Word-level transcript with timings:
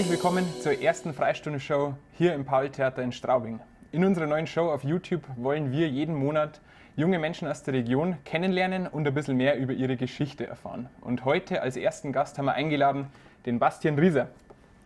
Herzlich 0.00 0.18
willkommen 0.18 0.46
zur 0.62 0.80
ersten 0.80 1.12
Freistunde-Show 1.12 1.92
hier 2.16 2.32
im 2.32 2.46
Paul-Theater 2.46 3.02
in 3.02 3.12
Straubing. 3.12 3.60
In 3.92 4.02
unserer 4.02 4.26
neuen 4.26 4.46
Show 4.46 4.70
auf 4.70 4.82
YouTube 4.82 5.24
wollen 5.36 5.72
wir 5.72 5.90
jeden 5.90 6.14
Monat 6.14 6.62
junge 6.96 7.18
Menschen 7.18 7.46
aus 7.46 7.64
der 7.64 7.74
Region 7.74 8.16
kennenlernen 8.24 8.86
und 8.86 9.06
ein 9.06 9.12
bisschen 9.12 9.36
mehr 9.36 9.58
über 9.58 9.74
ihre 9.74 9.98
Geschichte 9.98 10.46
erfahren. 10.46 10.88
Und 11.02 11.26
heute 11.26 11.60
als 11.60 11.76
ersten 11.76 12.14
Gast 12.14 12.38
haben 12.38 12.46
wir 12.46 12.54
eingeladen 12.54 13.08
den 13.44 13.58
Bastian 13.58 13.98
Rieser. 13.98 14.28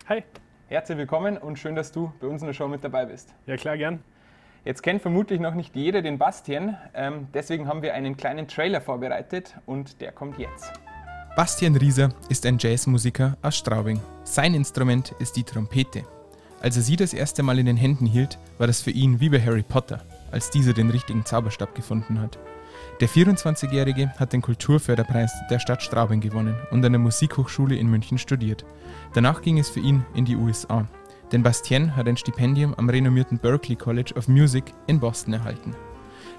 Hi. 0.09 0.21
Herzlich 0.67 0.97
willkommen 0.97 1.37
und 1.37 1.59
schön, 1.59 1.75
dass 1.75 1.93
du 1.93 2.11
bei 2.19 2.27
uns 2.27 2.41
in 2.41 2.47
der 2.47 2.53
Show 2.53 2.67
mit 2.67 2.83
dabei 2.83 3.05
bist. 3.05 3.33
Ja, 3.45 3.55
klar, 3.55 3.77
gern. 3.77 4.03
Jetzt 4.65 4.83
kennt 4.83 5.01
vermutlich 5.01 5.39
noch 5.39 5.53
nicht 5.53 5.77
jeder 5.77 6.01
den 6.01 6.17
Bastian, 6.17 6.77
ähm, 6.93 7.29
deswegen 7.33 7.69
haben 7.69 7.81
wir 7.81 7.93
einen 7.93 8.17
kleinen 8.17 8.49
Trailer 8.49 8.81
vorbereitet 8.81 9.55
und 9.65 10.01
der 10.01 10.11
kommt 10.11 10.39
jetzt. 10.39 10.73
Bastian 11.35 11.75
Rieser 11.75 12.13
ist 12.29 12.45
ein 12.45 12.57
Jazzmusiker 12.57 13.37
aus 13.41 13.57
Straubing. 13.57 13.99
Sein 14.23 14.53
Instrument 14.53 15.13
ist 15.19 15.35
die 15.35 15.43
Trompete. 15.43 16.03
Als 16.61 16.77
er 16.77 16.81
sie 16.81 16.95
das 16.95 17.13
erste 17.13 17.43
Mal 17.43 17.59
in 17.59 17.65
den 17.65 17.75
Händen 17.75 18.05
hielt, 18.05 18.39
war 18.57 18.67
das 18.67 18.81
für 18.81 18.91
ihn 18.91 19.19
wie 19.19 19.27
bei 19.27 19.41
Harry 19.41 19.61
Potter, 19.61 20.01
als 20.31 20.49
dieser 20.49 20.71
den 20.71 20.89
richtigen 20.89 21.25
Zauberstab 21.25 21.75
gefunden 21.75 22.21
hat. 22.21 22.39
Der 23.01 23.09
24-Jährige 23.09 24.13
hat 24.17 24.31
den 24.31 24.41
Kulturförderpreis 24.41 25.33
der 25.49 25.59
Stadt 25.59 25.83
Straubing 25.83 26.21
gewonnen 26.21 26.55
und 26.71 26.85
an 26.85 26.93
der 26.93 27.01
Musikhochschule 27.01 27.75
in 27.75 27.87
München 27.87 28.17
studiert. 28.17 28.63
Danach 29.13 29.41
ging 29.41 29.59
es 29.59 29.67
für 29.67 29.81
ihn 29.81 30.05
in 30.15 30.23
die 30.23 30.37
USA, 30.37 30.87
denn 31.33 31.43
Bastien 31.43 31.97
hat 31.97 32.07
ein 32.07 32.15
Stipendium 32.15 32.73
am 32.75 32.87
renommierten 32.87 33.39
Berklee 33.39 33.75
College 33.75 34.13
of 34.15 34.29
Music 34.29 34.73
in 34.87 35.01
Boston 35.01 35.33
erhalten. 35.33 35.75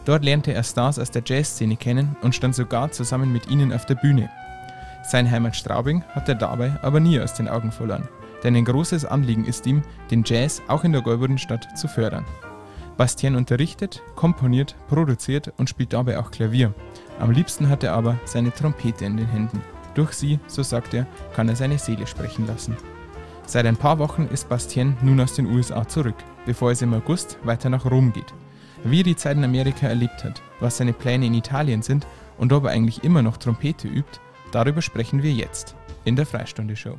Dort 0.06 0.24
lernte 0.24 0.54
er 0.54 0.62
Stars 0.62 0.98
aus 0.98 1.10
der 1.10 1.22
Jazzszene 1.22 1.76
kennen 1.76 2.16
und 2.22 2.34
stand 2.34 2.54
sogar 2.54 2.90
zusammen 2.92 3.30
mit 3.30 3.50
ihnen 3.50 3.74
auf 3.74 3.84
der 3.84 3.96
Bühne. 3.96 4.30
Sein 5.08 5.30
Heimat 5.30 5.54
Straubing 5.54 6.02
hat 6.14 6.28
er 6.28 6.34
dabei 6.34 6.72
aber 6.82 6.98
nie 6.98 7.20
aus 7.20 7.34
den 7.34 7.48
Augen 7.48 7.70
verloren, 7.70 8.08
denn 8.42 8.56
ein 8.56 8.64
großes 8.64 9.04
Anliegen 9.04 9.44
ist 9.44 9.64
ihm, 9.64 9.82
den 10.10 10.24
Jazz 10.26 10.60
auch 10.66 10.82
in 10.82 10.90
der 10.90 11.00
Golbudenstadt 11.00 11.78
zu 11.78 11.86
fördern. 11.86 12.24
Bastien 12.96 13.36
unterrichtet, 13.36 14.02
komponiert, 14.16 14.74
produziert 14.88 15.52
und 15.58 15.70
spielt 15.70 15.92
dabei 15.92 16.18
auch 16.18 16.32
Klavier. 16.32 16.74
Am 17.20 17.30
liebsten 17.30 17.68
hat 17.68 17.84
er 17.84 17.92
aber 17.92 18.18
seine 18.24 18.52
Trompete 18.52 19.04
in 19.04 19.16
den 19.16 19.28
Händen. 19.28 19.62
Durch 19.94 20.12
sie, 20.12 20.40
so 20.48 20.64
sagt 20.64 20.92
er, 20.92 21.06
kann 21.34 21.48
er 21.48 21.54
seine 21.54 21.78
Seele 21.78 22.08
sprechen 22.08 22.46
lassen. 22.48 22.76
Seit 23.46 23.64
ein 23.64 23.76
paar 23.76 24.00
Wochen 24.00 24.28
ist 24.32 24.48
Bastien 24.48 24.96
nun 25.02 25.20
aus 25.20 25.34
den 25.34 25.46
USA 25.46 25.86
zurück, 25.86 26.16
bevor 26.46 26.72
es 26.72 26.82
im 26.82 26.92
August 26.94 27.38
weiter 27.44 27.70
nach 27.70 27.88
Rom 27.88 28.12
geht. 28.12 28.34
Wie 28.82 29.00
er 29.00 29.04
die 29.04 29.16
Zeit 29.16 29.36
in 29.36 29.44
Amerika 29.44 29.86
erlebt 29.86 30.24
hat, 30.24 30.42
was 30.58 30.78
seine 30.78 30.92
Pläne 30.92 31.26
in 31.26 31.34
Italien 31.34 31.82
sind 31.82 32.08
und 32.38 32.52
ob 32.52 32.64
er 32.64 32.70
eigentlich 32.70 33.04
immer 33.04 33.22
noch 33.22 33.36
Trompete 33.36 33.86
übt, 33.86 34.20
Darüber 34.52 34.80
sprechen 34.80 35.22
wir 35.22 35.32
jetzt 35.32 35.74
in 36.04 36.14
der 36.14 36.24
Freistunde-Show. 36.24 36.98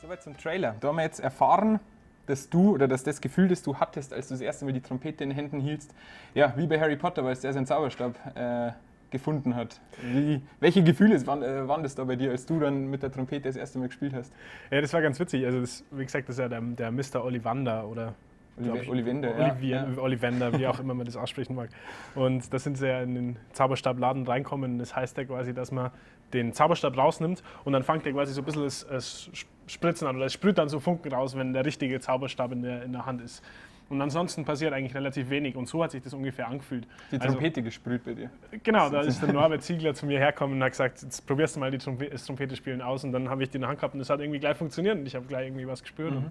Soweit 0.00 0.22
zum 0.22 0.36
Trailer. 0.36 0.74
Da 0.80 0.88
haben 0.88 0.96
wir 0.96 1.02
jetzt 1.02 1.20
erfahren, 1.20 1.78
dass 2.26 2.48
du 2.48 2.72
oder 2.72 2.88
dass 2.88 3.04
das 3.04 3.20
Gefühl, 3.20 3.48
das 3.48 3.62
du 3.62 3.76
hattest, 3.76 4.14
als 4.14 4.28
du 4.28 4.34
das 4.34 4.40
erste 4.40 4.64
Mal 4.64 4.72
die 4.72 4.80
Trompete 4.80 5.22
in 5.24 5.30
den 5.30 5.36
Händen 5.36 5.60
hieltst, 5.60 5.94
ja, 6.34 6.54
wie 6.56 6.66
bei 6.66 6.80
Harry 6.80 6.96
Potter, 6.96 7.22
weil 7.22 7.32
es 7.32 7.40
der 7.40 7.52
seinen 7.52 7.66
Zauberstab 7.66 8.14
äh, 8.34 8.72
gefunden 9.10 9.54
hat. 9.54 9.78
Wie, 10.02 10.40
welche 10.58 10.82
Gefühle 10.82 11.24
waren, 11.26 11.42
äh, 11.42 11.68
waren, 11.68 11.82
das 11.82 11.94
da 11.94 12.04
bei 12.04 12.16
dir, 12.16 12.30
als 12.30 12.46
du 12.46 12.60
dann 12.60 12.86
mit 12.88 13.02
der 13.02 13.12
Trompete 13.12 13.48
das 13.48 13.56
erste 13.56 13.78
Mal 13.78 13.88
gespielt 13.88 14.14
hast? 14.14 14.32
Ja, 14.70 14.80
das 14.80 14.92
war 14.92 15.02
ganz 15.02 15.20
witzig. 15.20 15.44
Also, 15.44 15.60
das, 15.60 15.84
wie 15.90 16.04
gesagt, 16.04 16.28
das 16.28 16.36
ist 16.36 16.40
ja 16.40 16.48
der, 16.48 16.60
der 16.60 16.90
Mr. 16.90 17.22
Ollivander 17.22 17.86
oder 17.86 18.14
Ollivander, 18.58 19.34
Olivier, 19.36 19.88
ja. 19.94 20.02
Ollivander, 20.02 20.58
wie 20.58 20.66
auch 20.66 20.80
immer 20.80 20.94
man 20.94 21.06
das 21.06 21.16
aussprechen 21.16 21.54
mag. 21.54 21.70
Und 22.14 22.52
da 22.52 22.58
sind 22.58 22.76
sie 22.76 22.88
ja 22.88 23.00
in 23.00 23.14
den 23.14 23.36
Zauberstabladen 23.52 24.26
reinkommen. 24.26 24.78
Das 24.78 24.94
heißt 24.94 25.16
ja 25.16 25.24
quasi, 25.24 25.54
dass 25.54 25.72
man 25.72 25.90
den 26.32 26.52
Zauberstab 26.52 26.96
rausnimmt 26.96 27.42
und 27.64 27.72
dann 27.72 27.82
fängt 27.82 28.06
er 28.06 28.12
quasi 28.12 28.32
so 28.32 28.42
ein 28.42 28.44
bisschen 28.44 28.64
das, 28.64 28.86
das 28.86 29.30
Spritzen 29.66 30.06
an 30.06 30.16
oder 30.16 30.26
es 30.26 30.32
sprüht 30.32 30.58
dann 30.58 30.68
so 30.68 30.78
Funken 30.80 31.12
raus, 31.12 31.36
wenn 31.36 31.52
der 31.52 31.64
richtige 31.64 31.98
Zauberstab 32.00 32.52
in 32.52 32.62
der, 32.62 32.82
in 32.82 32.92
der 32.92 33.06
Hand 33.06 33.20
ist. 33.20 33.42
Und 33.90 34.00
ansonsten 34.00 34.44
passiert 34.44 34.72
eigentlich 34.72 34.94
relativ 34.94 35.30
wenig. 35.30 35.56
Und 35.56 35.68
so 35.68 35.82
hat 35.82 35.90
sich 35.90 36.00
das 36.00 36.14
ungefähr 36.14 36.46
angefühlt. 36.46 36.86
Die 37.10 37.20
also 37.20 37.32
Trompete 37.32 37.58
also, 37.58 37.64
gesprüht 37.64 38.04
bei 38.04 38.14
dir. 38.14 38.30
Genau, 38.62 38.88
da 38.88 39.00
ist 39.00 39.20
der 39.20 39.32
Norbert 39.32 39.64
Ziegler 39.64 39.94
zu 39.94 40.06
mir 40.06 40.20
hergekommen 40.20 40.56
und 40.56 40.62
hat 40.62 40.70
gesagt, 40.70 41.02
jetzt 41.02 41.26
probierst 41.26 41.56
du 41.56 41.60
mal 41.60 41.72
die 41.72 41.78
Trompete, 41.78 42.12
das 42.12 42.24
Trompete 42.24 42.54
spielen 42.54 42.82
aus. 42.82 43.02
Und 43.02 43.10
dann 43.10 43.28
habe 43.28 43.42
ich 43.42 43.50
die 43.50 43.56
in 43.56 43.62
der 43.62 43.68
Hand 43.68 43.80
gehabt 43.80 43.94
und 43.94 43.98
das 43.98 44.08
hat 44.08 44.20
irgendwie 44.20 44.38
gleich 44.38 44.56
funktioniert. 44.56 44.96
Und 44.96 45.06
ich 45.06 45.16
habe 45.16 45.26
gleich 45.26 45.48
irgendwie 45.48 45.66
was 45.66 45.82
gespürt. 45.82 46.12
Mhm. 46.12 46.30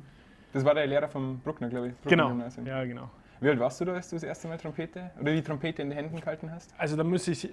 Das 0.53 0.65
war 0.65 0.73
der 0.73 0.87
Lehrer 0.87 1.07
vom 1.07 1.39
Bruckner, 1.39 1.69
glaube 1.69 1.89
ich. 1.89 1.93
Bruckner 2.01 2.29
genau. 2.29 2.69
Ja, 2.69 2.83
genau. 2.85 3.09
Wie 3.41 3.49
alt 3.49 3.59
warst 3.59 3.79
du 3.79 3.85
da, 3.85 3.93
als 3.93 4.09
du 4.09 4.15
das 4.15 4.23
erste 4.23 4.47
Mal 4.47 4.57
Trompete 4.57 5.11
oder 5.19 5.31
die 5.31 5.41
Trompete 5.41 5.81
in 5.81 5.89
den 5.89 5.97
Händen 5.97 6.19
gehalten 6.19 6.51
hast? 6.51 6.73
Also 6.77 6.97
da 6.97 7.03
muss 7.03 7.27
ich, 7.27 7.45
äh, 7.45 7.49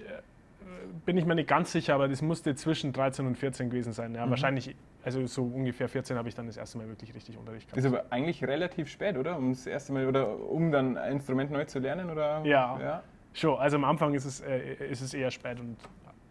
bin 1.05 1.17
ich 1.17 1.25
mir 1.25 1.35
nicht 1.35 1.47
ganz 1.47 1.71
sicher, 1.71 1.95
aber 1.95 2.07
das 2.07 2.21
musste 2.21 2.55
zwischen 2.55 2.91
13 2.91 3.25
und 3.25 3.37
14 3.37 3.69
gewesen 3.69 3.93
sein. 3.93 4.13
Ja, 4.13 4.25
mhm. 4.25 4.31
Wahrscheinlich, 4.31 4.75
also 5.05 5.25
so 5.27 5.43
ungefähr 5.43 5.87
14 5.87 6.17
habe 6.17 6.27
ich 6.27 6.35
dann 6.35 6.47
das 6.47 6.57
erste 6.57 6.77
Mal 6.77 6.87
wirklich 6.89 7.15
richtig 7.15 7.37
Unterricht 7.37 7.67
gehabt. 7.67 7.77
Das 7.77 7.85
ist 7.85 7.91
aber 7.91 8.11
eigentlich 8.11 8.43
relativ 8.43 8.89
spät, 8.89 9.15
oder? 9.17 9.37
Um 9.37 9.51
das 9.51 9.65
erste 9.65 9.93
Mal 9.93 10.07
oder 10.07 10.37
um 10.37 10.71
dann 10.71 10.97
ein 10.97 11.13
Instrument 11.13 11.51
neu 11.51 11.63
zu 11.65 11.79
lernen, 11.79 12.09
oder? 12.09 12.41
Ja. 12.43 12.79
ja. 12.79 13.03
Schon, 13.33 13.57
also 13.57 13.77
am 13.77 13.85
Anfang 13.85 14.13
ist 14.13 14.25
es, 14.25 14.41
äh, 14.41 14.73
ist 14.89 15.01
es 15.01 15.13
eher 15.13 15.31
spät 15.31 15.59
und 15.59 15.77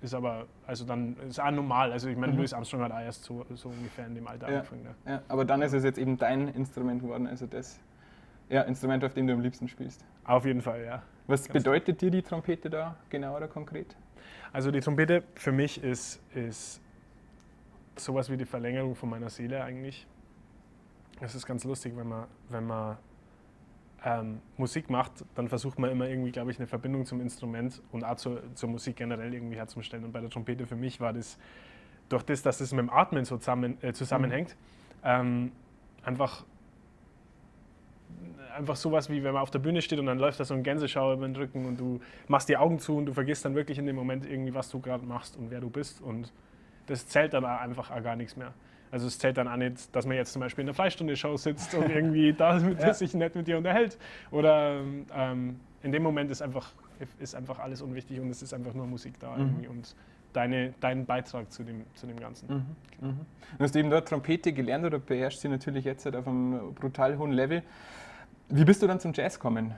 ist 0.06 0.14
aber, 0.14 0.46
also 0.66 0.84
dann 0.84 1.16
ist 1.28 1.40
auch 1.40 1.50
normal. 1.50 1.92
Also 1.92 2.08
ich 2.08 2.16
meine, 2.16 2.32
mhm. 2.32 2.38
Louis 2.38 2.52
Armstrong 2.52 2.82
hat 2.82 2.92
auch 2.92 3.00
erst 3.00 3.24
so, 3.24 3.44
so 3.54 3.68
ungefähr 3.68 4.06
in 4.06 4.14
dem 4.14 4.26
Alter 4.26 4.48
ja. 4.48 4.56
angefangen. 4.58 4.86
Ja. 5.04 5.12
ja. 5.12 5.22
aber 5.28 5.44
dann 5.44 5.62
ist 5.62 5.74
es 5.74 5.84
jetzt 5.84 5.98
eben 5.98 6.16
dein 6.16 6.48
Instrument 6.48 7.02
geworden, 7.02 7.26
also 7.26 7.46
das 7.46 7.78
ja, 8.48 8.62
Instrument, 8.62 9.04
auf 9.04 9.12
dem 9.12 9.26
du 9.26 9.32
am 9.32 9.40
liebsten 9.40 9.68
spielst. 9.68 10.04
Auf 10.24 10.46
jeden 10.46 10.62
Fall, 10.62 10.84
ja. 10.84 11.02
Was 11.26 11.48
Ganz 11.48 11.64
bedeutet 11.64 12.00
dir 12.00 12.10
die 12.10 12.22
Trompete 12.22 12.70
da 12.70 12.96
genau 13.10 13.36
oder 13.36 13.48
konkret? 13.48 13.96
Also 14.52 14.70
die 14.70 14.80
Trompete 14.80 15.24
für 15.34 15.52
mich 15.52 15.82
ist, 15.82 16.22
ist 16.34 16.80
sowas 17.96 18.30
wie 18.30 18.36
die 18.36 18.44
Verlängerung 18.44 18.94
von 18.94 19.10
meiner 19.10 19.28
Seele 19.28 19.62
eigentlich. 19.62 20.06
Es 21.20 21.34
ist 21.34 21.46
ganz 21.46 21.64
lustig, 21.64 21.96
wenn 21.96 22.08
man, 22.08 22.26
wenn 22.48 22.66
man 22.66 22.96
ähm, 24.06 24.40
Musik 24.56 24.88
macht, 24.88 25.24
dann 25.34 25.48
versucht 25.48 25.80
man 25.80 25.90
immer 25.90 26.08
irgendwie, 26.08 26.30
glaube 26.30 26.52
ich, 26.52 26.58
eine 26.58 26.68
Verbindung 26.68 27.04
zum 27.06 27.20
Instrument 27.20 27.82
und 27.90 28.04
auch 28.04 28.14
zur, 28.14 28.40
zur 28.54 28.68
Musik 28.68 28.94
generell 28.94 29.34
irgendwie 29.34 29.56
herzustellen. 29.56 30.04
Und 30.04 30.12
bei 30.12 30.20
der 30.20 30.30
Trompete 30.30 30.64
für 30.64 30.76
mich 30.76 31.00
war 31.00 31.12
das, 31.12 31.36
durch 32.08 32.22
das, 32.22 32.40
dass 32.42 32.58
das 32.58 32.70
mit 32.70 32.78
dem 32.78 32.90
Atmen 32.90 33.24
so 33.24 33.36
zusammen, 33.36 33.78
äh, 33.82 33.92
zusammenhängt, 33.92 34.56
ähm, 35.04 35.50
einfach 36.04 36.44
einfach 38.54 38.76
sowas 38.76 39.10
wie 39.10 39.22
wenn 39.22 39.34
man 39.34 39.42
auf 39.42 39.50
der 39.50 39.58
Bühne 39.58 39.82
steht 39.82 39.98
und 39.98 40.06
dann 40.06 40.18
läuft 40.18 40.40
da 40.40 40.44
so 40.44 40.54
ein 40.54 40.62
Gänseschauer 40.62 41.14
über 41.14 41.26
den 41.26 41.36
Rücken 41.36 41.66
und 41.66 41.78
du 41.78 42.00
machst 42.26 42.48
die 42.48 42.56
Augen 42.56 42.78
zu 42.78 42.96
und 42.96 43.04
du 43.04 43.12
vergisst 43.12 43.44
dann 43.44 43.54
wirklich 43.54 43.76
in 43.76 43.84
dem 43.84 43.96
Moment 43.96 44.24
irgendwie, 44.24 44.54
was 44.54 44.70
du 44.70 44.80
gerade 44.80 45.04
machst 45.04 45.36
und 45.36 45.50
wer 45.50 45.60
du 45.60 45.68
bist 45.68 46.00
und 46.00 46.32
das 46.86 47.06
zählt 47.06 47.34
dann 47.34 47.44
einfach 47.44 47.90
gar 48.02 48.16
nichts 48.16 48.34
mehr. 48.34 48.54
Also 48.96 49.08
es 49.08 49.18
zählt 49.18 49.36
dann 49.36 49.46
auch 49.46 49.58
nicht, 49.58 49.94
dass 49.94 50.06
man 50.06 50.16
jetzt 50.16 50.32
zum 50.32 50.40
Beispiel 50.40 50.62
in 50.62 50.68
der 50.68 50.74
Freistunde-Show 50.74 51.36
sitzt 51.36 51.74
und 51.74 51.90
irgendwie 51.90 52.32
da 52.38 52.56
ja. 52.56 52.94
sich 52.94 53.12
nett 53.12 53.34
mit 53.34 53.46
dir 53.46 53.58
unterhält. 53.58 53.98
Oder 54.30 54.80
ähm, 55.14 55.60
in 55.82 55.92
dem 55.92 56.02
Moment 56.02 56.30
ist 56.30 56.40
einfach, 56.40 56.72
ist 57.18 57.34
einfach 57.34 57.58
alles 57.58 57.82
unwichtig 57.82 58.18
und 58.20 58.30
es 58.30 58.40
ist 58.40 58.54
einfach 58.54 58.72
nur 58.72 58.86
Musik 58.86 59.20
da 59.20 59.32
mhm. 59.32 59.40
irgendwie 59.40 59.68
und 59.68 59.94
deine, 60.32 60.72
dein 60.80 61.04
Beitrag 61.04 61.52
zu 61.52 61.62
dem, 61.62 61.84
zu 61.94 62.06
dem 62.06 62.18
Ganzen. 62.18 62.46
Mhm. 62.48 62.66
Genau. 62.98 63.12
Mhm. 63.12 63.20
Du 63.58 63.64
hast 63.64 63.76
eben 63.76 63.90
dort 63.90 64.08
Trompete 64.08 64.54
gelernt 64.54 64.86
oder 64.86 64.98
beherrschst 64.98 65.42
sie 65.42 65.50
natürlich 65.50 65.84
jetzt 65.84 66.06
halt 66.06 66.16
auf 66.16 66.26
einem 66.26 66.72
brutal 66.72 67.18
hohen 67.18 67.32
Level. 67.32 67.62
Wie 68.48 68.64
bist 68.64 68.80
du 68.80 68.86
dann 68.86 68.98
zum 68.98 69.12
Jazz 69.12 69.34
gekommen? 69.34 69.74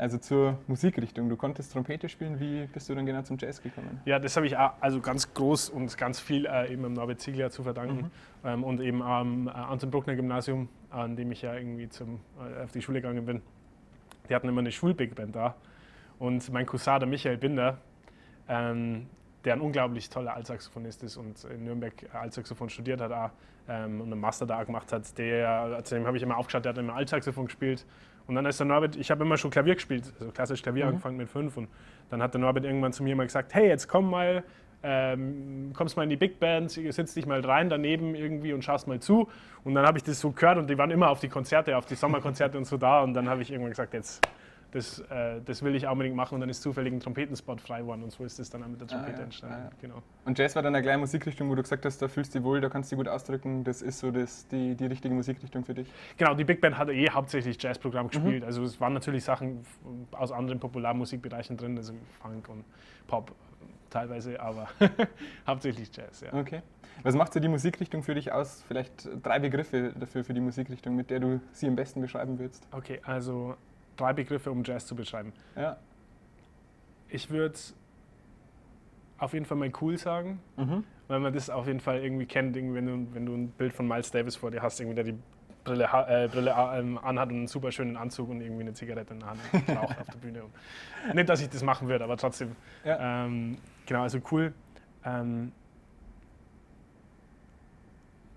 Also 0.00 0.16
zur 0.16 0.58
Musikrichtung. 0.66 1.28
Du 1.28 1.36
konntest 1.36 1.72
Trompete 1.72 2.08
spielen. 2.08 2.40
Wie 2.40 2.66
bist 2.66 2.88
du 2.88 2.94
dann 2.94 3.04
genau 3.04 3.20
zum 3.20 3.36
Jazz 3.38 3.62
gekommen? 3.62 4.00
Ja, 4.06 4.18
das 4.18 4.34
habe 4.34 4.46
ich 4.46 4.56
auch, 4.56 4.72
also 4.80 5.00
ganz 5.00 5.34
groß 5.34 5.68
und 5.68 5.96
ganz 5.98 6.18
viel 6.18 6.46
äh, 6.46 6.72
eben 6.72 6.86
am 6.86 6.94
Norbert 6.94 7.20
Ziegler 7.20 7.50
zu 7.50 7.62
verdanken 7.62 8.10
mhm. 8.42 8.48
ähm, 8.48 8.64
und 8.64 8.80
eben 8.80 9.02
am 9.02 9.46
äh, 9.46 9.50
Anton 9.50 9.90
Bruckner 9.90 10.16
Gymnasium, 10.16 10.70
an 10.88 11.16
dem 11.16 11.30
ich 11.32 11.42
ja 11.42 11.54
irgendwie 11.54 11.88
zum, 11.90 12.20
äh, 12.38 12.64
auf 12.64 12.72
die 12.72 12.80
Schule 12.80 13.02
gegangen 13.02 13.26
bin. 13.26 13.42
Die 14.28 14.34
hatten 14.34 14.48
immer 14.48 14.60
eine 14.60 14.72
Schulbig 14.72 15.14
Band 15.14 15.36
da 15.36 15.54
und 16.18 16.50
mein 16.50 16.64
Cousin, 16.64 16.98
der 16.98 17.08
Michael 17.08 17.36
Binder, 17.36 17.76
ähm, 18.48 19.06
der 19.44 19.54
ein 19.54 19.60
unglaublich 19.60 20.08
toller 20.08 20.34
Altsaxophonist 20.34 21.02
ist 21.02 21.18
und 21.18 21.44
in 21.44 21.64
Nürnberg 21.64 21.92
Altsaxophon 22.14 22.70
studiert 22.70 23.02
hat 23.02 23.12
auch, 23.12 23.30
ähm, 23.68 24.00
und 24.00 24.10
einen 24.10 24.20
Master 24.20 24.46
da 24.46 24.64
gemacht 24.64 24.92
hat, 24.92 25.18
der, 25.18 25.80
zu 25.84 25.94
dem 25.94 26.06
habe 26.06 26.16
ich 26.16 26.22
immer 26.22 26.38
aufgeschaut, 26.38 26.64
der 26.64 26.70
hat 26.70 26.78
immer 26.78 26.94
Altsaxophon 26.94 27.46
gespielt 27.46 27.84
und 28.30 28.36
dann 28.36 28.46
ist 28.46 28.60
der 28.60 28.66
Norbert, 28.68 28.94
ich 28.94 29.10
habe 29.10 29.24
immer 29.24 29.36
schon 29.36 29.50
Klavier 29.50 29.74
gespielt, 29.74 30.04
also 30.20 30.30
klassisch 30.30 30.62
Klavier 30.62 30.84
mhm. 30.84 30.90
angefangen 30.90 31.16
mit 31.16 31.28
fünf. 31.28 31.56
Und 31.56 31.68
dann 32.10 32.22
hat 32.22 32.32
der 32.32 32.40
Norbert 32.40 32.64
irgendwann 32.64 32.92
zu 32.92 33.02
mir 33.02 33.16
mal 33.16 33.26
gesagt, 33.26 33.52
hey, 33.54 33.66
jetzt 33.66 33.88
komm 33.88 34.08
mal, 34.08 34.44
ähm, 34.84 35.72
kommst 35.74 35.96
mal 35.96 36.04
in 36.04 36.10
die 36.10 36.16
Big 36.16 36.38
Band, 36.38 36.70
setz 36.70 37.14
dich 37.14 37.26
mal 37.26 37.40
rein 37.40 37.68
daneben 37.68 38.14
irgendwie 38.14 38.52
und 38.52 38.62
schaust 38.62 38.86
mal 38.86 39.00
zu. 39.00 39.28
Und 39.64 39.74
dann 39.74 39.84
habe 39.84 39.98
ich 39.98 40.04
das 40.04 40.20
so 40.20 40.30
gehört 40.30 40.58
und 40.58 40.70
die 40.70 40.78
waren 40.78 40.92
immer 40.92 41.10
auf 41.10 41.18
die 41.18 41.28
Konzerte, 41.28 41.76
auf 41.76 41.86
die 41.86 41.96
Sommerkonzerte 41.96 42.56
und 42.56 42.66
so 42.66 42.76
da. 42.76 43.00
Und 43.00 43.14
dann 43.14 43.28
habe 43.28 43.42
ich 43.42 43.50
irgendwann 43.50 43.72
gesagt, 43.72 43.94
jetzt 43.94 44.24
das, 44.72 45.00
äh, 45.10 45.40
das 45.44 45.62
will 45.62 45.74
ich 45.74 45.86
unbedingt 45.86 46.16
machen 46.16 46.34
und 46.34 46.40
dann 46.40 46.50
ist 46.50 46.62
zufällig 46.62 46.92
ein 46.92 47.00
Trompetenspot 47.00 47.60
frei 47.60 47.80
geworden 47.80 48.02
und 48.02 48.10
so 48.12 48.24
ist 48.24 48.38
es 48.38 48.50
dann 48.50 48.62
auch 48.62 48.68
mit 48.68 48.80
der 48.80 48.88
ah, 48.88 48.92
Trompete 48.92 49.16
ah, 49.16 49.18
ja, 49.18 49.24
entstanden. 49.24 49.56
Ah, 49.56 49.64
ja. 49.64 49.70
genau. 49.80 50.02
Und 50.24 50.38
Jazz 50.38 50.54
war 50.54 50.62
dann 50.62 50.74
eine 50.74 50.82
kleine 50.82 50.98
Musikrichtung, 50.98 51.48
wo 51.50 51.54
du 51.54 51.62
gesagt 51.62 51.84
hast, 51.84 52.00
da 52.00 52.08
fühlst 52.08 52.34
du 52.34 52.38
dich 52.38 52.44
wohl, 52.44 52.60
da 52.60 52.68
kannst 52.68 52.90
du 52.90 52.96
dich 52.96 53.04
gut 53.04 53.12
ausdrücken, 53.12 53.64
das 53.64 53.82
ist 53.82 53.98
so 53.98 54.10
das, 54.10 54.46
die, 54.48 54.74
die 54.74 54.86
richtige 54.86 55.14
Musikrichtung 55.14 55.64
für 55.64 55.74
dich? 55.74 55.88
Genau, 56.16 56.34
die 56.34 56.44
Big 56.44 56.60
Band 56.60 56.78
hat 56.78 56.88
eh 56.88 57.10
hauptsächlich 57.10 57.60
Jazzprogramm 57.60 58.06
mhm. 58.06 58.10
gespielt, 58.10 58.42
mhm. 58.42 58.46
also 58.46 58.62
es 58.62 58.80
waren 58.80 58.94
natürlich 58.94 59.24
Sachen 59.24 59.64
aus 60.12 60.32
anderen 60.32 60.60
Popularmusikbereichen 60.60 61.56
drin, 61.56 61.76
also 61.76 61.94
Funk 62.20 62.48
und 62.48 62.64
Pop, 63.06 63.32
teilweise, 63.90 64.40
aber 64.40 64.68
hauptsächlich 65.46 65.90
Jazz, 65.94 66.20
ja. 66.20 66.32
Okay. 66.32 66.62
Was 67.02 67.14
macht 67.14 67.32
so 67.32 67.40
die 67.40 67.48
Musikrichtung 67.48 68.02
für 68.02 68.14
dich 68.14 68.30
aus? 68.30 68.62
Vielleicht 68.68 69.08
drei 69.22 69.38
Begriffe 69.38 69.94
dafür 69.98 70.22
für 70.22 70.34
die 70.34 70.40
Musikrichtung, 70.40 70.96
mit 70.96 71.08
der 71.08 71.20
du 71.20 71.40
sie 71.52 71.66
am 71.66 71.74
besten 71.74 72.02
beschreiben 72.02 72.38
würdest. 72.38 72.66
Okay, 72.72 73.00
also 73.04 73.56
drei 74.00 74.12
Begriffe, 74.12 74.50
um 74.50 74.64
Jazz 74.64 74.86
zu 74.86 74.94
beschreiben. 74.96 75.32
Ja. 75.56 75.76
Ich 77.08 77.30
würde 77.30 77.58
auf 79.18 79.32
jeden 79.34 79.44
Fall 79.44 79.58
mal 79.58 79.70
cool 79.80 79.98
sagen, 79.98 80.40
Mhm. 80.56 80.84
weil 81.08 81.20
man 81.20 81.32
das 81.32 81.50
auf 81.50 81.66
jeden 81.66 81.80
Fall 81.80 82.02
irgendwie 82.02 82.26
kennt, 82.26 82.56
irgendwie, 82.56 82.76
wenn, 82.76 82.86
du, 82.86 83.14
wenn 83.14 83.26
du 83.26 83.34
ein 83.34 83.48
Bild 83.50 83.72
von 83.74 83.86
Miles 83.86 84.10
Davis 84.10 84.36
vor 84.36 84.50
dir 84.50 84.62
hast, 84.62 84.80
irgendwie, 84.80 84.94
der 84.94 85.04
die 85.04 85.18
Brille, 85.64 85.84
äh, 86.08 86.26
Brille 86.28 86.54
ähm, 86.72 86.96
anhat 86.98 87.28
und 87.28 87.34
einen 87.36 87.46
super 87.46 87.70
schönen 87.70 87.96
Anzug 87.98 88.30
und 88.30 88.40
irgendwie 88.40 88.62
eine 88.62 88.72
Zigarette 88.72 89.12
in 89.12 89.20
der 89.20 89.28
Hand 89.28 89.40
und 89.52 89.76
raucht 89.76 90.00
auf 90.00 90.06
der 90.08 90.18
Bühne. 90.18 90.42
Und 90.44 90.52
nicht, 91.14 91.28
dass 91.28 91.42
ich 91.42 91.50
das 91.50 91.62
machen 91.62 91.86
würde, 91.88 92.02
aber 92.04 92.16
trotzdem. 92.16 92.56
Ja. 92.84 93.24
Ähm, 93.26 93.58
genau, 93.84 94.02
also 94.02 94.18
cool. 94.30 94.54
Ähm, 95.04 95.52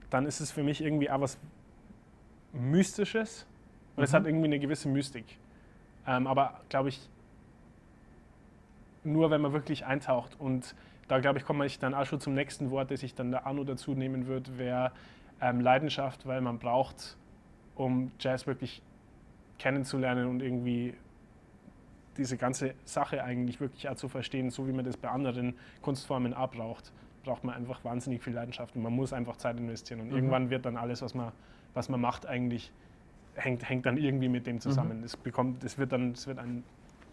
dann 0.09 0.25
ist 0.25 0.41
es 0.41 0.51
für 0.51 0.63
mich 0.63 0.81
irgendwie 0.83 1.09
auch 1.09 1.21
was 1.21 1.37
Mystisches 2.51 3.47
und 3.95 4.03
es 4.03 4.11
Mhm. 4.11 4.15
hat 4.17 4.25
irgendwie 4.25 4.45
eine 4.45 4.59
gewisse 4.59 4.87
Mystik. 4.89 5.25
Ähm, 6.07 6.27
aber 6.27 6.61
glaube 6.69 6.89
ich, 6.89 7.09
nur 9.03 9.31
wenn 9.31 9.41
man 9.41 9.53
wirklich 9.53 9.85
eintaucht 9.85 10.39
und 10.39 10.75
da 11.07 11.19
glaube 11.19 11.39
ich, 11.39 11.45
komme 11.45 11.65
ich 11.65 11.79
dann 11.79 11.93
auch 11.93 12.05
schon 12.05 12.19
zum 12.19 12.33
nächsten 12.33 12.71
Wort, 12.71 12.91
das 12.91 13.03
ich 13.03 13.15
dann 13.15 13.31
der 13.31 13.45
Arno 13.45 13.63
dazu 13.63 13.93
nehmen 13.93 14.27
würde, 14.27 14.57
wäre 14.57 14.91
ähm, 15.41 15.59
Leidenschaft, 15.59 16.25
weil 16.25 16.41
man 16.41 16.59
braucht, 16.59 17.17
um 17.75 18.11
Jazz 18.19 18.47
wirklich 18.47 18.81
kennenzulernen 19.59 20.27
und 20.27 20.41
irgendwie 20.41 20.93
diese 22.17 22.37
ganze 22.37 22.75
Sache 22.85 23.23
eigentlich 23.23 23.59
wirklich 23.59 23.89
auch 23.89 23.95
zu 23.95 24.07
verstehen, 24.07 24.51
so 24.51 24.67
wie 24.67 24.71
man 24.71 24.85
das 24.85 24.97
bei 24.97 25.09
anderen 25.09 25.55
Kunstformen 25.81 26.33
auch 26.33 26.51
braucht, 26.51 26.91
braucht 27.23 27.43
man 27.43 27.55
einfach 27.55 27.83
wahnsinnig 27.83 28.21
viel 28.23 28.33
Leidenschaft 28.33 28.75
und 28.75 28.83
man 28.83 28.93
muss 28.93 29.13
einfach 29.13 29.35
Zeit 29.37 29.57
investieren 29.57 30.01
und 30.01 30.07
Mhm. 30.09 30.15
irgendwann 30.15 30.49
wird 30.49 30.65
dann 30.65 30.77
alles, 30.77 31.01
was 31.01 31.13
man, 31.13 31.31
was 31.73 31.89
man 31.89 31.99
macht, 31.99 32.25
eigentlich 32.25 32.71
hängt, 33.35 33.67
hängt 33.67 33.85
dann 33.85 33.97
irgendwie 33.97 34.29
mit 34.29 34.47
dem 34.47 34.59
zusammen. 34.59 35.03
Es 35.03 35.17
bekommt, 35.17 35.63
es 35.63 35.77
wird 35.77 35.91
dann, 35.91 36.11
es 36.11 36.27
wird 36.27 36.39
ein, 36.39 36.63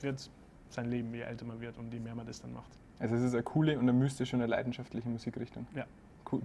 wird 0.01 0.31
sein 0.69 0.91
Leben, 0.91 1.13
je 1.15 1.23
älter 1.23 1.45
man 1.45 1.61
wird 1.61 1.79
und 1.79 1.93
je 1.93 2.01
mehr 2.01 2.15
man 2.15 2.27
das 2.27 2.41
dann 2.41 2.53
macht. 2.53 2.71
Also 2.99 3.17
es 3.17 3.23
ist 3.23 3.35
eine 3.35 3.43
coole 3.43 3.75
und 3.79 3.89
eine 3.89 3.93
mystische 3.93 4.37
und 4.37 4.43
eine 4.43 4.51
leidenschaftliche 4.51 5.09
Musikrichtung. 5.09 5.67
Ja. 5.75 5.85
Gut. 6.25 6.45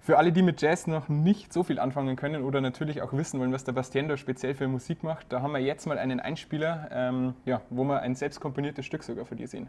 Für 0.00 0.18
alle, 0.18 0.30
die 0.30 0.42
mit 0.42 0.62
Jazz 0.62 0.86
noch 0.86 1.08
nicht 1.08 1.52
so 1.52 1.64
viel 1.64 1.80
anfangen 1.80 2.14
können 2.14 2.44
oder 2.44 2.60
natürlich 2.60 3.02
auch 3.02 3.12
wissen 3.12 3.40
wollen, 3.40 3.52
was 3.52 3.64
der 3.64 3.72
Bastiendo 3.72 4.16
speziell 4.16 4.54
für 4.54 4.68
Musik 4.68 5.02
macht, 5.02 5.32
da 5.32 5.42
haben 5.42 5.52
wir 5.52 5.58
jetzt 5.58 5.86
mal 5.86 5.98
einen 5.98 6.20
Einspieler, 6.20 6.88
ähm, 6.92 7.34
ja, 7.44 7.60
wo 7.70 7.82
wir 7.82 8.02
ein 8.02 8.14
selbst 8.14 8.40
komponiertes 8.40 8.86
Stück 8.86 9.02
sogar 9.02 9.24
von 9.24 9.36
dir 9.36 9.48
sehen. 9.48 9.68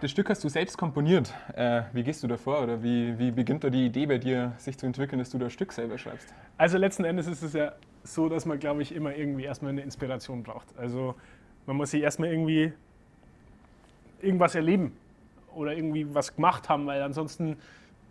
Das 0.00 0.10
Stück 0.10 0.30
hast 0.30 0.42
du 0.42 0.48
selbst 0.48 0.78
komponiert. 0.78 1.34
Äh, 1.54 1.82
wie 1.92 2.02
gehst 2.02 2.22
du 2.22 2.26
davor 2.26 2.62
oder 2.62 2.82
wie, 2.82 3.18
wie 3.18 3.30
beginnt 3.30 3.64
da 3.64 3.68
die 3.70 3.84
Idee 3.84 4.06
bei 4.06 4.16
dir, 4.16 4.52
sich 4.56 4.78
zu 4.78 4.86
entwickeln, 4.86 5.18
dass 5.18 5.28
du 5.28 5.36
das 5.38 5.52
Stück 5.52 5.72
selber 5.72 5.98
schreibst? 5.98 6.32
Also 6.56 6.78
letzten 6.78 7.04
Endes 7.04 7.26
ist 7.26 7.42
es 7.42 7.52
ja 7.52 7.72
so, 8.02 8.30
dass 8.30 8.46
man, 8.46 8.58
glaube 8.58 8.80
ich, 8.80 8.94
immer 8.94 9.14
irgendwie 9.14 9.44
erstmal 9.44 9.72
eine 9.72 9.82
Inspiration 9.82 10.42
braucht. 10.42 10.66
Also 10.78 11.16
man 11.66 11.76
muss 11.76 11.90
sich 11.90 12.00
erstmal 12.02 12.30
irgendwie 12.30 12.72
irgendwas 14.22 14.54
erleben 14.54 14.96
oder 15.54 15.76
irgendwie 15.76 16.14
was 16.14 16.34
gemacht 16.34 16.70
haben, 16.70 16.86
weil 16.86 17.02
ansonsten, 17.02 17.58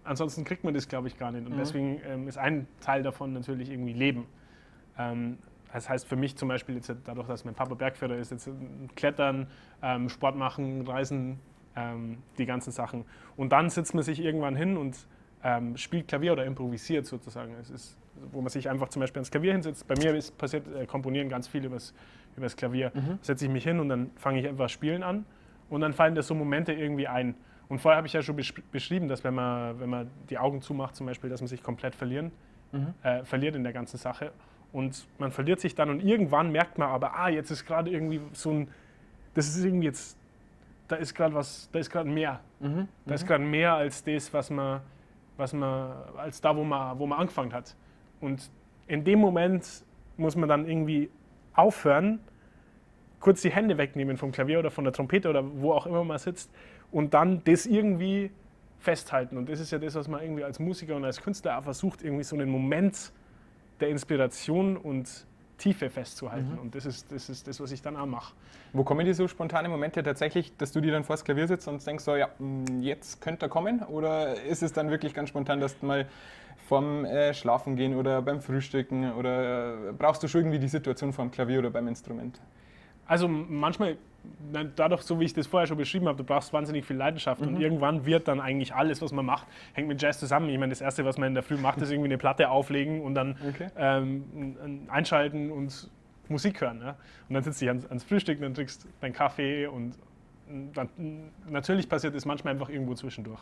ansonsten 0.04 0.44
kriegt 0.44 0.64
man 0.64 0.76
das, 0.76 0.88
glaube 0.88 1.08
ich, 1.08 1.18
gar 1.18 1.32
nicht. 1.32 1.48
Und 1.48 1.54
Mhm. 1.54 1.58
deswegen 1.58 2.02
ähm, 2.06 2.28
ist 2.28 2.38
ein 2.38 2.68
Teil 2.82 3.02
davon 3.02 3.34
natürlich 3.34 3.72
irgendwie 3.72 3.94
Leben. 3.94 4.28
Ähm, 5.00 5.40
das 5.74 5.90
heißt 5.90 6.08
für 6.08 6.16
mich 6.16 6.36
zum 6.36 6.50
Beispiel, 6.50 6.76
jetzt 6.76 6.92
dadurch, 7.06 7.28
dass 7.28 7.46
mein 7.46 7.56
Papa 7.56 7.74
Bergführer 7.74 8.16
ist, 8.16 8.32
jetzt 8.32 8.48
Klettern, 8.96 9.48
ähm, 9.82 10.10
Sport 10.10 10.36
machen, 10.36 10.86
Reisen, 10.88 11.40
ähm, 11.76 12.18
die 12.38 12.46
ganzen 12.46 12.72
Sachen. 12.72 13.06
Und 13.38 13.52
dann 13.52 13.70
sitzt 13.70 13.94
man 13.94 14.04
sich 14.04 14.20
irgendwann 14.20 14.56
hin 14.56 14.78
und 14.78 14.96
ähm, 15.44 15.78
spielt 15.78 16.08
Klavier 16.08 16.34
oder 16.34 16.46
improvisiert 16.46 17.06
sozusagen. 17.06 17.54
Es 17.62 17.70
ist, 17.70 17.98
wo 18.32 18.42
man 18.42 18.50
sich 18.50 18.70
einfach 18.70 18.90
zum 18.90 19.00
Beispiel 19.00 19.20
ans 19.20 19.32
Klavier 19.32 19.54
hinsetzt. 19.54 19.88
Bei 19.88 19.96
mir 19.96 20.14
ist 20.16 20.38
passiert 20.38 20.68
äh, 20.76 20.86
Komponieren 20.86 21.30
ganz 21.30 21.48
viel 21.48 21.66
übers, 21.66 21.94
übers 22.36 22.56
Klavier. 22.56 22.92
Setze 23.22 23.46
ich 23.46 23.52
mich 23.52 23.64
hin 23.64 23.80
und 23.80 23.90
dann 23.90 24.12
fange 24.16 24.40
ich 24.40 24.48
einfach 24.48 24.70
Spielen 24.70 25.04
an 25.04 25.26
und 25.70 25.82
dann 25.82 25.94
fallen 25.94 26.16
da 26.16 26.22
so 26.22 26.36
Momente 26.36 26.74
irgendwie 26.74 27.08
ein. 27.08 27.36
Und 27.70 27.80
vorher 27.80 27.98
habe 27.98 28.08
ich 28.08 28.14
ja 28.14 28.22
schon 28.22 28.36
besch 28.36 28.54
beschrieben, 28.72 29.08
dass 29.08 29.24
wenn 29.24 29.36
man, 29.36 29.80
wenn 29.80 29.90
man 29.90 30.10
die 30.30 30.40
Augen 30.40 30.62
zumacht, 30.62 30.96
zum 30.96 31.06
Beispiel, 31.06 31.30
dass 31.30 31.40
man 31.40 31.48
sich 31.48 31.62
komplett 31.62 31.96
verlieren, 31.96 32.32
äh, 33.04 33.24
verliert 33.24 33.56
in 33.56 33.64
der 33.64 33.74
ganzen 33.74 33.98
Sache. 33.98 34.32
Und 34.72 35.08
man 35.18 35.32
verliert 35.32 35.60
sich 35.60 35.74
dann 35.76 35.90
und 35.90 36.04
irgendwann 36.04 36.52
merkt 36.52 36.78
man 36.78 36.90
aber, 36.90 37.16
ah, 37.16 37.30
jetzt 37.30 37.50
ist 37.50 37.66
gerade 37.66 37.90
irgendwie 37.90 38.22
so 38.34 38.52
ein, 38.52 38.68
das 39.34 39.48
ist 39.48 39.64
irgendwie 39.64 39.88
jetzt, 39.88 40.18
da 40.90 40.96
ist 40.98 41.14
gerade 41.14 41.34
was, 41.34 41.70
da 41.72 41.80
ist 41.80 41.90
gerade 41.90 42.10
mehr. 42.10 42.42
Da 43.06 43.14
ist 43.16 43.26
gerade 43.26 43.44
mehr 43.44 43.76
als 43.76 44.04
das, 44.04 44.34
was 44.34 44.50
man, 44.50 44.82
was 45.38 45.54
man, 45.54 45.94
als 46.18 46.42
da, 46.42 46.56
wo 46.56 46.64
man, 46.64 47.00
wo 47.00 47.06
man 47.06 47.20
angefangen 47.20 47.54
hat. 47.54 47.76
Und 48.20 48.52
in 48.88 49.04
dem 49.06 49.20
Moment 49.20 49.86
muss 50.18 50.36
man 50.36 50.50
dann 50.50 50.68
irgendwie 50.68 51.10
aufhören, 51.54 52.20
kurz 53.20 53.42
die 53.42 53.52
Hände 53.52 53.78
wegnehmen 53.78 54.18
vom 54.18 54.32
Klavier 54.32 54.60
oder 54.60 54.72
von 54.72 54.84
der 54.84 54.92
Trompete 54.92 55.30
oder 55.30 55.44
wo 55.62 55.74
auch 55.74 55.86
immer 55.86 56.04
man 56.04 56.18
sitzt 56.18 56.52
und 56.92 57.14
dann 57.14 57.44
das 57.44 57.66
irgendwie 57.66 58.32
festhalten. 58.80 59.38
Und 59.38 59.50
das 59.50 59.60
ist 59.60 59.72
ja 59.72 59.78
das, 59.78 59.96
was 59.96 60.08
man 60.08 60.22
irgendwie 60.22 60.44
als 60.44 60.60
Musiker 60.60 60.96
und 60.96 61.06
als 61.06 61.22
Künstler 61.22 61.60
auch 61.60 61.64
versucht, 61.64 62.02
irgendwie 62.02 62.24
so 62.24 62.36
einen 62.36 62.50
Moment 62.50 63.12
der 63.80 63.90
Inspiration 63.90 64.76
und 64.76 65.28
Tiefe 65.60 65.90
festzuhalten. 65.92 66.58
Und 66.60 66.74
das 66.74 66.86
ist, 66.88 67.12
das 67.12 67.30
ist 67.30 67.48
das, 67.48 67.60
was 67.60 67.72
ich 67.72 67.82
dann 67.84 67.96
auch 67.96 68.08
mache. 68.08 68.34
Wo 68.74 68.84
kommen 68.84 69.06
die 69.06 69.14
so 69.14 69.28
spontane 69.28 69.70
Momente 69.70 70.02
tatsächlich, 70.02 70.58
dass 70.58 70.72
du 70.72 70.82
dir 70.82 70.92
dann 70.92 71.04
vors 71.04 71.24
Klavier 71.24 71.48
sitzt 71.48 71.68
und 71.68 71.86
denkst 71.86 72.04
so, 72.04 72.16
ja, 72.16 72.30
mh, 72.40 72.82
jetzt 72.82 73.22
könnte 73.22 73.46
er 73.46 73.50
kommen? 73.50 73.84
Oder 73.84 74.42
ist 74.44 74.64
es 74.64 74.74
dann 74.74 74.90
wirklich 74.90 75.14
ganz 75.14 75.30
spontan, 75.30 75.60
dass 75.60 75.78
du 75.78 75.86
mal 75.86 76.08
vorm 76.68 77.06
äh, 77.06 77.34
Schlafen 77.34 77.76
gehen 77.76 77.96
oder 77.96 78.22
beim 78.22 78.42
Frühstücken 78.42 79.12
oder 79.14 79.90
äh, 79.90 79.94
brauchst 79.98 80.24
du 80.24 80.28
schon 80.28 80.42
irgendwie 80.42 80.60
die 80.60 80.68
Situation 80.68 81.14
vorm 81.14 81.32
Klavier 81.32 81.60
oder 81.60 81.70
beim 81.70 81.88
Instrument? 81.88 82.40
Also 83.10 83.28
manchmal, 83.28 83.98
dadurch, 84.76 85.02
so 85.02 85.20
wie 85.20 85.26
ich 85.26 85.34
das 85.34 85.48
vorher 85.48 85.66
schon 85.66 85.78
beschrieben 85.78 86.08
habe, 86.08 86.18
du 86.18 86.24
brauchst 86.24 86.54
wahnsinnig 86.54 86.86
viel 86.86 86.96
Leidenschaft 86.96 87.42
und 87.42 87.60
irgendwann 87.60 88.06
wird 88.06 88.28
dann 88.28 88.40
eigentlich 88.40 88.74
alles, 88.76 89.02
was 89.02 89.12
man 89.12 89.26
macht, 89.26 89.48
hängt 89.74 89.88
mit 89.88 90.00
Jazz 90.00 90.20
zusammen. 90.20 90.48
Ich 90.50 90.60
meine, 90.60 90.70
das 90.70 90.82
Erste, 90.82 91.04
was 91.06 91.18
man 91.18 91.30
in 91.30 91.34
der 91.34 91.42
Früh 91.42 91.58
macht, 91.58 91.82
ist 91.82 91.90
irgendwie 91.90 92.10
eine 92.10 92.20
Platte 92.20 92.50
auflegen 92.52 93.02
und 93.02 93.16
dann 93.16 93.36
Okay. 93.50 93.68
ähm, 93.78 94.86
einschalten 94.90 95.52
und 95.52 95.90
Musik 96.28 96.62
hören. 96.62 96.82
Ja? 96.82 96.96
Und 97.28 97.34
dann 97.34 97.42
sitzt 97.44 97.60
du 97.62 97.66
dich 97.66 97.70
ans, 97.70 97.88
ans 97.88 98.04
Frühstück, 98.04 98.40
dann 98.40 98.54
trinkst 98.54 98.88
deinen 99.02 99.14
Kaffee 99.14 99.66
und 99.66 99.96
dann, 100.74 100.90
natürlich 101.50 101.90
passiert 101.90 102.14
es 102.14 102.26
manchmal 102.26 102.54
einfach 102.54 102.70
irgendwo 102.70 102.94
zwischendurch. 102.94 103.40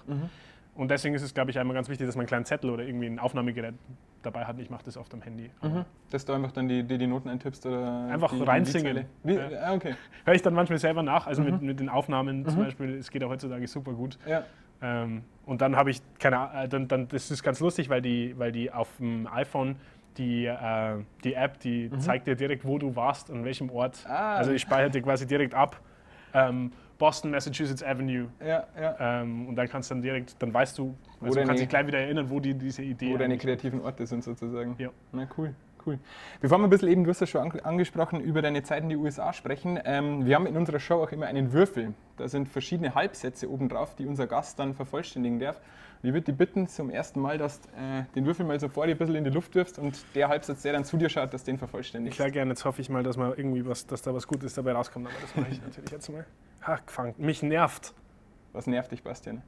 Und 0.78 0.92
deswegen 0.92 1.16
ist 1.16 1.24
es, 1.24 1.34
glaube 1.34 1.50
ich, 1.50 1.58
einmal 1.58 1.74
ganz 1.74 1.90
wichtig, 1.90 2.06
dass 2.06 2.16
man 2.16 2.22
einen 2.22 2.28
kleinen 2.28 2.46
Zettel 2.46 2.70
oder 2.70 2.84
irgendwie 2.84 3.08
ein 3.08 3.18
Aufnahmegerät 3.18 3.74
dabei 4.22 4.46
hat. 4.46 4.60
Ich 4.60 4.70
mache 4.70 4.84
das 4.86 4.96
oft 4.96 5.12
am 5.14 5.22
Handy. 5.24 5.50
Aber 5.60 5.86
Dass 6.12 6.24
du 6.24 6.34
einfach 6.34 6.52
dann 6.52 6.68
die, 6.68 6.84
die, 6.84 7.00
die 7.00 7.08
Noten 7.08 7.30
eintippst 7.30 7.66
oder 7.66 8.08
Einfach 8.12 8.32
die, 8.32 8.38
die 8.38 8.44
reinsingen. 8.44 9.06
Wie, 9.24 9.34
Ja. 9.34 9.50
ah, 9.64 9.74
okay. 9.74 9.96
Höre 10.24 10.36
ich 10.36 10.44
dann 10.44 10.54
manchmal 10.54 10.78
selber 10.78 11.02
nach, 11.02 11.26
also 11.26 11.42
mit, 11.42 11.62
mit 11.64 11.80
den 11.80 11.90
Aufnahmen 11.90 12.48
zum 12.48 12.60
Beispiel, 12.60 12.96
es 12.96 13.10
geht 13.10 13.24
ja 13.24 13.28
heutzutage 13.28 13.68
super 13.68 13.92
gut. 13.94 14.20
Ja. 14.28 14.44
Ähm, 14.82 15.24
und 15.48 15.62
dann 15.62 15.76
habe 15.76 15.90
ich, 15.90 16.02
keine 16.20 16.38
Ahnung, 16.38 16.64
äh, 16.64 16.68
dann, 16.70 16.88
dann, 16.88 17.08
das 17.08 17.32
ist 17.32 17.42
ganz 17.42 17.60
lustig, 17.60 17.90
weil 17.90 18.02
die, 18.04 18.38
weil 18.38 18.52
die 18.52 18.72
auf 18.72 18.90
dem 19.00 19.28
iPhone, 19.28 19.78
die, 20.18 20.46
äh, 20.46 20.98
die 21.24 21.34
App, 21.34 21.60
die 21.60 21.90
zeigt 21.98 22.28
dir 22.28 22.36
direkt, 22.36 22.66
wo 22.66 22.78
du 22.78 22.96
warst, 22.96 23.32
an 23.32 23.44
welchem 23.44 23.72
Ort. 23.72 24.06
Ah. 24.08 24.36
Also 24.36 24.52
ich 24.52 24.62
speichere 24.62 24.92
dir 24.92 25.02
quasi 25.02 25.26
direkt 25.26 25.56
ab. 25.56 25.80
Ähm, 26.34 26.72
Boston, 26.98 27.32
Massachusetts 27.32 27.84
Avenue. 27.84 28.28
Ja, 28.40 28.66
ja. 28.80 29.22
Ähm, 29.22 29.48
und 29.48 29.56
dann 29.56 29.68
kannst 29.68 29.90
du 29.90 29.96
dann 29.96 30.02
direkt, 30.02 30.36
dann 30.40 30.54
weißt 30.54 30.78
du, 30.78 30.96
also 31.22 31.40
du 31.40 31.46
kannst 31.46 31.62
dich 31.62 31.70
gleich 31.70 31.88
wieder 31.88 32.00
erinnern, 32.00 32.30
wo 32.30 32.40
die, 32.40 32.54
diese 32.54 32.82
Idee 32.82 33.14
Wo 33.14 33.18
deine 33.18 33.38
kreativen 33.38 33.82
Orte 33.82 34.06
sind 34.06 34.24
sozusagen. 34.24 34.76
Ja. 34.78 34.90
Na 35.12 35.28
cool, 35.38 35.54
cool. 35.86 36.00
Bevor 36.42 36.58
wir 36.58 36.66
ein 36.66 36.70
bisschen 36.70 36.90
eben, 36.90 37.04
du 37.04 37.10
hast 37.10 37.22
ja 37.22 37.28
schon 37.28 37.60
angesprochen, 37.62 38.22
über 38.22 38.42
deine 38.42 38.64
Zeit 38.64 38.84
in 38.84 38.90
die 38.90 38.96
USA 38.96 39.34
sprechen, 39.34 39.80
ähm, 39.86 40.26
wir 40.26 40.36
haben 40.36 40.48
in 40.48 40.58
unserer 40.58 40.80
Show 40.80 41.02
auch 41.02 41.12
immer 41.12 41.28
einen 41.28 41.54
Würfel. 41.54 41.94
Da 42.18 42.28
sind 42.28 42.48
verschiedene 42.50 42.96
Halbsätze 42.96 43.50
oben 43.50 43.70
drauf, 43.70 43.96
die 43.96 44.06
unser 44.06 44.28
Gast 44.28 44.60
dann 44.60 44.74
vervollständigen 44.74 45.40
darf. 45.40 45.58
Und 46.02 46.10
ich 46.10 46.14
würde 46.14 46.26
dich 46.26 46.36
bitten, 46.36 46.68
zum 46.68 46.90
ersten 46.90 47.20
Mal, 47.20 47.38
dass 47.38 47.62
du 47.62 47.70
äh, 47.70 48.04
den 48.16 48.26
Würfel 48.26 48.46
mal 48.46 48.60
so 48.60 48.70
vor 48.70 48.86
dir 48.86 48.94
ein 48.94 48.98
bisschen 48.98 49.16
in 49.16 49.24
die 49.24 49.32
Luft 49.32 49.56
wirfst 49.56 49.80
und 49.80 50.04
der 50.14 50.30
Halbsatz, 50.30 50.62
der 50.62 50.74
dann 50.74 50.86
zu 50.86 50.98
dir 50.98 51.10
schaut, 51.10 51.34
dass 51.34 51.44
den 51.44 51.58
vervollständigst. 51.58 52.18
Klar, 52.18 52.30
gerne. 52.30 52.52
Jetzt 52.52 52.66
hoffe 52.66 52.82
ich 52.82 52.90
mal, 52.90 53.02
dass, 53.04 53.18
mal 53.18 53.34
irgendwie 53.36 53.66
was, 53.66 53.88
dass 53.88 54.04
da 54.04 54.14
was 54.14 54.28
Gutes 54.28 54.54
dabei 54.54 54.74
rauskommt, 54.74 55.08
aber 55.08 55.16
das 55.22 55.36
mache 55.36 55.52
ich 55.52 55.62
natürlich 55.66 55.92
jetzt 55.92 56.10
mal. 56.10 56.26
Ha, 56.68 56.76
gefangen. 56.86 57.16
Mich 57.18 57.42
nervt. 57.42 57.94
Was 58.54 58.68
nervt 58.68 58.92
dich, 58.92 59.02
Bastian? 59.02 59.42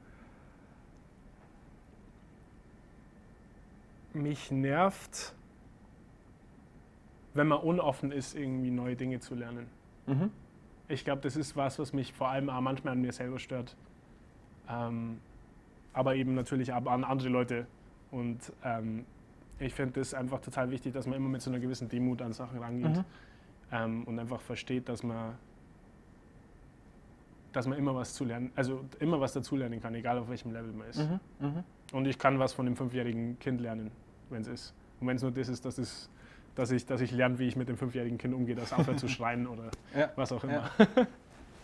Mich 4.12 4.50
nervt, 4.50 5.34
wenn 7.34 7.46
man 7.46 7.60
unoffen 7.60 8.10
ist, 8.10 8.34
irgendwie 8.34 8.70
neue 8.70 8.96
Dinge 8.96 9.20
zu 9.20 9.34
lernen. 9.34 9.68
Mhm. 10.06 10.30
Ich 10.88 11.04
glaube, 11.04 11.22
das 11.22 11.36
ist 11.36 11.54
was, 11.54 11.78
was 11.78 11.92
mich 11.92 12.12
vor 12.12 12.28
allem 12.28 12.50
auch 12.50 12.60
manchmal 12.60 12.94
an 12.94 13.02
mir 13.02 13.12
selber 13.12 13.38
stört. 13.38 13.76
Ähm, 14.68 15.20
aber 15.92 16.16
eben 16.16 16.34
natürlich 16.34 16.72
auch 16.72 16.86
an 16.86 17.04
andere 17.04 17.28
Leute. 17.28 17.66
Und 18.10 18.52
ähm, 18.64 19.04
ich 19.58 19.74
finde 19.74 20.00
es 20.00 20.14
einfach 20.14 20.40
total 20.40 20.70
wichtig, 20.70 20.94
dass 20.94 21.06
man 21.06 21.16
immer 21.16 21.28
mit 21.28 21.42
so 21.42 21.50
einer 21.50 21.60
gewissen 21.60 21.88
Demut 21.88 22.22
an 22.22 22.32
Sachen 22.32 22.58
rangeht 22.58 22.96
mhm. 22.96 23.04
ähm, 23.70 24.04
und 24.04 24.18
einfach 24.18 24.40
versteht, 24.40 24.88
dass 24.88 25.02
man, 25.02 25.34
dass 27.52 27.66
man 27.66 27.78
immer 27.78 27.94
was 27.94 28.14
zu 28.14 28.24
lernen, 28.24 28.52
also 28.56 28.84
immer 28.98 29.20
was 29.20 29.32
dazulernen 29.32 29.80
kann, 29.80 29.94
egal 29.94 30.18
auf 30.18 30.28
welchem 30.28 30.52
Level 30.52 30.72
man 30.72 30.88
ist. 30.88 30.98
Mhm. 30.98 31.20
Mhm. 31.40 31.64
Und 31.92 32.06
ich 32.06 32.18
kann 32.18 32.38
was 32.38 32.52
von 32.52 32.66
dem 32.66 32.76
fünfjährigen 32.76 33.38
Kind 33.38 33.60
lernen, 33.60 33.90
wenn 34.28 34.42
es 34.42 34.48
ist. 34.48 34.74
Und 35.00 35.08
wenn 35.08 35.16
es 35.16 35.22
nur 35.22 35.30
das 35.30 35.48
ist, 35.48 35.64
dass, 35.64 35.78
es, 35.78 36.08
dass, 36.54 36.70
ich, 36.70 36.86
dass 36.86 37.00
ich 37.00 37.10
lerne, 37.10 37.38
wie 37.38 37.48
ich 37.48 37.56
mit 37.56 37.68
dem 37.68 37.76
fünfjährigen 37.76 38.18
Kind 38.18 38.34
umgehe, 38.34 38.54
das 38.54 38.72
aufhört 38.72 39.00
zu 39.00 39.08
schreien 39.08 39.46
oder 39.46 39.70
ja. 39.96 40.10
was 40.16 40.32
auch 40.32 40.44
immer. 40.44 40.70
Ja. 40.78 40.86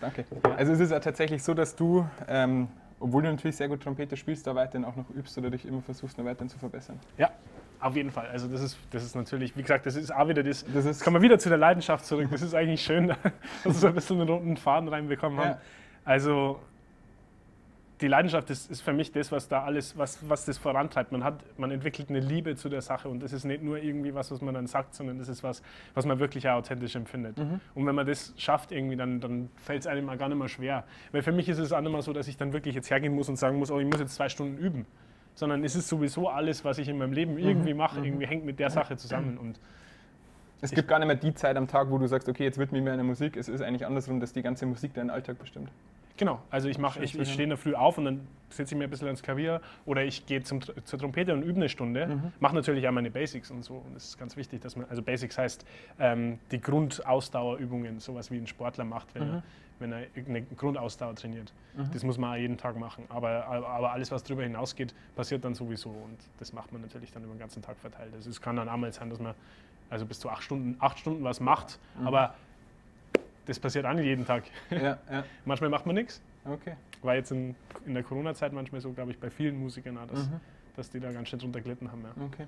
Danke. 0.00 0.24
Also 0.56 0.72
es 0.72 0.80
ist 0.80 0.90
ja 0.90 1.00
tatsächlich 1.00 1.42
so, 1.42 1.54
dass 1.54 1.74
du 1.74 2.06
ähm, 2.28 2.68
obwohl 3.00 3.22
du 3.22 3.30
natürlich 3.30 3.56
sehr 3.56 3.68
gut 3.68 3.82
Trompete 3.82 4.16
spielst, 4.16 4.46
da 4.46 4.54
weiterhin 4.54 4.84
auch 4.84 4.96
noch 4.96 5.08
übst 5.10 5.36
oder 5.38 5.50
dich 5.50 5.66
immer 5.66 5.82
versuchst, 5.82 6.16
noch 6.18 6.24
weiterhin 6.24 6.48
zu 6.48 6.58
verbessern. 6.58 6.98
Ja, 7.18 7.30
auf 7.80 7.96
jeden 7.96 8.10
Fall. 8.10 8.28
Also 8.28 8.48
das 8.48 8.62
ist, 8.62 8.78
das 8.90 9.04
ist 9.04 9.14
natürlich, 9.14 9.56
wie 9.56 9.62
gesagt, 9.62 9.86
das 9.86 9.96
ist 9.96 10.14
auch 10.14 10.28
wieder 10.28 10.42
das, 10.42 10.64
das 10.72 10.84
ist, 10.84 11.02
kommen 11.02 11.16
wir 11.16 11.22
wieder 11.22 11.38
zu 11.38 11.48
der 11.48 11.58
Leidenschaft 11.58 12.04
zurück. 12.04 12.28
Das 12.30 12.42
ist 12.42 12.54
eigentlich 12.54 12.82
schön, 12.82 13.08
dass 13.64 13.64
wir 13.64 13.72
so 13.72 13.86
ein 13.88 13.94
bisschen 13.94 14.20
einen 14.20 14.28
roten 14.28 14.56
Faden 14.56 14.88
reinbekommen 14.88 15.38
haben. 15.38 15.50
Ja. 15.50 15.60
Also 16.04 16.60
die 18.00 18.08
Leidenschaft 18.08 18.50
ist, 18.50 18.70
ist, 18.70 18.82
für 18.82 18.92
mich 18.92 19.12
das, 19.12 19.32
was 19.32 19.48
da 19.48 19.64
alles, 19.64 19.96
was, 19.96 20.18
was 20.28 20.44
das 20.44 20.58
vorantreibt. 20.58 21.12
Man, 21.12 21.24
hat, 21.24 21.42
man 21.58 21.70
entwickelt 21.70 22.10
eine 22.10 22.20
Liebe 22.20 22.54
zu 22.56 22.68
der 22.68 22.82
Sache 22.82 23.08
und 23.08 23.22
das 23.22 23.32
ist 23.32 23.44
nicht 23.44 23.62
nur 23.62 23.78
irgendwie 23.78 24.14
was, 24.14 24.30
was 24.30 24.40
man 24.42 24.54
dann 24.54 24.66
sagt, 24.66 24.94
sondern 24.94 25.18
das 25.18 25.28
ist 25.28 25.42
was, 25.42 25.62
was 25.94 26.04
man 26.04 26.18
wirklich 26.18 26.48
auch 26.48 26.56
authentisch 26.56 26.94
empfindet. 26.94 27.38
Mhm. 27.38 27.60
Und 27.74 27.86
wenn 27.86 27.94
man 27.94 28.06
das 28.06 28.34
schafft 28.36 28.72
irgendwie, 28.72 28.96
dann, 28.96 29.20
dann 29.20 29.48
fällt 29.56 29.80
es 29.80 29.86
einem 29.86 30.04
mal 30.04 30.18
gar 30.18 30.28
nicht 30.28 30.38
mehr 30.38 30.48
schwer. 30.48 30.84
Weil 31.12 31.22
für 31.22 31.32
mich 31.32 31.48
ist 31.48 31.58
es 31.58 31.72
auch 31.72 31.80
nicht 31.80 31.92
mehr 31.92 32.02
so, 32.02 32.12
dass 32.12 32.28
ich 32.28 32.36
dann 32.36 32.52
wirklich 32.52 32.74
jetzt 32.74 32.90
hergehen 32.90 33.14
muss 33.14 33.28
und 33.28 33.36
sagen 33.36 33.58
muss, 33.58 33.70
oh, 33.70 33.80
ich 33.80 33.86
muss 33.86 34.00
jetzt 34.00 34.14
zwei 34.14 34.28
Stunden 34.28 34.58
üben. 34.58 34.86
Sondern 35.36 35.62
es 35.62 35.76
ist 35.76 35.88
sowieso 35.88 36.28
alles, 36.28 36.64
was 36.64 36.78
ich 36.78 36.88
in 36.88 36.98
meinem 36.98 37.12
Leben 37.12 37.38
irgendwie 37.38 37.72
mhm. 37.72 37.78
mache, 37.78 38.00
mhm. 38.00 38.06
irgendwie 38.06 38.26
hängt 38.26 38.44
mit 38.44 38.58
der 38.58 38.70
Sache 38.70 38.96
zusammen. 38.96 39.38
Und 39.38 39.60
es 40.60 40.72
gibt 40.72 40.88
gar 40.88 40.98
nicht 40.98 41.06
mehr 41.06 41.16
die 41.16 41.34
Zeit 41.34 41.56
am 41.56 41.68
Tag, 41.68 41.90
wo 41.90 41.98
du 41.98 42.08
sagst, 42.08 42.28
okay, 42.28 42.42
jetzt 42.42 42.58
wird 42.58 42.72
mir 42.72 42.82
mehr 42.82 42.94
eine 42.94 43.04
Musik. 43.04 43.36
Es 43.36 43.48
ist 43.48 43.60
eigentlich 43.60 43.86
andersrum, 43.86 44.18
dass 44.18 44.32
die 44.32 44.42
ganze 44.42 44.66
Musik 44.66 44.94
deinen 44.94 45.10
Alltag 45.10 45.38
bestimmt. 45.38 45.70
Genau, 46.16 46.40
also 46.50 46.68
ich, 46.68 46.78
mach, 46.78 46.96
ich, 46.96 47.18
ich 47.18 47.30
stehe 47.30 47.44
in 47.44 47.50
der 47.50 47.58
Früh 47.58 47.74
auf 47.74 47.98
und 47.98 48.06
dann 48.06 48.20
sitze 48.48 48.74
ich 48.74 48.78
mir 48.78 48.84
ein 48.84 48.90
bisschen 48.90 49.06
ans 49.06 49.22
Klavier 49.22 49.60
oder 49.84 50.02
ich 50.04 50.24
gehe 50.24 50.42
zum, 50.42 50.60
zur 50.62 50.98
Trompete 50.98 51.34
und 51.34 51.42
übe 51.42 51.56
eine 51.56 51.68
Stunde. 51.68 52.06
Mhm. 52.06 52.32
Mache 52.40 52.54
natürlich 52.54 52.88
auch 52.88 52.92
meine 52.92 53.10
Basics 53.10 53.50
und 53.50 53.62
so. 53.62 53.74
Und 53.74 53.94
das 53.94 54.04
ist 54.04 54.18
ganz 54.18 54.36
wichtig, 54.36 54.62
dass 54.62 54.76
man, 54.76 54.86
also 54.88 55.02
Basics 55.02 55.36
heißt 55.36 55.66
ähm, 56.00 56.38
die 56.50 56.60
Grundausdauerübungen, 56.60 58.00
sowas 58.00 58.30
wie 58.30 58.38
ein 58.38 58.46
Sportler 58.46 58.84
macht, 58.84 59.14
wenn, 59.14 59.28
mhm. 59.28 59.34
er, 59.34 59.42
wenn 59.78 59.92
er 59.92 60.06
eine 60.26 60.42
Grundausdauer 60.42 61.14
trainiert. 61.14 61.52
Mhm. 61.76 61.90
Das 61.92 62.02
muss 62.02 62.18
man 62.18 62.32
auch 62.32 62.36
jeden 62.36 62.56
Tag 62.56 62.76
machen. 62.78 63.04
Aber, 63.08 63.46
aber 63.46 63.92
alles, 63.92 64.10
was 64.10 64.22
darüber 64.22 64.42
hinausgeht, 64.42 64.94
passiert 65.14 65.44
dann 65.44 65.54
sowieso. 65.54 65.90
Und 65.90 66.18
das 66.38 66.52
macht 66.52 66.72
man 66.72 66.82
natürlich 66.82 67.12
dann 67.12 67.24
über 67.24 67.34
den 67.34 67.38
ganzen 67.38 67.62
Tag 67.62 67.76
verteilt. 67.78 68.12
Also 68.14 68.30
es 68.30 68.40
kann 68.40 68.56
dann 68.56 68.68
einmal 68.68 68.92
sein, 68.92 69.10
dass 69.10 69.18
man 69.18 69.34
also 69.90 70.06
bis 70.06 70.18
zu 70.18 70.28
acht 70.28 70.42
Stunden, 70.42 70.76
acht 70.80 70.98
Stunden 70.98 71.22
was 71.22 71.40
macht, 71.40 71.78
mhm. 71.98 72.06
aber 72.06 72.34
das 73.46 73.60
passiert 73.60 73.86
auch 73.86 73.92
nicht 73.92 74.04
jeden 74.06 74.26
Tag. 74.26 74.44
Ja, 74.70 74.98
ja. 75.10 75.24
manchmal 75.44 75.70
macht 75.70 75.86
man 75.86 75.94
nichts. 75.94 76.20
Okay. 76.44 76.74
War 77.02 77.14
jetzt 77.14 77.30
in, 77.30 77.54
in 77.86 77.94
der 77.94 78.02
Corona-Zeit 78.02 78.52
manchmal 78.52 78.80
so, 78.80 78.92
glaube 78.92 79.12
ich, 79.12 79.18
bei 79.18 79.30
vielen 79.30 79.58
Musikern 79.58 79.98
auch, 79.98 80.06
dass, 80.06 80.26
mhm. 80.28 80.40
dass 80.74 80.90
die 80.90 81.00
da 81.00 81.12
ganz 81.12 81.28
schön 81.28 81.38
drunter 81.38 81.60
gelitten 81.60 81.90
haben. 81.90 82.02
Ja. 82.02 82.24
Okay. 82.24 82.46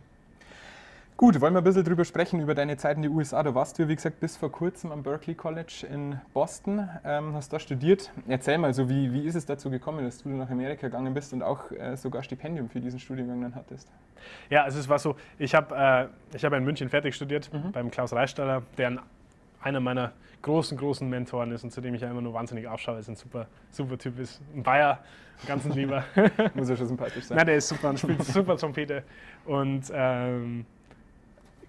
Gut, 1.19 1.41
wollen 1.41 1.53
wir 1.53 1.59
ein 1.59 1.65
bisschen 1.65 1.83
drüber 1.83 2.05
sprechen, 2.05 2.39
über 2.39 2.55
deine 2.55 2.77
Zeit 2.77 2.97
in 2.97 3.03
den 3.03 3.11
USA. 3.11 3.43
Da 3.43 3.53
warst 3.53 3.77
du, 3.77 3.89
wie 3.89 3.97
gesagt, 3.97 4.21
bis 4.21 4.37
vor 4.37 4.53
kurzem 4.53 4.93
am 4.93 5.03
Berkeley 5.03 5.35
College 5.35 5.85
in 5.91 6.21
Boston, 6.33 6.89
ähm, 7.05 7.35
hast 7.35 7.53
da 7.53 7.59
studiert. 7.59 8.13
Erzähl 8.29 8.57
mal, 8.57 8.73
so 8.73 8.89
wie, 8.89 9.13
wie 9.13 9.27
ist 9.27 9.35
es 9.35 9.45
dazu 9.45 9.69
gekommen, 9.69 10.05
dass 10.05 10.23
du 10.23 10.29
nach 10.29 10.49
Amerika 10.49 10.87
gegangen 10.87 11.13
bist 11.15 11.33
und 11.33 11.43
auch 11.43 11.73
äh, 11.73 11.97
sogar 11.97 12.23
Stipendium 12.23 12.69
für 12.69 12.79
diesen 12.79 13.01
Studiengang 13.01 13.43
dann 13.43 13.57
hattest? 13.57 13.91
Ja, 14.49 14.63
also 14.63 14.79
es 14.79 14.89
war 14.89 15.01
so, 15.01 15.17
ich 15.41 15.57
habe 15.57 15.75
äh, 15.75 16.39
hab 16.39 16.53
in 16.53 16.63
München 16.63 16.89
fertig 16.89 17.17
studiert, 17.17 17.53
mhm. 17.53 17.73
beim 17.73 17.91
Klaus 17.91 18.13
Reichstaller, 18.13 18.63
der 18.77 18.99
einer 19.61 19.81
meiner 19.81 20.13
großen, 20.43 20.79
großen 20.79 21.11
Mentoren 21.11 21.51
ist 21.51 21.65
und 21.65 21.73
zu 21.73 21.81
dem 21.81 21.95
ich 21.97 22.03
ja 22.03 22.13
immer 22.13 22.23
nur 22.23 22.33
wahnsinnig 22.33 22.69
aufschaue, 22.69 22.95
weil 22.95 23.03
er 23.03 23.09
ein 23.09 23.17
super, 23.17 23.49
super 23.73 23.99
Typ 23.99 24.21
ist. 24.21 24.41
Ein 24.55 24.63
Bayer, 24.63 25.01
ein 25.43 25.49
ganz 25.49 25.65
lieber. 25.65 26.05
Muss 26.55 26.69
ja 26.69 26.77
schon 26.77 26.87
sympathisch 26.87 27.25
sein. 27.25 27.39
Nein, 27.39 27.47
der 27.47 27.57
ist 27.57 27.67
super 27.67 27.89
und 27.89 27.99
spielt 27.99 28.23
super 28.25 28.57
Trompete. 28.57 29.03
Und 29.47 29.91
ähm, 29.93 30.65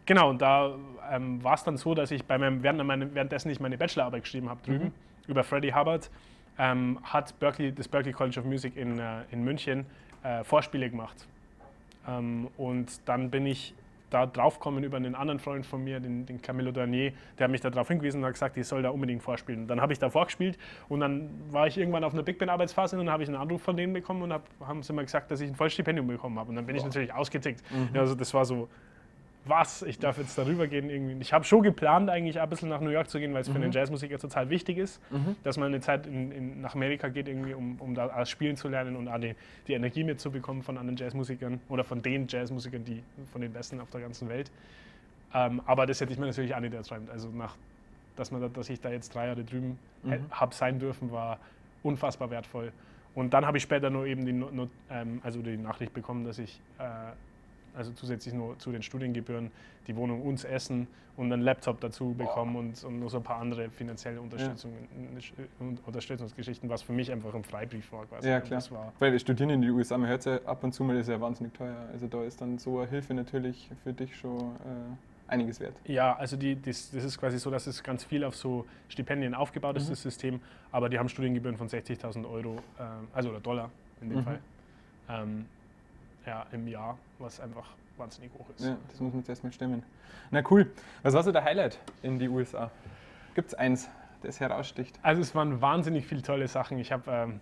genau, 0.10 0.32
und 0.32 0.42
da 0.42 0.74
ähm, 1.12 1.42
war 1.44 1.54
es 1.54 1.64
dann 1.64 1.78
so, 1.78 1.94
dass 1.94 2.10
ich 2.10 2.26
bei 2.26 2.38
meinem, 2.38 2.64
während 2.64 2.84
meine, 2.84 3.14
währenddessen 3.14 3.50
ich 3.52 3.60
meine 3.60 3.78
Bachelorarbeit 3.78 4.24
geschrieben 4.24 4.50
habe 4.50 4.60
drüben 4.66 4.86
mhm. 4.86 4.92
über 5.28 5.44
Freddie 5.44 5.74
Hubbard, 5.74 6.10
ähm, 6.58 7.00
hat 7.04 7.40
Berkeley, 7.40 7.72
das 7.72 7.88
Berkeley 7.88 8.12
College 8.12 8.40
of 8.40 8.46
Music 8.46 8.76
in, 8.76 8.98
äh, 9.00 9.22
in 9.32 9.44
München 9.44 9.86
äh, 10.24 10.44
Vorspiele 10.44 10.90
gemacht. 10.90 11.28
Ähm, 12.08 12.48
und 12.58 13.08
dann 13.08 13.30
bin 13.30 13.46
ich 13.46 13.76
da 14.10 14.26
draufkommen 14.26 14.84
über 14.84 14.98
einen 14.98 15.14
anderen 15.14 15.40
Freund 15.40 15.64
von 15.64 15.84
mir, 15.84 16.00
den, 16.00 16.26
den 16.26 16.42
Camillo 16.42 16.72
Darnier, 16.72 17.14
der 17.38 17.44
hat 17.44 17.52
mich 17.52 17.62
da 17.62 17.70
drauf 17.70 17.88
hingewiesen 17.88 18.22
und 18.22 18.26
hat 18.26 18.34
gesagt, 18.34 18.58
ich 18.58 18.66
soll 18.66 18.82
da 18.82 18.90
unbedingt 18.90 19.22
vorspielen. 19.22 19.68
Dann 19.68 19.80
habe 19.80 19.94
ich 19.94 20.00
da 20.00 20.10
vorgespielt 20.10 20.58
und 20.88 21.02
dann 21.02 21.30
war 21.52 21.68
ich 21.68 21.78
irgendwann 21.78 22.04
auf 22.04 22.14
einer 22.14 22.24
Big 22.24 22.40
Band 22.40 22.50
Arbeitsphase 22.50 22.98
und 22.98 23.06
dann 23.06 23.14
habe 23.14 23.22
ich 23.22 23.30
einen 23.30 23.38
Anruf 23.38 23.62
von 23.62 23.78
denen 23.78 23.94
bekommen 23.94 24.24
und 24.24 24.34
hab, 24.34 24.42
haben 24.66 24.82
sie 24.82 24.92
mir 24.92 25.04
gesagt, 25.04 25.30
dass 25.30 25.40
ich 25.42 25.50
ein 25.50 25.56
Vollstipendium 25.56 26.08
bekommen 26.08 26.40
habe. 26.40 26.50
Und 26.50 26.56
dann 26.56 26.66
bin 26.66 26.76
Boah. 26.76 26.80
ich 26.80 26.86
natürlich 26.86 27.14
ausgetickt. 27.14 27.62
Mhm. 27.72 28.00
Also 28.00 28.16
das 28.16 28.34
war 28.34 28.46
so, 28.46 28.68
was, 29.50 29.82
ich 29.82 30.00
darf 30.00 30.18
jetzt 30.18 30.38
darüber 30.38 30.68
gehen. 30.68 30.90
Irgendwie. 30.90 31.18
Ich 31.22 31.34
habe 31.34 31.44
schon 31.44 31.62
geplant, 31.62 32.10
eigentlich 32.10 32.40
ein 32.40 32.50
bisschen 32.50 32.70
nach 32.70 32.82
New 32.82 32.90
York 32.90 33.10
zu 33.10 33.20
gehen, 33.20 33.34
weil 33.34 33.42
es 33.42 33.50
mhm. 33.50 33.54
für 33.54 33.62
einen 33.62 33.72
Jazzmusiker 33.72 34.18
total 34.18 34.50
wichtig 34.50 34.78
ist, 34.78 35.02
mhm. 35.12 35.36
dass 35.44 35.58
man 35.58 35.68
eine 35.68 35.82
Zeit 35.82 36.08
in, 36.08 36.32
in, 36.32 36.62
nach 36.62 36.76
Amerika 36.76 37.10
geht, 37.10 37.28
irgendwie, 37.28 37.54
um, 37.54 37.76
um 37.80 37.96
da 37.96 38.26
spielen 38.26 38.56
zu 38.56 38.68
lernen 38.68 38.96
und 38.96 39.10
die, 39.22 39.36
die 39.68 39.74
Energie 39.74 40.04
mitzubekommen 40.04 40.64
von 40.64 40.78
anderen 40.78 40.98
Jazzmusikern 40.98 41.60
oder 41.70 41.84
von 41.84 42.02
den 42.02 42.28
Jazzmusikern, 42.28 42.84
die 42.84 43.04
von 43.32 43.42
den 43.42 43.52
Besten 43.52 43.82
auf 43.82 43.90
der 43.90 44.02
ganzen 44.02 44.30
Welt. 44.30 44.52
Ähm, 45.34 45.62
aber 45.66 45.86
das 45.86 46.02
hätte 46.02 46.14
ich 46.14 46.20
mir 46.20 46.26
natürlich 46.26 46.56
auch 46.56 46.60
nicht 46.60 46.74
erträumt. 46.74 47.10
Also, 47.10 47.30
nach, 47.30 47.56
dass, 48.16 48.32
man, 48.32 48.52
dass 48.54 48.70
ich 48.70 48.80
da 48.80 48.90
jetzt 48.90 49.14
drei 49.14 49.28
Jahre 49.28 49.44
drüben 49.44 49.78
mhm. 50.04 50.26
habe 50.32 50.54
sein 50.54 50.80
dürfen, 50.80 51.12
war 51.12 51.40
unfassbar 51.84 52.30
wertvoll. 52.30 52.72
Und 53.16 53.34
dann 53.34 53.46
habe 53.46 53.58
ich 53.58 53.64
später 53.64 53.90
nur 53.90 54.06
eben 54.06 54.26
die, 54.26 54.34
Not, 54.34 54.70
ähm, 54.90 55.20
also 55.24 55.42
die 55.42 55.58
Nachricht 55.58 55.94
bekommen, 55.94 56.26
dass 56.26 56.40
ich 56.40 56.60
äh, 56.78 56.84
also 57.74 57.92
zusätzlich 57.94 58.34
nur 58.34 58.58
zu 58.60 58.72
den 58.72 58.82
Studiengebühren, 58.82 59.52
die 59.88 59.96
Wohnung 59.96 60.22
uns 60.22 60.44
Essen 60.44 60.88
und 61.18 61.34
einen 61.34 61.42
Laptop 61.42 61.82
dazu 61.82 62.14
bekommen 62.14 62.56
und, 62.56 62.84
und 62.84 63.00
noch 63.02 63.10
so 63.10 63.18
ein 63.18 63.24
paar 63.24 63.42
andere 63.42 63.70
finanzielle 63.70 64.22
Unterstützung, 64.22 64.72
ja. 65.18 65.66
Unterstützungsgeschichten, 65.86 66.70
was 66.70 66.82
für 66.82 66.94
mich 66.94 67.12
einfach 67.12 67.34
ein 67.34 67.44
Freibrief 67.44 67.92
war. 67.92 68.06
Quasi. 68.06 68.30
Ja, 68.30 68.40
klar. 68.40 68.64
Weil 69.00 69.12
wir 69.12 69.20
studieren 69.20 69.50
in 69.50 69.62
den 69.62 69.72
USA, 69.72 69.98
man 69.98 70.10
hört 70.10 70.20
es 70.20 70.26
ja 70.26 70.40
ab 70.46 70.64
und 70.64 70.74
zu 70.74 70.84
mal, 70.84 70.96
ist 70.96 71.10
ja 71.10 71.20
wahnsinnig 71.20 71.54
teuer. 71.54 71.76
Also 71.92 72.08
da 72.08 72.24
ist 72.24 72.40
dann 72.40 72.58
so 72.58 72.80
eine 72.80 72.90
Hilfe 72.90 73.14
natürlich 73.14 73.70
für 73.84 73.92
dich 73.92 74.16
schon 74.16 74.40
äh, 74.40 75.30
einiges 75.30 75.60
wert. 75.60 75.76
Ja, 75.86 76.16
also 76.16 76.38
die, 76.38 76.56
das, 76.56 76.90
das, 76.92 77.04
ist 77.04 77.20
quasi 77.20 77.38
so, 77.38 77.52
dass 77.52 77.68
es 77.68 77.84
ganz 77.84 78.06
viel 78.06 78.24
auf 78.24 78.38
so 78.38 78.66
Stipendien 78.88 79.34
aufgebaut 79.34 79.76
ist, 79.76 79.88
mhm. 79.88 79.90
das 79.90 80.02
System, 80.02 80.40
aber 80.72 80.88
die 80.88 81.00
haben 81.00 81.10
Studiengebühren 81.10 81.58
von 81.58 81.68
60.000 81.68 82.30
Euro, 82.30 82.56
äh, 82.78 82.84
also 83.14 83.30
oder 83.30 83.42
Dollar 83.42 83.70
in 84.02 84.10
dem 84.10 84.20
mhm. 84.20 84.24
Fall. 84.24 84.40
Ähm, 85.10 85.46
ja, 86.30 86.46
im 86.52 86.68
Jahr, 86.68 86.96
was 87.18 87.40
einfach 87.40 87.68
wahnsinnig 87.98 88.32
hoch 88.38 88.46
ist. 88.56 88.64
Ja, 88.64 88.78
das 88.88 89.00
muss 89.00 89.12
man 89.12 89.22
jetzt 89.22 89.30
erstmal 89.30 89.52
stemmen. 89.52 89.84
Na 90.30 90.44
cool. 90.52 90.72
Was 91.02 91.16
war 91.16 91.24
so 91.24 91.32
der 91.32 91.44
Highlight 91.44 91.80
in 92.04 92.20
die 92.20 92.30
USA? 92.30 92.70
Gibt 93.34 93.48
es 93.48 93.54
eins, 93.56 93.90
das 94.22 94.40
heraussticht? 94.40 95.00
Also 95.02 95.22
es 95.24 95.34
waren 95.34 95.60
wahnsinnig 95.60 96.06
viele 96.06 96.22
tolle 96.22 96.48
Sachen. 96.48 96.78
Ich 96.78 96.92
habe 96.92 97.12
ähm, 97.12 97.42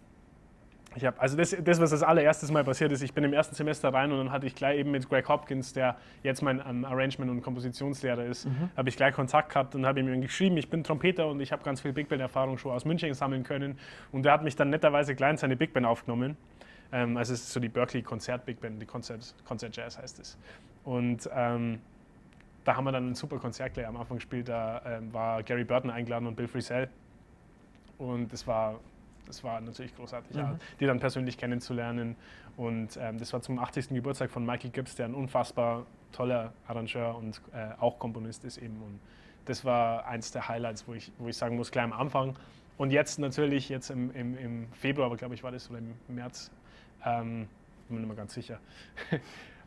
ich 0.96 1.06
habe, 1.06 1.20
also 1.20 1.38
das, 1.38 1.56
das, 1.63 1.79
was 1.79 1.91
das 1.91 2.01
allererstes 2.01 2.50
Mal 2.50 2.63
passiert 2.63 2.91
ist, 2.91 3.03
ich 3.03 3.13
bin 3.13 3.24
im 3.24 3.34
ersten 3.34 3.53
Semester 3.53 3.94
rein 3.94 4.12
und 4.12 4.17
dann 4.17 4.32
hatte 4.32 4.48
ich 4.48 4.56
gleich 4.56 4.79
eben 4.79 4.89
mit 4.89 5.08
Greg 5.08 5.27
Hopkins, 5.27 5.74
der 5.74 5.98
jetzt 6.24 6.41
mein 6.41 6.60
um, 6.60 6.86
Arrangement- 6.86 7.29
und 7.29 7.41
Kompositionslehrer 7.44 8.25
ist, 8.25 8.46
mhm. 8.46 8.72
habe 8.75 8.89
ich 8.89 8.96
gleich 8.96 9.13
Kontakt 9.13 9.50
gehabt 9.50 9.75
und 9.75 9.86
habe 9.86 10.00
ihm 10.00 10.22
geschrieben, 10.22 10.58
ich 10.58 10.70
bin 10.70 10.84
Trompeter 10.84 11.27
und 11.27 11.39
ich 11.39 11.51
habe 11.51 11.63
ganz 11.63 11.82
viel 11.82 11.94
Big 11.94 12.10
Band-Erfahrung 12.10 12.58
schon 12.58 12.72
aus 12.72 12.86
München 12.86 13.13
sammeln 13.13 13.44
können. 13.44 13.77
Und 14.12 14.24
der 14.24 14.32
hat 14.32 14.44
mich 14.44 14.56
dann 14.56 14.70
netterweise 14.72 15.13
gleich 15.13 15.32
in 15.32 15.38
seine 15.38 15.56
Big 15.56 15.74
Band 15.74 15.86
aufgenommen. 15.86 16.38
Ähm, 16.91 17.17
also 17.17 17.34
es 17.34 17.41
ist 17.41 17.51
so 17.51 17.60
die 17.60 17.70
Berkeley 17.70 18.01
Konzert 18.03 18.46
Big 18.46 18.60
Band, 18.62 18.82
die 18.82 18.86
Konzert, 18.86 19.34
Konzert 19.46 19.75
Jazz 19.75 19.98
heißt 19.98 20.20
es. 20.20 20.38
Und 20.84 21.29
ähm, 21.34 21.79
da 22.63 22.75
haben 22.75 22.84
wir 22.86 22.91
dann 22.91 23.12
ein 23.12 23.15
super 23.15 23.39
Konzert 23.39 23.74
gleich 23.74 23.88
am 23.88 23.98
Anfang 23.98 24.17
gespielt. 24.17 24.50
Da 24.50 24.82
ähm, 24.86 25.13
war 25.13 25.44
Gary 25.44 25.63
Burton 25.63 25.89
eingeladen 25.89 26.27
und 26.27 26.36
Bill 26.36 26.48
Frisell. 26.48 26.89
Und 27.98 28.32
das 28.32 28.46
war, 28.46 28.79
das 29.25 29.44
war 29.44 29.60
natürlich 29.62 29.96
großartig, 29.96 30.36
Mhm. 30.36 30.39
ja, 30.41 30.60
die 30.79 30.86
dann 30.86 31.00
persönlich 31.00 31.38
kennenzulernen. 31.38 32.15
Und 32.56 32.98
ähm, 33.00 33.17
das 33.20 33.34
war 33.34 33.41
zum 33.41 33.60
80. 33.60 33.89
Geburtstag 33.89 34.32
von 34.32 34.46
Michael 34.46 34.72
Gibbs, 34.72 34.96
der 34.96 35.06
ein 35.06 35.13
unfassbar 35.13 35.86
toller 36.12 36.53
Arrangeur 36.67 37.15
und 37.15 37.41
äh, 37.53 37.70
auch 37.79 38.00
Komponist 38.00 38.44
ist 38.46 38.58
eben. 38.58 38.82
Und 38.82 39.00
das 39.46 39.63
war 39.63 40.06
eins 40.08 40.32
der 40.32 40.48
Highlights, 40.48 40.88
wo 40.88 40.94
ich, 40.94 41.12
wo 41.20 41.27
ich 41.27 41.38
sagen 41.38 41.56
muss, 41.56 41.72
gleich 41.72 41.86
am 41.86 41.94
Anfang. 41.94 42.36
Und 42.77 42.91
jetzt 42.91 43.17
natürlich, 43.20 43.70
jetzt 43.70 43.89
im, 43.89 44.12
im, 44.12 44.38
im 44.38 44.67
Februar, 44.74 45.08
aber 45.08 45.17
glaube 45.17 45.36
ich 45.36 45.44
war 45.44 45.51
das 45.51 45.70
oder 45.70 45.79
im 45.79 45.94
März, 46.08 46.51
ähm, 47.06 47.48
bin 47.88 47.96
mir 47.96 48.00
nicht 48.01 48.08
mehr 48.08 48.18
ganz 48.18 48.34
sicher, 48.34 48.60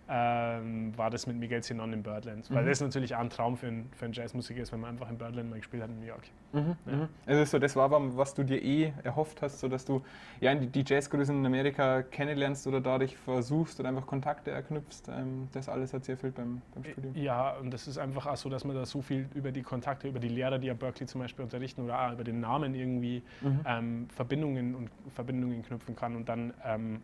ähm, 0.09 0.93
war 0.99 1.09
das 1.11 1.27
mit 1.27 1.37
Miguel 1.37 1.63
Sinon 1.63 1.93
in 1.93 2.03
Birdland. 2.03 2.51
Weil 2.53 2.65
Mhm. 2.65 2.69
das 2.69 2.81
natürlich 2.81 3.15
auch 3.15 3.21
ein 3.21 3.31
Traum 3.31 3.57
für 3.57 3.69
einen, 3.69 3.89
für 3.95 4.07
einen 4.07 4.15
Jazzmusiker 4.15 4.61
ist, 4.61 4.73
wenn 4.73 4.81
man 4.81 4.91
einfach 4.91 5.09
in 5.09 5.19
Birdland 5.19 5.49
mal 5.51 5.57
gespielt 5.59 5.83
hat 5.85 5.91
in 5.91 6.01
New 6.01 6.07
York. 6.07 6.25
Mhm, 6.53 6.77
Ja. 6.87 7.09
Also 7.27 7.45
so, 7.45 7.59
das 7.61 7.77
war, 7.77 7.89
was 8.17 8.35
du 8.35 8.43
dir 8.43 8.61
eh 8.61 8.93
erhofft 9.05 9.41
hast, 9.41 9.61
so 9.61 9.69
dass 9.69 9.85
du 9.85 10.03
ja, 10.41 10.53
die, 10.53 10.83
Jazzgrößen 10.85 11.37
in 11.39 11.47
Amerika 11.47 12.03
kennenlernst 12.03 12.67
oder 12.67 12.81
dadurch 12.81 13.17
versuchst 13.17 13.79
oder 13.79 13.89
einfach 13.89 14.05
Kontakte 14.07 14.51
erknüpfst. 14.51 15.03
Ähm, 15.11 15.49
das 15.53 15.69
alles 15.69 15.95
hat 15.95 16.05
sehr 16.05 16.17
viel 16.17 16.33
beim, 16.33 16.61
beim 16.75 16.83
Studium. 16.85 17.15
Ja, 17.15 17.53
und 17.59 17.71
das 17.71 17.87
ist 17.87 17.99
einfach 17.99 18.27
auch 18.27 18.37
so, 18.37 18.49
dass 18.49 18.65
man 18.65 18.75
da 18.75 18.85
so 18.87 19.03
viel 19.03 19.29
über 19.35 19.53
die 19.53 19.63
Kontakte, 19.63 20.09
über 20.09 20.19
die 20.19 20.29
Lehrer, 20.29 20.59
die 20.59 20.73
an 20.73 20.79
Berkeley 20.79 21.07
zum 21.07 21.21
Beispiel 21.21 21.45
unterrichten 21.45 21.83
oder 21.83 22.09
auch 22.09 22.13
über 22.15 22.25
den 22.25 22.41
Namen 22.41 22.75
irgendwie 22.75 23.23
Mhm. 23.43 23.61
ähm, 23.65 24.09
Verbindungen 24.13 24.75
und 24.75 24.91
Verbindungen 25.15 25.63
knüpfen 25.63 25.95
kann. 25.95 26.17
Und 26.17 26.29
dann 26.29 26.53
ähm, 26.65 27.01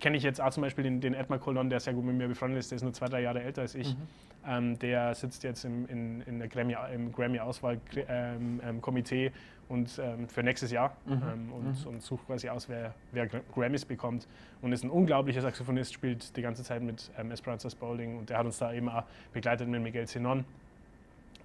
kenne 0.00 0.16
ich 0.16 0.22
jetzt 0.22 0.40
auch 0.40 0.50
zum 0.50 0.62
Beispiel 0.62 0.84
den, 0.84 1.00
den 1.00 1.14
Edmar 1.14 1.38
Colon, 1.38 1.70
der 1.70 1.80
sehr 1.80 1.94
gut 1.94 2.04
mit 2.04 2.16
mir 2.16 2.28
befreundet 2.28 2.58
ist, 2.60 2.70
der 2.70 2.76
ist 2.76 2.82
nur 2.82 2.92
zwei, 2.92 3.06
drei 3.06 3.22
Jahre 3.22 3.42
älter 3.42 3.62
als 3.62 3.74
ich. 3.74 3.94
Mhm. 3.96 4.02
Ähm, 4.48 4.78
der 4.78 5.14
sitzt 5.14 5.42
jetzt 5.42 5.64
im, 5.64 5.86
in, 5.88 6.20
in 6.22 6.38
der 6.38 6.48
Grammy, 6.48 6.76
im 6.94 7.12
Grammy-Auswahl-Komitee 7.12 9.32
und 9.68 10.00
ähm, 10.02 10.28
für 10.28 10.42
nächstes 10.42 10.70
Jahr 10.70 10.96
Mhm. 11.06 11.12
ähm, 11.12 11.52
und, 11.52 11.80
Mhm. 11.82 11.86
und 11.88 12.02
sucht 12.02 12.26
quasi 12.26 12.48
aus, 12.48 12.68
wer, 12.68 12.94
wer 13.12 13.26
Gra- 13.28 13.40
Grammys 13.54 13.84
bekommt. 13.84 14.28
Und 14.62 14.72
ist 14.72 14.84
ein 14.84 14.90
unglaublicher 14.90 15.40
Saxophonist, 15.40 15.92
spielt 15.92 16.36
die 16.36 16.42
ganze 16.42 16.62
Zeit 16.62 16.82
mit 16.82 17.10
ähm, 17.18 17.30
Esperanza 17.32 17.68
Spalding 17.70 18.18
und 18.18 18.30
der 18.30 18.38
hat 18.38 18.46
uns 18.46 18.58
da 18.58 18.72
eben 18.72 18.88
auch 18.88 19.02
begleitet 19.32 19.68
mit 19.68 19.82
Miguel 19.82 20.06
Zenon. 20.06 20.44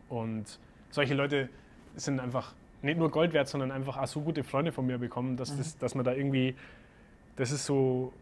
Und 0.09 0.59
solche 0.91 1.13
Leute 1.15 1.49
sind 1.95 2.19
einfach 2.19 2.53
nicht 2.83 2.97
nur 2.99 3.09
Gold 3.11 3.33
wert, 3.33 3.47
sondern 3.47 3.71
einfach 3.71 3.97
auch 3.97 4.07
so 4.07 4.21
gute 4.21 4.43
Freunde 4.43 4.71
von 4.71 4.85
mir 4.85 4.97
bekommen, 4.97 5.37
dass, 5.37 5.53
Mhm. 5.53 5.57
das, 5.57 5.77
dass 5.77 5.95
man 5.95 6.05
da 6.05 6.13
irgendwie, 6.13 6.55
das 7.37 7.51
ist 7.51 7.65
so, 7.65 8.13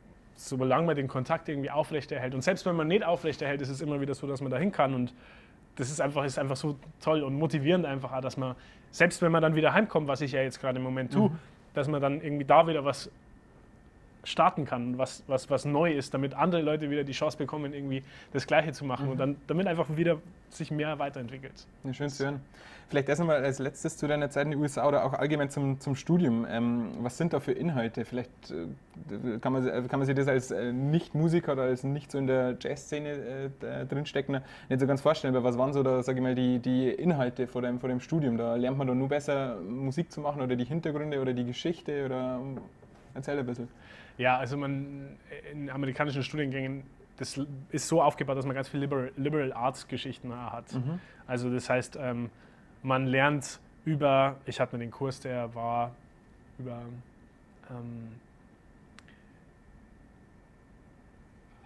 solange 0.47 0.85
man 0.87 0.95
den 0.95 1.07
Kontakt 1.07 1.49
irgendwie 1.49 1.69
aufrechterhält. 1.69 2.33
Und 2.33 2.41
selbst 2.41 2.65
wenn 2.65 2.75
man 2.75 2.87
nicht 2.87 3.03
aufrechterhält, 3.03 3.61
ist 3.61 3.69
es 3.69 3.81
immer 3.81 3.99
wieder 3.99 4.13
so, 4.15 4.25
dass 4.27 4.41
man 4.41 4.51
da 4.51 4.57
hin 4.57 4.71
kann. 4.71 4.93
Und 4.93 5.13
das 5.75 5.89
ist 5.89 5.99
einfach, 6.01 6.23
ist 6.23 6.39
einfach 6.39 6.55
so 6.55 6.77
toll 7.01 7.23
und 7.23 7.35
motivierend 7.35 7.85
einfach, 7.85 8.13
auch, 8.13 8.21
dass 8.21 8.37
man, 8.37 8.55
selbst 8.91 9.21
wenn 9.21 9.31
man 9.31 9.41
dann 9.41 9.55
wieder 9.55 9.73
heimkommt, 9.73 10.07
was 10.07 10.21
ich 10.21 10.31
ja 10.31 10.41
jetzt 10.41 10.59
gerade 10.61 10.77
im 10.77 10.83
Moment 10.83 11.13
tue, 11.13 11.29
Mhm. 11.29 11.39
dass 11.73 11.87
man 11.87 12.01
dann 12.01 12.21
irgendwie 12.21 12.45
da 12.45 12.65
wieder 12.67 12.83
was 12.85 13.11
starten 14.29 14.65
kann, 14.65 14.97
was, 14.97 15.23
was, 15.27 15.49
was 15.49 15.65
neu 15.65 15.91
ist, 15.93 16.13
damit 16.13 16.33
andere 16.33 16.61
Leute 16.61 16.89
wieder 16.89 17.03
die 17.03 17.13
Chance 17.13 17.37
bekommen, 17.37 17.73
irgendwie 17.73 18.03
das 18.33 18.47
Gleiche 18.47 18.71
zu 18.71 18.85
machen 18.85 19.05
Mhm. 19.07 19.11
und 19.11 19.17
dann 19.17 19.35
damit 19.47 19.67
einfach 19.67 19.87
wieder 19.95 20.17
sich 20.49 20.71
mehr 20.71 20.99
weiterentwickelt. 20.99 21.65
Ja, 21.83 21.93
schön 21.93 22.09
zu 22.09 22.25
hören. 22.25 22.41
Vielleicht 22.89 23.07
erst 23.07 23.21
einmal 23.21 23.43
als 23.43 23.59
letztes 23.59 23.97
zu 23.97 24.07
deiner 24.07 24.31
Zeit 24.31 24.45
in 24.45 24.51
den 24.51 24.59
USA 24.59 24.87
oder 24.87 25.05
auch 25.05 25.13
allgemein 25.13 25.51
zum, 25.51 25.79
zum 25.79 25.95
Studium. 25.95 26.47
Ähm, 26.49 26.87
was 27.01 27.17
sind 27.19 27.33
da 27.33 27.39
für 27.39 27.51
Inhalte? 27.51 28.03
Vielleicht 28.03 28.31
äh, 28.49 29.37
kann, 29.39 29.53
man, 29.53 29.67
äh, 29.67 29.83
kann 29.87 29.99
man 29.99 30.07
sich 30.07 30.15
das 30.15 30.27
als 30.27 30.49
äh, 30.49 30.73
Nicht-Musiker 30.73 31.51
oder 31.53 31.63
als 31.63 31.83
nicht 31.83 32.09
so 32.11 32.17
in 32.17 32.25
der 32.25 32.57
Jazzszene 32.59 33.09
äh, 33.09 33.49
da 33.59 33.85
drinsteckender 33.85 34.41
nicht 34.69 34.79
so 34.79 34.87
ganz 34.87 35.01
vorstellen. 35.01 35.35
Aber 35.35 35.43
was 35.47 35.55
waren 35.59 35.71
so 35.71 35.83
da, 35.83 36.01
sage 36.01 36.17
ich 36.17 36.23
mal, 36.23 36.33
die, 36.33 36.57
die 36.57 36.89
Inhalte 36.89 37.45
vor 37.45 37.61
dem, 37.61 37.79
vor 37.79 37.89
dem 37.89 37.99
Studium? 37.99 38.37
Da 38.37 38.55
lernt 38.55 38.79
man 38.79 38.87
da 38.87 38.95
nur 38.95 39.07
besser 39.07 39.57
Musik 39.61 40.11
zu 40.11 40.19
machen 40.21 40.41
oder 40.41 40.55
die 40.55 40.65
Hintergründe 40.65 41.21
oder 41.21 41.33
die 41.33 41.45
Geschichte 41.45 42.05
oder 42.05 42.39
erzähl 43.13 43.37
ein 43.37 43.45
bisschen. 43.45 43.67
Ja, 44.19 44.37
also 44.37 44.57
man 44.57 45.17
in 45.51 45.69
amerikanischen 45.69 46.23
Studiengängen, 46.23 46.83
das 47.17 47.39
ist 47.71 47.87
so 47.87 48.01
aufgebaut, 48.03 48.37
dass 48.37 48.45
man 48.45 48.53
ganz 48.53 48.67
viel 48.67 48.81
Liberal, 48.81 49.11
Liberal 49.15 49.53
Arts 49.53 49.87
Geschichten 49.87 50.33
hat. 50.33 50.65
Also 51.25 51.49
das 51.49 51.69
heißt, 51.69 51.97
ähm, 51.99 52.29
man 52.83 53.07
lernt 53.07 53.59
über, 53.85 54.35
ich 54.45 54.59
hatte 54.59 54.77
den 54.77 54.91
Kurs, 54.91 55.21
der 55.21 55.55
war 55.55 55.95
über 56.59 56.81
ähm, 57.69 58.09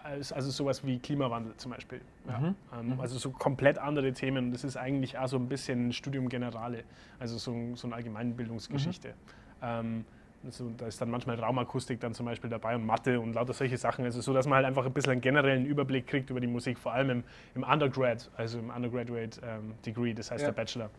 als- 0.04 0.32
also 0.32 0.52
sowas 0.52 0.86
wie 0.86 1.00
Klimawandel 1.00 1.56
zum 1.58 1.72
Beispiel. 1.72 2.02
Ja. 2.28 2.38
Mhm. 2.40 2.56
Ähm, 2.78 2.88
Mhm. 2.90 3.00
Also 3.00 3.18
so 3.18 3.32
komplett 3.32 3.80
andere 3.80 4.14
Themen. 4.14 4.52
Das 4.52 4.64
ist 4.64 4.78
eigentlich 4.78 5.18
auch 5.18 5.28
so 5.28 5.38
ein 5.38 5.48
bisschen 5.50 5.88
ein 5.88 5.94
Studium 5.94 6.30
Generale, 6.30 6.84
also 7.20 7.38
so, 7.40 7.76
so 7.76 7.88
eine 7.88 7.96
Allgemeinbildungsgeschichte. 7.96 9.16
Ähm, 9.64 10.06
also 10.46 10.72
da 10.78 10.88
ist 10.88 11.00
dann 11.02 11.10
manchmal 11.10 11.40
Raumakustik 11.40 12.00
dann 12.00 12.14
zum 12.14 12.26
Beispiel 12.26 12.50
dabei 12.50 12.76
und 12.76 12.86
Mathe 12.86 13.20
und 13.20 13.34
lauter 13.34 13.54
solche 13.54 13.78
Sachen. 13.78 14.06
Also 14.06 14.22
so, 14.22 14.34
dass 14.34 14.46
man 14.46 14.58
halt 14.58 14.66
einfach 14.66 14.86
ein 14.86 14.94
bisschen 14.94 15.14
einen 15.14 15.22
generellen 15.22 15.66
Überblick 15.66 16.08
kriegt 16.08 16.30
über 16.30 16.40
die 16.40 16.48
Musik, 16.48 16.78
vor 16.78 16.94
allem 16.94 17.10
im, 17.10 17.24
im 17.56 17.64
Undergrad, 17.64 18.30
also 18.36 18.60
im 18.60 18.70
Undergraduate 18.70 19.40
ähm, 19.46 19.74
Degree, 19.86 20.14
das 20.14 20.32
heißt 20.32 20.42
Ja. 20.42 20.50
der 20.50 20.56
Bachelor. 20.56 20.90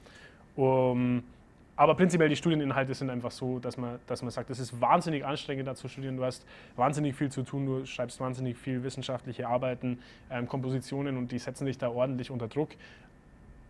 Um, 0.57 1.25
aber 1.77 1.97
prinzipiell 1.97 2.29
die 2.29 2.37
Studieninhalte 2.37 2.95
sind 2.95 3.11
einfach 3.11 3.33
so, 3.33 3.59
dass 3.59 3.77
man, 3.77 3.99
dass 4.07 4.23
man 4.23 4.31
sagt, 4.31 4.49
es 4.51 4.61
ist 4.61 4.81
wahnsinnig 4.81 5.25
anstrengend 5.25 5.67
da 5.67 5.75
zu 5.75 5.89
studieren. 5.89 6.17
Du 6.17 6.25
hast 6.25 6.47
wahnsinnig 6.77 7.17
viel 7.17 7.31
zu 7.31 7.43
tun, 7.43 7.67
du 7.67 7.85
schreibst 7.85 8.21
wahnsinnig 8.21 8.57
viel 8.57 8.85
wissenschaftliche 8.85 9.49
Arbeiten, 9.49 9.99
ähm, 10.31 10.47
Kompositionen 10.47 11.17
und 11.17 11.33
die 11.33 11.39
setzen 11.39 11.67
dich 11.67 11.77
da 11.77 11.89
ordentlich 11.89 12.31
unter 12.31 12.47
Druck. 12.47 12.71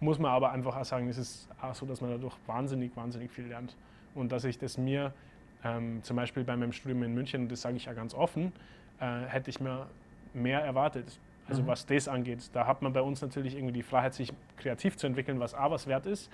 Muss 0.01 0.19
man 0.19 0.33
aber 0.33 0.53
einfach 0.53 0.77
auch 0.77 0.85
sagen, 0.85 1.09
es 1.09 1.17
ist 1.17 1.49
auch 1.63 1.75
so, 1.75 1.87
dass 1.87 2.03
man 2.03 2.11
dadurch 2.11 2.35
wahnsinnig, 2.47 2.95
wahnsinnig 2.95 3.31
viel 3.31 3.47
lernt. 3.47 3.75
Und 4.15 4.33
dass 4.33 4.45
ich 4.45 4.59
das 4.59 4.77
mir 4.77 5.15
ähm, 5.64 6.03
zum 6.03 6.16
Beispiel 6.16 6.44
bei 6.44 6.57
meinem 6.57 6.72
Studium 6.72 7.03
in 7.03 7.14
München, 7.14 7.48
das 7.48 7.62
sage 7.62 7.77
ich 7.77 7.87
ja 7.87 7.92
ganz 7.92 8.14
offen, 8.14 8.53
äh, 9.00 9.22
hätte 9.27 9.50
ich 9.50 9.61
mir 9.61 9.87
mehr 10.33 10.61
erwartet. 10.61 11.18
Also 11.46 11.62
Mhm. 11.62 11.66
was 11.66 11.85
das 11.87 12.09
angeht. 12.09 12.50
Da 12.55 12.66
hat 12.66 12.81
man 12.81 12.92
bei 12.92 13.03
uns 13.03 13.20
natürlich 13.20 13.55
irgendwie 13.55 13.74
die 13.74 13.83
Freiheit, 13.83 14.14
sich 14.14 14.33
kreativ 14.57 14.96
zu 14.96 15.07
entwickeln, 15.07 15.40
was 15.40 15.55
A 15.55 15.70
was 15.70 15.87
wert 15.87 16.07
ist. 16.07 16.31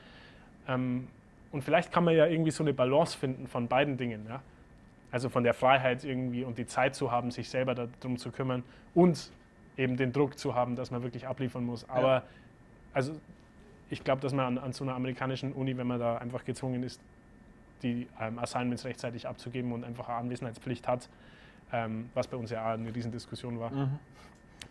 Ähm, 0.69 1.09
und 1.51 1.63
vielleicht 1.63 1.91
kann 1.91 2.05
man 2.05 2.15
ja 2.15 2.27
irgendwie 2.27 2.53
so 2.53 2.63
eine 2.63 2.73
Balance 2.73 3.19
finden 3.19 3.49
von 3.49 3.67
beiden 3.67 3.97
Dingen. 3.97 4.25
Ja? 4.29 4.41
Also 5.11 5.29
von 5.29 5.43
der 5.43 5.55
Freiheit 5.55 6.05
irgendwie 6.05 6.45
und 6.45 6.59
die 6.59 6.67
Zeit 6.67 6.95
zu 6.95 7.11
haben, 7.11 7.33
sich 7.33 7.49
selber 7.51 7.75
darum 7.75 8.19
zu 8.19 8.31
kümmern 8.31 8.63
und 8.95 9.33
eben 9.77 9.97
den 9.97 10.13
Druck 10.13 10.39
zu 10.39 10.55
haben, 10.55 10.77
dass 10.77 10.93
man 10.93 11.03
wirklich 11.03 11.27
abliefern 11.27 11.65
muss. 11.65 11.89
Aber 11.89 12.23
also 12.93 13.15
ich 13.89 14.05
glaube, 14.05 14.21
dass 14.23 14.33
man 14.33 14.59
an, 14.59 14.65
an 14.65 14.73
so 14.73 14.85
einer 14.85 14.95
amerikanischen 14.95 15.53
Uni, 15.53 15.77
wenn 15.77 15.89
man 15.89 15.99
da 15.99 16.19
einfach 16.19 16.45
gezwungen 16.45 16.85
ist, 16.85 17.01
die 17.83 18.07
ähm, 18.21 18.39
Assignments 18.39 18.85
rechtzeitig 18.85 19.27
abzugeben 19.27 19.73
und 19.73 19.85
einfach 19.85 20.09
eine 20.09 20.19
Anwesenheitspflicht 20.19 20.87
hat, 20.89 21.09
ähm, 21.73 22.11
was 22.15 22.27
bei 22.27 22.37
uns 22.37 22.51
ja 22.51 22.73
eine 22.73 22.95
Riesendiskussion 22.95 23.59
war, 23.61 23.71
Mhm. 23.71 23.99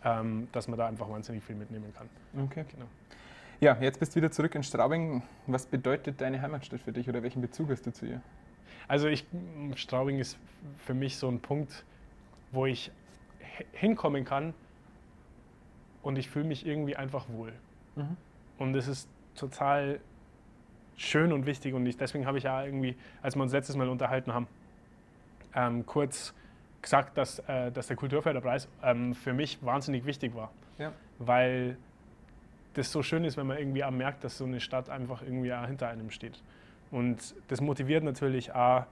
ähm, 0.04 0.48
dass 0.52 0.68
man 0.68 0.78
da 0.78 0.86
einfach 0.86 1.08
wahnsinnig 1.08 1.42
viel 1.44 1.56
mitnehmen 1.56 1.92
kann. 1.94 2.08
Okay. 2.44 2.64
Genau. 2.70 2.86
Ja, 3.60 3.76
jetzt 3.80 3.98
bist 4.00 4.12
du 4.12 4.16
wieder 4.16 4.30
zurück 4.30 4.54
in 4.54 4.62
Straubing. 4.62 5.22
Was 5.46 5.66
bedeutet 5.66 6.20
deine 6.20 6.40
Heimatstadt 6.40 6.80
für 6.80 6.92
dich 6.92 7.08
oder 7.08 7.22
welchen 7.22 7.42
Bezug 7.42 7.70
hast 7.70 7.84
du 7.86 7.92
zu 7.92 8.06
ihr? 8.06 8.22
Also 8.88 9.08
ich, 9.08 9.26
Straubing 9.76 10.18
ist 10.18 10.38
für 10.78 10.94
mich 10.94 11.16
so 11.18 11.28
ein 11.28 11.40
Punkt, 11.40 11.84
wo 12.52 12.66
ich 12.66 12.90
hinkommen 13.72 14.24
kann 14.24 14.54
und 16.02 16.16
ich 16.16 16.30
fühle 16.30 16.46
mich 16.46 16.66
irgendwie 16.66 16.96
einfach 16.96 17.28
wohl. 17.28 17.52
Mhm. 17.96 18.16
Und 18.58 18.74
es 18.74 18.88
ist 18.88 19.08
total 19.34 20.00
schön 21.00 21.32
und 21.32 21.46
wichtig 21.46 21.74
und 21.74 21.86
ich, 21.86 21.96
deswegen 21.96 22.26
habe 22.26 22.38
ich 22.38 22.44
ja 22.44 22.62
irgendwie, 22.62 22.94
als 23.22 23.34
wir 23.34 23.42
uns 23.42 23.52
letztes 23.52 23.74
Mal 23.74 23.88
unterhalten 23.88 24.34
haben, 24.34 24.46
ähm, 25.54 25.86
kurz 25.86 26.34
gesagt, 26.82 27.16
dass, 27.16 27.38
äh, 27.40 27.72
dass 27.72 27.86
der 27.86 27.96
Kulturförderpreis 27.96 28.68
ähm, 28.82 29.14
für 29.14 29.32
mich 29.32 29.58
wahnsinnig 29.62 30.04
wichtig 30.04 30.34
war. 30.34 30.50
Ja. 30.78 30.92
Weil 31.18 31.76
das 32.74 32.92
so 32.92 33.02
schön 33.02 33.24
ist, 33.24 33.36
wenn 33.36 33.46
man 33.46 33.58
irgendwie 33.58 33.82
auch 33.82 33.90
merkt, 33.90 34.24
dass 34.24 34.38
so 34.38 34.44
eine 34.44 34.60
Stadt 34.60 34.90
einfach 34.90 35.22
irgendwie 35.22 35.52
auch 35.52 35.66
hinter 35.66 35.88
einem 35.88 36.10
steht. 36.10 36.40
Und 36.90 37.34
das 37.48 37.60
motiviert 37.60 38.04
natürlich 38.04 38.52
auch 38.52 38.84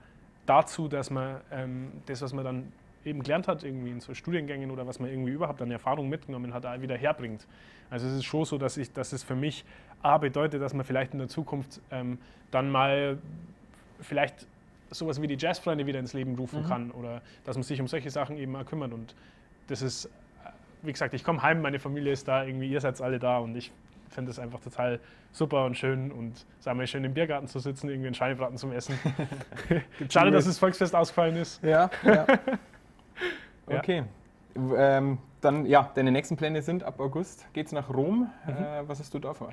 dazu, 0.45 0.87
dass 0.87 1.11
man 1.11 1.41
ähm, 1.51 1.91
das, 2.07 2.21
was 2.21 2.33
man 2.33 2.43
dann 2.43 2.71
eben 3.09 3.21
gelernt 3.23 3.47
hat, 3.47 3.63
irgendwie 3.63 3.89
in 3.91 3.99
so 3.99 4.13
Studiengängen 4.13 4.71
oder 4.71 4.87
was 4.87 4.99
man 4.99 5.09
irgendwie 5.09 5.31
überhaupt 5.31 5.61
an 5.61 5.71
Erfahrung 5.71 6.09
mitgenommen 6.09 6.53
hat, 6.53 6.63
wieder 6.81 6.95
herbringt. 6.97 7.45
Also 7.89 8.07
es 8.07 8.13
ist 8.13 8.25
schon 8.25 8.45
so, 8.45 8.57
dass, 8.57 8.77
ich, 8.77 8.93
dass 8.93 9.13
es 9.13 9.23
für 9.23 9.35
mich 9.35 9.65
A 10.01 10.17
bedeutet, 10.17 10.61
dass 10.61 10.73
man 10.73 10.85
vielleicht 10.85 11.13
in 11.13 11.19
der 11.19 11.27
Zukunft 11.27 11.81
ähm, 11.91 12.17
dann 12.51 12.71
mal 12.71 13.17
vielleicht 13.99 14.47
sowas 14.91 15.21
wie 15.21 15.27
die 15.27 15.37
Jazzfreunde 15.37 15.85
wieder 15.85 15.99
ins 15.99 16.13
Leben 16.13 16.35
rufen 16.35 16.63
Mhm. 16.63 16.67
kann 16.67 16.91
oder 16.91 17.21
dass 17.45 17.55
man 17.57 17.63
sich 17.63 17.79
um 17.81 17.87
solche 17.87 18.09
Sachen 18.09 18.37
eben 18.37 18.55
auch 18.55 18.65
kümmert. 18.65 18.93
Und 18.93 19.13
das 19.67 19.81
ist, 19.81 20.05
äh, 20.05 20.09
wie 20.83 20.91
gesagt, 20.91 21.13
ich 21.13 21.23
komme 21.23 21.41
heim, 21.41 21.61
meine 21.61 21.79
Familie 21.79 22.13
ist 22.13 22.27
da, 22.27 22.43
irgendwie 22.43 22.69
ihr 22.69 22.81
seid 22.81 22.99
alle 23.01 23.19
da 23.19 23.39
und 23.39 23.55
ich 23.55 23.71
finde 24.09 24.31
es 24.31 24.39
einfach 24.39 24.59
total 24.59 24.99
super 25.31 25.65
und 25.65 25.77
schön 25.77 26.11
und 26.11 26.45
sagen 26.59 26.79
wir 26.79 26.87
schön 26.87 27.03
im 27.03 27.13
Biergarten 27.13 27.47
zu 27.47 27.59
sitzen, 27.59 27.89
irgendwie 27.89 28.07
einen 28.07 28.15
Schweinebraten 28.15 28.57
zum 28.57 28.71
Essen. 28.71 28.97
Schade, 30.09 30.31
dass 30.31 30.45
das 30.45 30.57
Volksfest 30.57 30.95
ausgefallen 30.95 31.35
ist. 31.35 31.63
Ja, 31.63 31.91
ja. 32.03 32.25
Okay. 33.77 34.03
Ähm, 34.75 35.17
dann, 35.41 35.65
ja, 35.65 35.91
deine 35.95 36.11
nächsten 36.11 36.35
Pläne 36.35 36.61
sind 36.61 36.83
ab 36.83 36.99
August 36.99 37.47
geht 37.53 37.67
es 37.67 37.71
nach 37.71 37.89
Rom. 37.89 38.29
Mhm. 38.45 38.51
Äh, 38.51 38.87
was 38.87 38.99
hast 38.99 39.13
du 39.13 39.19
da 39.19 39.33
vor? 39.33 39.49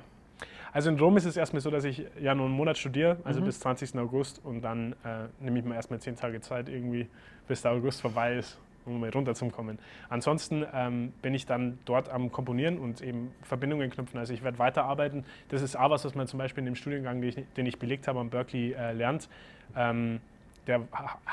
Also 0.73 0.89
in 0.89 0.99
Rom 0.99 1.15
ist 1.17 1.25
es 1.25 1.37
erstmal 1.37 1.61
so, 1.61 1.71
dass 1.71 1.85
ich 1.85 2.05
ja 2.19 2.35
nur 2.35 2.45
einen 2.45 2.55
Monat 2.55 2.77
studiere, 2.77 3.17
also 3.23 3.39
Mhm. 3.41 3.45
bis 3.45 3.59
20. 3.61 3.97
August 3.99 4.41
und 4.43 4.61
dann 4.61 4.93
äh, 5.03 5.27
nehme 5.39 5.59
ich 5.59 5.65
mir 5.65 5.75
erstmal 5.75 5.99
zehn 5.99 6.15
Tage 6.15 6.41
Zeit 6.41 6.67
irgendwie, 6.69 7.07
bis 7.47 7.61
der 7.61 7.71
August 7.71 8.01
vorbei 8.01 8.35
ist, 8.35 8.59
um 8.85 8.99
mal 8.99 9.09
runterzukommen. 9.09 9.79
Ansonsten 10.09 10.65
ähm, 10.73 11.13
bin 11.21 11.33
ich 11.33 11.45
dann 11.45 11.79
dort 11.85 12.09
am 12.09 12.31
Komponieren 12.31 12.79
und 12.79 13.01
eben 13.01 13.31
Verbindungen 13.43 13.89
knüpfen. 13.89 14.19
Also 14.19 14.33
ich 14.33 14.43
werde 14.43 14.59
weiterarbeiten. 14.59 15.23
Das 15.49 15.61
ist 15.61 15.77
auch 15.77 15.89
was, 15.89 16.03
was 16.05 16.15
man 16.15 16.27
zum 16.27 16.37
Beispiel 16.37 16.61
in 16.61 16.65
dem 16.65 16.75
Studiengang, 16.75 17.21
den 17.21 17.29
ich, 17.29 17.37
den 17.55 17.65
ich 17.65 17.79
belegt 17.79 18.07
habe 18.07 18.19
am 18.19 18.29
Berkeley, 18.29 18.73
äh, 18.73 18.91
lernt. 18.91 19.29
Ähm, 19.75 20.19
der 20.67 20.81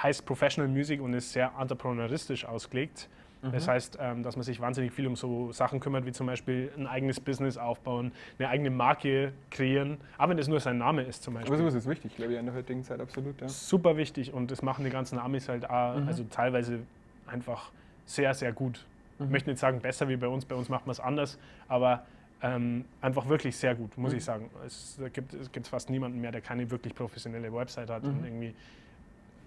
heißt 0.02 0.24
Professional 0.26 0.70
Music 0.70 1.00
und 1.00 1.12
ist 1.14 1.32
sehr 1.32 1.52
entrepreneuristisch 1.58 2.44
ausgelegt. 2.44 3.08
Das 3.52 3.68
heißt, 3.68 3.98
ähm, 4.00 4.22
dass 4.22 4.36
man 4.36 4.42
sich 4.42 4.58
wahnsinnig 4.58 4.90
viel 4.90 5.06
um 5.06 5.16
so 5.16 5.52
Sachen 5.52 5.78
kümmert, 5.78 6.06
wie 6.06 6.12
zum 6.12 6.26
Beispiel 6.26 6.72
ein 6.78 6.86
eigenes 6.86 7.20
Business 7.20 7.58
aufbauen, 7.58 8.10
eine 8.38 8.48
eigene 8.48 8.70
Marke 8.70 9.34
kreieren, 9.50 9.98
aber 10.16 10.30
wenn 10.30 10.38
das 10.38 10.48
nur 10.48 10.60
sein 10.60 10.78
Name 10.78 11.02
ist 11.02 11.22
zum 11.22 11.34
Aber 11.36 11.42
Beispiel. 11.42 11.58
sowas 11.58 11.74
ist 11.74 11.86
wichtig, 11.86 12.16
glaube 12.16 12.32
ich, 12.32 12.38
in 12.38 12.46
der 12.46 12.54
heutigen 12.54 12.82
Zeit 12.84 13.00
absolut. 13.02 13.38
Ja. 13.42 13.48
Super 13.48 13.98
wichtig 13.98 14.32
und 14.32 14.50
das 14.50 14.62
machen 14.62 14.82
die 14.86 14.90
ganzen 14.90 15.18
Amis 15.18 15.50
halt 15.50 15.68
auch, 15.68 15.96
Mhm. 16.00 16.08
also 16.08 16.24
teilweise 16.30 16.78
einfach 17.26 17.70
sehr, 18.06 18.32
sehr 18.32 18.50
gut. 18.54 18.86
Ich 19.18 19.28
möchte 19.28 19.50
nicht 19.50 19.60
sagen 19.60 19.78
besser 19.80 20.08
wie 20.08 20.16
bei 20.16 20.26
uns, 20.28 20.46
bei 20.46 20.54
uns 20.54 20.70
macht 20.70 20.86
man 20.86 20.92
es 20.92 21.00
anders, 21.00 21.38
aber 21.68 22.06
ähm, 22.40 22.86
einfach 23.02 23.28
wirklich 23.28 23.58
sehr 23.58 23.74
gut, 23.74 23.98
muss 23.98 24.12
Mhm. 24.12 24.18
ich 24.18 24.24
sagen. 24.24 24.50
Es 24.64 24.98
gibt 25.12 25.34
es 25.34 25.52
gibt 25.52 25.68
fast 25.68 25.90
niemanden 25.90 26.18
mehr, 26.18 26.32
der 26.32 26.40
keine 26.40 26.70
wirklich 26.70 26.94
professionelle 26.94 27.52
Website 27.52 27.90
hat 27.90 28.04
und 28.04 28.20
Mhm. 28.20 28.24
irgendwie 28.24 28.54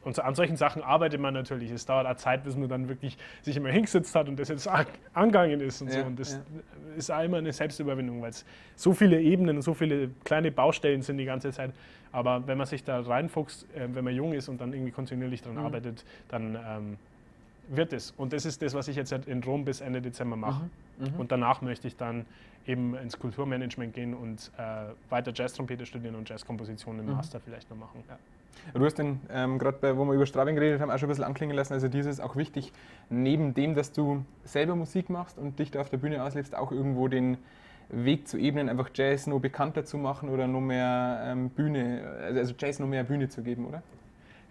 und 0.04 0.16
so, 0.16 0.22
an 0.22 0.36
solchen 0.36 0.56
Sachen 0.56 0.82
arbeitet 0.84 1.20
man 1.20 1.34
natürlich. 1.34 1.70
Es 1.72 1.86
dauert 1.86 2.08
auch 2.08 2.16
Zeit, 2.16 2.44
bis 2.44 2.56
man 2.56 2.70
dann 2.70 2.88
wirklich 2.88 3.18
sich 3.42 3.58
immer 3.58 3.70
hingesetzt 3.70 4.16
hat 4.16 4.30
und 4.30 4.40
das 4.40 4.48
jetzt 4.50 4.68
an- 4.68 4.86
angegangen 5.14 5.60
ist 5.62 5.82
und 5.82 5.92
so. 5.92 6.00
Ja, 6.00 6.06
Und 6.06 6.20
das 6.20 6.34
ja. 6.34 6.40
ist 6.96 7.12
auch 7.12 7.24
immer 7.24 7.38
eine 7.38 7.52
Selbstüberwindung, 7.52 8.22
weil 8.22 8.30
es 8.30 8.46
so 8.76 8.94
viele 8.94 9.22
Ebenen 9.22 9.58
und 9.58 9.62
so 9.64 9.74
viele 9.74 10.10
kleine 10.24 10.52
Baustellen 10.52 11.02
sind 11.02 11.18
die 11.18 11.26
ganze 11.26 11.52
Zeit. 11.52 11.72
Aber 12.14 12.48
wenn 12.48 12.58
man 12.58 12.68
sich 12.68 12.84
da 12.86 13.02
reinfuchst, 13.02 13.66
äh, 13.76 13.88
wenn 13.94 14.06
man 14.06 14.16
jung 14.16 14.32
ist 14.34 14.48
und 14.48 14.62
dann 14.62 14.72
irgendwie 14.74 14.92
kontinuierlich 14.92 15.42
daran 15.42 15.58
Mhm. 15.60 15.66
arbeitet, 15.66 16.06
dann 16.30 16.56
ähm, 16.56 16.98
wird 17.70 17.92
es. 17.92 18.12
Und 18.18 18.32
das 18.32 18.46
ist 18.46 18.62
das, 18.62 18.74
was 18.74 18.88
ich 18.88 18.96
jetzt 18.96 19.12
halt 19.12 19.28
in 19.28 19.44
Rom 19.44 19.66
bis 19.66 19.82
Ende 19.82 20.02
Dezember 20.02 20.38
mache. 20.38 20.64
Mhm. 21.00 21.20
Und 21.20 21.32
danach 21.34 21.62
möchte 21.62 21.88
ich 21.88 21.98
dann 21.98 22.26
eben 22.66 22.96
ins 22.96 23.20
Kulturmanagement 23.20 23.94
gehen 23.94 24.14
und 24.14 24.52
äh, 24.58 24.86
weiter 25.10 25.32
Jazztrompete 25.36 25.86
studieren 25.86 26.16
und 26.16 26.30
Jazzkomposition 26.30 26.98
im 27.00 27.06
Mhm. 27.08 27.12
Master 27.14 27.40
vielleicht 27.42 27.70
noch 27.70 27.78
machen. 27.78 28.04
Ja. 28.08 28.18
Du 28.74 28.86
hast 28.86 28.96
den, 28.96 29.22
ähm, 29.32 29.60
gerade 29.60 29.78
bei, 29.80 29.98
wo 29.98 30.06
wir 30.06 30.14
über 30.14 30.26
Straubing 30.26 30.56
geredet 30.56 30.82
haben, 30.82 30.92
auch 30.92 30.98
schon 30.98 31.08
ein 31.08 31.10
bisschen 31.10 31.24
anklingen 31.24 31.56
lassen. 31.56 31.74
Also, 31.74 31.88
dieses 31.88 32.14
ist 32.14 32.20
auch 32.20 32.36
wichtig, 32.36 32.74
neben 33.10 33.54
dem, 33.54 33.76
dass 33.76 33.92
du 33.92 34.24
selber 34.44 34.76
Musik 34.76 35.10
machst 35.10 35.38
und 35.38 35.60
dich 35.60 35.72
da 35.72 35.82
auf 35.82 35.90
der 35.90 35.98
Bühne 35.98 36.24
auslebst, 36.24 36.56
auch 36.56 36.72
irgendwo 36.72 37.08
den 37.08 37.38
Weg 37.90 38.28
zu 38.28 38.38
ebnen, 38.38 38.70
einfach 38.70 38.90
Jazz 38.94 39.28
noch 39.28 39.40
bekannter 39.40 39.86
zu 39.86 39.98
machen 39.98 40.30
oder 40.30 40.48
noch 40.48 40.62
mehr 40.62 41.22
ähm, 41.24 41.50
Bühne, 41.50 42.02
also 42.22 42.54
Jazz 42.58 42.80
noch 42.80 42.88
mehr 42.88 43.04
Bühne 43.04 43.30
zu 43.30 43.42
geben, 43.42 43.66
oder? 43.66 43.82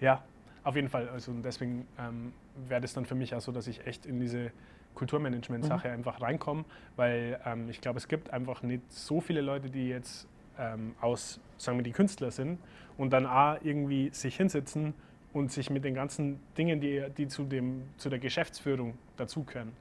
Ja, 0.00 0.22
auf 0.64 0.74
jeden 0.74 0.88
Fall. 0.88 1.08
Also 1.10 1.32
deswegen 1.44 1.86
ähm, 1.98 2.32
wäre 2.68 2.80
das 2.80 2.94
dann 2.94 3.04
für 3.04 3.14
mich 3.14 3.34
auch 3.34 3.40
so, 3.40 3.52
dass 3.52 3.66
ich 3.66 3.86
echt 3.86 4.06
in 4.06 4.20
diese 4.20 4.50
Kulturmanagement-Sache 4.94 5.90
einfach 5.90 6.20
reinkomme, 6.20 6.64
weil 6.96 7.38
ähm, 7.44 7.68
ich 7.68 7.80
glaube, 7.80 7.98
es 7.98 8.08
gibt 8.08 8.32
einfach 8.32 8.62
nicht 8.62 8.90
so 8.90 9.20
viele 9.20 9.42
Leute, 9.42 9.70
die 9.70 9.88
jetzt 9.88 10.26
ähm, 10.58 10.94
aus, 11.00 11.40
sagen 11.58 11.78
wir, 11.78 11.84
die 11.84 11.92
Künstler 11.92 12.30
sind 12.30 12.58
und 12.98 13.12
dann 13.12 13.26
auch 13.26 13.56
irgendwie 13.62 14.10
sich 14.10 14.36
hinsetzen 14.36 14.94
und 15.32 15.52
sich 15.52 15.70
mit 15.70 15.84
den 15.84 15.94
ganzen 15.94 16.40
Dingen, 16.56 16.80
die, 16.80 17.04
die 17.16 17.28
zu, 17.28 17.44
dem, 17.44 17.82
zu 17.98 18.08
der 18.08 18.18
Geschäftsführung 18.18 18.94
dazugehören, 19.16 19.72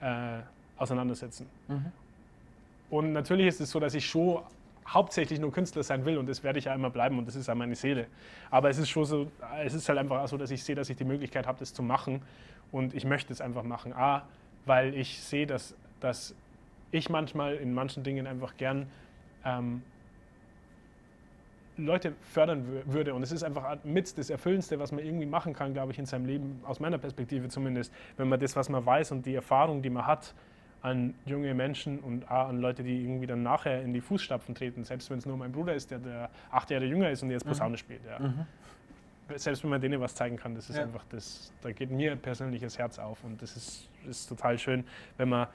äh, 0.00 0.40
auseinandersetzen. 0.76 1.46
Und 2.90 3.12
natürlich 3.12 3.46
ist 3.46 3.60
es 3.60 3.70
so, 3.70 3.80
dass 3.80 3.94
ich 3.94 4.06
schon 4.06 4.42
hauptsächlich 4.86 5.38
nur 5.38 5.52
Künstler 5.52 5.82
sein 5.82 6.04
will 6.04 6.16
und 6.16 6.26
das 6.26 6.42
werde 6.42 6.58
ich 6.58 6.64
ja 6.64 6.74
immer 6.74 6.90
bleiben 6.90 7.18
und 7.18 7.28
das 7.28 7.36
ist 7.36 7.46
ja 7.46 7.54
meine 7.54 7.74
Seele. 7.74 8.06
Aber 8.50 8.70
es 8.70 8.78
ist 8.78 8.88
schon 8.88 9.04
so, 9.04 9.30
es 9.62 9.74
ist 9.74 9.88
halt 9.88 9.98
einfach 9.98 10.26
so, 10.28 10.36
dass 10.36 10.50
ich 10.50 10.62
sehe, 10.64 10.74
dass 10.74 10.88
ich 10.88 10.96
die 10.96 11.04
Möglichkeit 11.04 11.46
habe, 11.46 11.58
das 11.58 11.74
zu 11.74 11.82
machen 11.82 12.22
und 12.72 12.94
ich 12.94 13.04
möchte 13.04 13.32
es 13.32 13.40
einfach 13.40 13.62
machen. 13.62 13.92
A, 13.92 14.26
weil 14.64 14.94
ich 14.94 15.20
sehe, 15.20 15.46
dass, 15.46 15.74
dass 16.00 16.34
ich 16.90 17.10
manchmal 17.10 17.56
in 17.56 17.74
manchen 17.74 18.02
Dingen 18.02 18.26
einfach 18.26 18.56
gern 18.56 18.86
ähm, 19.44 19.82
Leute 21.78 22.12
fördern 22.20 22.64
wür- 22.66 22.92
würde 22.92 23.14
und 23.14 23.22
es 23.22 23.32
ist 23.32 23.42
einfach 23.44 23.78
mit 23.84 24.18
das 24.18 24.30
Erfüllendste, 24.30 24.78
was 24.78 24.92
man 24.92 25.04
irgendwie 25.04 25.26
machen 25.26 25.52
kann, 25.54 25.72
glaube 25.72 25.92
ich, 25.92 25.98
in 25.98 26.06
seinem 26.06 26.26
Leben, 26.26 26.60
aus 26.64 26.80
meiner 26.80 26.98
Perspektive 26.98 27.48
zumindest, 27.48 27.92
wenn 28.16 28.28
man 28.28 28.38
das, 28.40 28.56
was 28.56 28.68
man 28.68 28.84
weiß 28.84 29.12
und 29.12 29.24
die 29.24 29.34
Erfahrung, 29.34 29.80
die 29.82 29.90
man 29.90 30.06
hat, 30.06 30.34
an 30.82 31.14
junge 31.26 31.54
Menschen 31.54 31.98
und 32.00 32.30
an 32.30 32.60
Leute, 32.60 32.82
die 32.84 33.02
irgendwie 33.02 33.26
dann 33.26 33.42
nachher 33.42 33.82
in 33.82 33.92
die 33.92 34.00
Fußstapfen 34.00 34.54
treten, 34.54 34.84
selbst 34.84 35.10
wenn 35.10 35.18
es 35.18 35.26
nur 35.26 35.36
mein 35.36 35.50
Bruder 35.50 35.74
ist, 35.74 35.90
der, 35.90 35.98
der 35.98 36.30
acht 36.52 36.70
Jahre 36.70 36.84
jünger 36.84 37.10
ist 37.10 37.22
und 37.22 37.30
jetzt 37.30 37.44
Posaune 37.46 37.76
spielt. 37.76 38.00
Ja. 38.06 38.32
Selbst 39.36 39.62
wenn 39.62 39.70
man 39.70 39.80
denen 39.80 40.00
was 40.00 40.14
zeigen 40.14 40.36
kann, 40.36 40.54
das 40.54 40.70
ist 40.70 40.76
Ja. 40.76 40.82
einfach 40.84 41.04
das, 41.10 41.52
da 41.62 41.70
geht 41.72 41.90
mir 41.90 42.16
persönlich 42.16 42.62
das 42.62 42.78
Herz 42.78 42.98
auf 42.98 43.22
und 43.24 43.42
das 43.42 43.56
ist, 43.56 43.88
ist 44.08 44.26
total 44.28 44.56
schön, 44.58 44.84
wenn 45.16 45.28
man, 45.28 45.48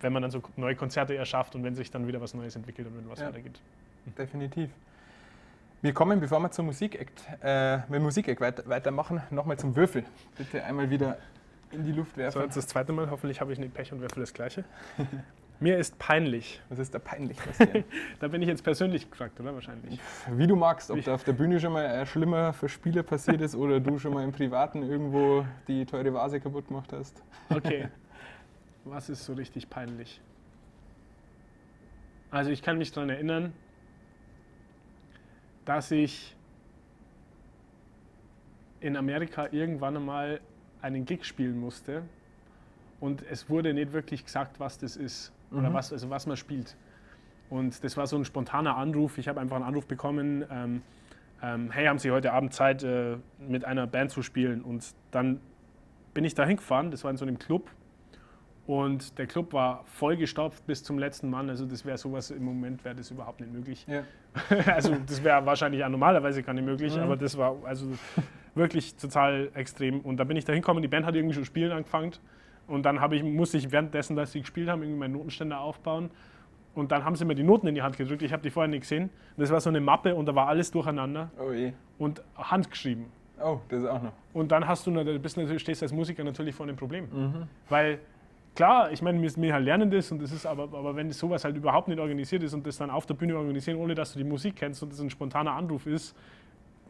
wenn 0.00 0.12
man 0.12 0.22
dann 0.22 0.30
so 0.30 0.40
neue 0.56 0.76
Konzerte 0.76 1.16
erschafft 1.16 1.54
und 1.54 1.64
wenn 1.64 1.74
sich 1.74 1.90
dann 1.90 2.06
wieder 2.06 2.20
was 2.20 2.34
Neues 2.34 2.54
entwickelt 2.54 2.86
und 2.88 2.96
wenn 2.98 3.08
was 3.10 3.20
Ja. 3.20 3.28
weitergeht. 3.28 3.58
Definitiv. 4.18 4.70
Wir 5.82 5.92
kommen, 5.92 6.20
bevor 6.20 6.38
wir 6.38 6.50
zum 6.52 6.66
Musik-Act, 6.66 7.24
äh, 7.42 7.78
mit 7.78 7.94
dem 7.94 8.04
Musik-Act 8.04 8.40
weiter, 8.40 8.62
weitermachen, 8.68 9.20
nochmal 9.30 9.58
zum 9.58 9.74
Würfel. 9.74 10.04
Bitte 10.38 10.62
einmal 10.62 10.88
wieder 10.90 11.18
in 11.72 11.82
die 11.82 11.90
Luft 11.90 12.12
So, 12.12 12.18
werfen. 12.18 12.42
jetzt 12.42 12.56
das 12.56 12.68
zweite 12.68 12.92
Mal, 12.92 13.10
hoffentlich 13.10 13.40
habe 13.40 13.52
ich 13.52 13.58
nicht 13.58 13.74
Pech 13.74 13.92
und 13.92 14.00
werfe 14.00 14.20
das 14.20 14.32
Gleiche. 14.32 14.62
Mir 15.58 15.78
ist 15.78 15.98
peinlich. 15.98 16.60
Was 16.68 16.78
ist 16.78 16.94
da 16.94 17.00
peinlich? 17.00 17.36
Da 18.20 18.28
bin 18.28 18.42
ich 18.42 18.48
jetzt 18.48 18.62
persönlich 18.62 19.10
gefragt, 19.10 19.40
oder? 19.40 19.54
Wahrscheinlich. 19.54 19.98
Wie 20.30 20.46
du 20.46 20.54
magst, 20.54 20.88
ob 20.92 21.02
da 21.02 21.14
auf 21.14 21.24
der 21.24 21.32
Bühne 21.32 21.58
schon 21.58 21.72
mal 21.72 21.84
äh, 21.84 22.06
schlimmer 22.06 22.52
für 22.52 22.68
Spieler 22.68 23.02
passiert 23.02 23.40
ist 23.40 23.56
oder 23.56 23.80
du 23.80 23.98
schon 23.98 24.14
mal 24.14 24.22
im 24.22 24.30
Privaten 24.30 24.84
irgendwo 24.84 25.44
die 25.66 25.84
teure 25.84 26.14
Vase 26.14 26.38
kaputt 26.38 26.68
gemacht 26.68 26.92
hast. 26.92 27.20
Okay. 27.50 27.88
Was 28.84 29.08
ist 29.08 29.24
so 29.24 29.32
richtig 29.32 29.68
peinlich? 29.68 30.20
Also 32.30 32.50
ich 32.50 32.62
kann 32.62 32.78
mich 32.78 32.92
daran 32.92 33.10
erinnern, 33.10 33.52
dass 35.64 35.90
ich 35.90 36.36
in 38.80 38.96
Amerika 38.96 39.48
irgendwann 39.52 39.96
einmal 39.96 40.40
einen 40.80 41.04
Gig 41.04 41.24
spielen 41.24 41.58
musste 41.58 42.02
und 43.00 43.22
es 43.30 43.48
wurde 43.48 43.72
nicht 43.74 43.92
wirklich 43.92 44.24
gesagt, 44.24 44.58
was 44.58 44.78
das 44.78 44.96
ist 44.96 45.32
oder 45.52 45.70
Mhm. 45.70 45.74
was, 45.74 45.92
also 45.92 46.10
was 46.10 46.26
man 46.26 46.36
spielt. 46.36 46.76
Und 47.50 47.84
das 47.84 47.96
war 47.96 48.06
so 48.06 48.16
ein 48.16 48.24
spontaner 48.24 48.76
Anruf. 48.76 49.18
Ich 49.18 49.28
habe 49.28 49.38
einfach 49.40 49.56
einen 49.56 49.64
Anruf 49.64 49.86
bekommen, 49.86 50.44
ähm, 50.50 50.82
ähm, 51.42 51.70
hey, 51.70 51.86
haben 51.86 51.98
Sie 51.98 52.10
heute 52.10 52.32
Abend 52.32 52.54
Zeit, 52.54 52.82
äh, 52.82 53.16
mit 53.38 53.64
einer 53.64 53.86
Band 53.86 54.10
zu 54.10 54.22
spielen? 54.22 54.62
Und 54.62 54.94
dann 55.10 55.40
bin 56.14 56.24
ich 56.24 56.34
da 56.34 56.44
hingefahren, 56.46 56.90
das 56.90 57.04
war 57.04 57.10
in 57.10 57.16
so 57.16 57.24
einem 57.24 57.38
Club. 57.38 57.70
Und 58.66 59.18
der 59.18 59.26
Club 59.26 59.52
war 59.52 59.82
vollgestopft 59.86 60.64
bis 60.66 60.84
zum 60.84 60.98
letzten 60.98 61.28
Mann. 61.28 61.50
Also 61.50 61.66
das 61.66 61.84
wäre 61.84 61.98
sowas 61.98 62.30
im 62.30 62.44
Moment, 62.44 62.84
wäre 62.84 62.94
das 62.94 63.10
überhaupt 63.10 63.40
nicht 63.40 63.52
möglich. 63.52 63.84
Ja. 63.88 64.02
also 64.72 64.96
das 65.06 65.22
wäre 65.24 65.44
wahrscheinlich 65.44 65.84
auch 65.84 65.88
normalerweise 65.88 66.42
gar 66.44 66.52
nicht 66.52 66.64
möglich, 66.64 66.94
Mhm. 66.96 67.02
aber 67.02 67.16
das 67.16 67.36
war 67.36 67.56
also 67.64 67.86
wirklich 68.54 68.94
total 68.96 69.50
extrem. 69.54 70.00
Und 70.00 70.18
da 70.18 70.24
bin 70.24 70.36
ich 70.36 70.44
da 70.44 70.52
hingekommen, 70.52 70.80
die 70.80 70.88
Band 70.88 71.04
hat 71.06 71.16
irgendwie 71.16 71.34
schon 71.34 71.44
spielen 71.44 71.72
angefangen. 71.72 72.12
Und 72.68 72.84
dann 72.86 73.00
ich, 73.12 73.24
musste 73.24 73.58
ich 73.58 73.70
währenddessen, 73.72 74.14
dass 74.14 74.30
sie 74.32 74.40
gespielt 74.40 74.68
haben, 74.68 74.82
irgendwie 74.82 75.00
meinen 75.00 75.12
Notenständer 75.14 75.60
aufbauen. 75.60 76.10
Und 76.74 76.92
dann 76.92 77.04
haben 77.04 77.16
sie 77.16 77.24
mir 77.24 77.34
die 77.34 77.42
Noten 77.42 77.66
in 77.66 77.74
die 77.74 77.82
Hand 77.82 77.96
gedrückt. 77.98 78.22
Ich 78.22 78.32
habe 78.32 78.42
die 78.42 78.50
vorher 78.50 78.68
nicht 78.68 78.82
gesehen. 78.82 79.10
Das 79.36 79.50
war 79.50 79.60
so 79.60 79.68
eine 79.70 79.80
Mappe 79.80 80.14
und 80.14 80.26
da 80.26 80.34
war 80.34 80.46
alles 80.48 80.70
durcheinander 80.70 81.30
Oh 81.38 81.52
je. 81.52 81.72
und 81.98 82.22
handgeschrieben. 82.36 83.06
Oh, 83.42 83.58
das 83.68 83.84
auch 83.84 84.00
noch. 84.00 84.12
Und 84.32 84.52
dann 84.52 84.66
hast 84.66 84.86
du, 84.86 85.18
bist 85.18 85.36
natürlich, 85.36 85.60
stehst 85.62 85.82
als 85.82 85.92
Musiker 85.92 86.22
natürlich 86.22 86.54
vor 86.54 86.64
einem 86.64 86.76
Problem. 86.76 87.08
Mhm. 87.12 87.42
Weil, 87.68 87.98
klar, 88.54 88.92
ich 88.92 89.02
meine, 89.02 89.20
wir, 89.20 89.36
wir 89.36 89.54
halt 89.54 89.64
lernen 89.64 89.90
das 89.90 90.10
und 90.12 90.22
das 90.22 90.32
ist 90.32 90.46
aber, 90.46 90.64
aber 90.64 90.96
wenn 90.96 91.10
sowas 91.10 91.44
halt 91.44 91.56
überhaupt 91.56 91.88
nicht 91.88 91.98
organisiert 91.98 92.42
ist 92.42 92.54
und 92.54 92.66
das 92.66 92.78
dann 92.78 92.90
auf 92.90 93.06
der 93.06 93.14
Bühne 93.14 93.36
organisieren, 93.36 93.78
ohne 93.78 93.94
dass 93.94 94.12
du 94.12 94.18
die 94.18 94.24
Musik 94.24 94.56
kennst 94.56 94.82
und 94.82 94.92
das 94.92 95.00
ein 95.00 95.10
spontaner 95.10 95.52
Anruf 95.52 95.86
ist, 95.86 96.16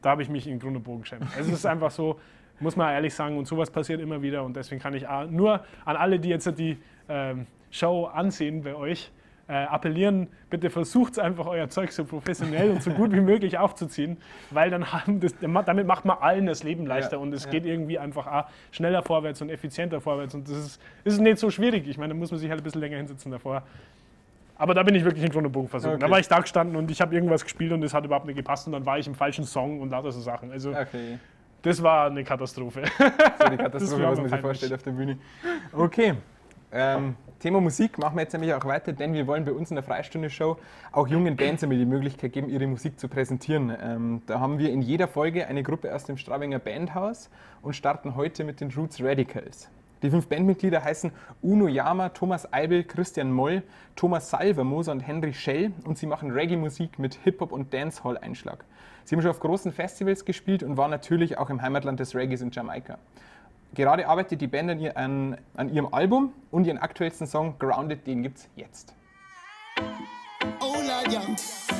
da 0.01 0.11
habe 0.11 0.23
ich 0.23 0.29
mich 0.29 0.47
in 0.47 0.59
Grund 0.59 0.77
und 0.77 0.83
Bogen 0.83 1.03
geschämt. 1.03 1.27
Es 1.39 1.49
ist 1.49 1.65
einfach 1.65 1.91
so, 1.91 2.19
muss 2.61 2.77
man 2.77 2.93
ehrlich 2.93 3.15
sagen, 3.15 3.39
und 3.39 3.47
sowas 3.47 3.71
passiert 3.71 4.01
immer 4.01 4.21
wieder 4.23 4.45
und 4.45 4.57
deswegen 4.57 4.81
kann 4.81 4.95
ich 4.95 5.07
nur 5.31 5.65
an 5.85 5.97
alle, 5.97 6.19
die 6.19 6.29
jetzt 6.29 6.47
die 6.59 6.79
ähm, 7.09 7.47
Show 7.71 8.07
ansehen 8.07 8.63
bei 8.63 8.75
euch, 8.75 9.11
äh, 9.53 9.67
appellieren, 9.67 10.29
bitte 10.49 10.71
versucht 10.71 11.19
einfach 11.19 11.47
euer 11.47 11.69
Zeug 11.69 11.93
so 11.93 12.05
professionell 12.07 12.71
und 12.71 12.83
so 12.83 12.91
gut 12.91 13.13
wie 13.13 13.21
möglich 13.21 13.59
aufzuziehen, 13.59 14.17
weil 14.51 14.71
dann 14.71 14.93
haben 14.93 15.21
das, 15.21 15.35
damit 15.67 15.87
macht 15.87 16.07
man 16.07 16.17
allen 16.21 16.47
das 16.47 16.63
Leben 16.63 16.87
leichter 16.87 17.17
Ja, 17.17 17.19
und 17.19 17.35
es 17.35 17.45
ja. 17.45 17.51
geht 17.51 17.67
irgendwie 17.67 17.99
einfach 17.99 18.27
auch 18.27 18.45
schneller 18.71 19.03
vorwärts 19.03 19.43
und 19.43 19.51
effizienter 19.51 20.01
vorwärts 20.01 20.35
und 20.35 20.49
das 20.49 20.57
ist, 20.57 20.81
ist 21.05 21.21
nicht 21.21 21.37
so 21.39 21.51
schwierig. 21.51 21.87
Ich 21.87 21.99
meine, 21.99 22.15
da 22.15 22.19
muss 22.19 22.31
man 22.31 22.41
sich 22.41 22.49
halt 22.49 22.61
ein 22.61 22.65
bisschen 22.65 22.81
länger 22.81 22.97
hinsetzen 22.97 23.31
davor. 23.31 23.63
Aber 24.57 24.73
da 24.75 24.83
bin 24.85 24.95
ich 24.95 25.05
wirklich 25.05 25.25
in 25.25 25.31
Grund 25.31 25.47
und 25.47 25.53
Bogen 25.53 25.69
versucht. 25.69 25.93
Da 25.95 25.97
Okay. 25.97 26.11
war 26.11 26.19
ich 26.21 26.29
da 26.29 26.39
gestanden 26.41 26.77
und 26.77 26.91
ich 26.91 27.01
habe 27.03 27.15
irgendwas 27.15 27.43
gespielt 27.45 27.73
und 27.73 27.83
es 27.83 27.93
hat 27.93 28.05
überhaupt 28.05 28.27
nicht 28.27 28.37
gepasst 28.37 28.67
und 28.67 28.73
dann 28.73 28.87
war 28.87 28.99
ich 28.99 29.07
im 29.07 29.15
falschen 29.15 29.45
Song 29.45 29.81
und 29.81 29.91
lauter 29.91 30.13
so 30.13 30.21
Sachen. 30.21 30.51
Also 30.51 30.71
Okay. 30.71 31.19
das 31.63 31.83
war 31.83 32.07
eine 32.07 32.25
Katastrophe. 32.25 32.85
So 33.39 33.49
die 33.51 33.57
Katastrophe, 33.59 34.03
was 34.05 34.19
man 34.19 34.29
sich 34.31 34.41
vorstellt 34.41 34.73
auf 34.73 34.83
der 34.83 34.93
Bühne. 34.93 35.19
Okay. 35.73 36.15
Ähm, 36.75 37.17
Thema 37.43 37.61
Musik 37.61 37.99
machen 37.99 38.15
wir 38.15 38.23
jetzt 38.23 38.35
nämlich 38.35 38.55
auch 38.55 38.65
weiter, 38.67 38.93
denn 38.93 39.15
wir 39.15 39.27
wollen 39.27 39.45
bei 39.45 39.51
uns 39.51 39.69
in 39.69 39.75
der 39.75 39.83
Freistunde-Show 39.83 40.59
auch 40.93 41.09
jungen 41.09 41.35
Bands 41.35 41.65
einmal 41.65 41.77
die 41.77 41.85
Möglichkeit 41.85 42.33
geben, 42.33 42.49
ihre 42.49 42.69
Musik 42.69 43.01
zu 43.01 43.09
präsentieren. 43.09 43.77
Ähm, 43.83 44.23
da 44.29 44.39
haben 44.39 44.61
wir 44.61 44.71
in 44.71 44.81
jeder 44.81 45.09
Folge 45.09 45.49
eine 45.49 45.65
Gruppe 45.65 45.93
aus 45.93 46.05
dem 46.05 46.17
Straubinger 46.17 46.61
Bandhaus 46.61 47.31
und 47.61 47.75
starten 47.75 48.15
heute 48.15 48.45
mit 48.45 48.61
den 48.61 48.71
Roots 48.71 49.03
Radicals. 49.03 49.69
Die 50.05 50.11
fünf 50.11 50.29
Bandmitglieder 50.29 50.85
heißen 50.85 51.11
Uno 51.43 51.67
Yama, 51.67 52.11
Thomas 52.11 52.53
Eibel, 52.53 52.85
Christian 52.85 53.33
Moll, 53.33 53.65
Thomas 53.97 54.31
Salvermoser 54.31 54.93
und 54.93 55.01
Henry 55.01 55.33
Schell 55.33 55.73
und 55.85 55.99
sie 55.99 56.07
machen 56.07 56.31
Reggae-Musik 56.31 57.01
mit 57.01 57.15
Hip-Hop 57.25 57.51
und 57.51 57.75
Dancehall-Einschlag. 57.75 58.65
Sie 59.03 59.17
haben 59.17 59.23
schon 59.23 59.33
auf 59.33 59.41
großen 59.41 59.73
Festivals 59.73 60.25
gespielt 60.25 60.63
und 60.63 60.77
waren 60.77 60.93
natürlich 60.93 61.39
auch 61.39 61.51
im 61.51 61.61
Heimatland 61.61 61.99
des 61.99 62.15
Reggaes 62.15 62.41
in 62.41 62.53
Jamaika. 62.53 62.99
Gerade 63.75 64.07
arbeitet 64.07 64.41
die 64.41 64.49
Band 64.49 64.97
an, 64.97 65.39
an, 65.55 65.73
ihrem 65.73 65.93
Album 65.95 66.35
und 66.51 66.67
ihren 66.67 66.79
aktuellsten 66.79 67.27
Song 67.27 67.55
Grounded, 67.59 68.07
den 68.07 68.23
gibt's 68.23 68.49
jetzt. 68.55 68.95
Oh 70.61 70.77
Lord, 70.87 71.11
yeah. 71.11 71.72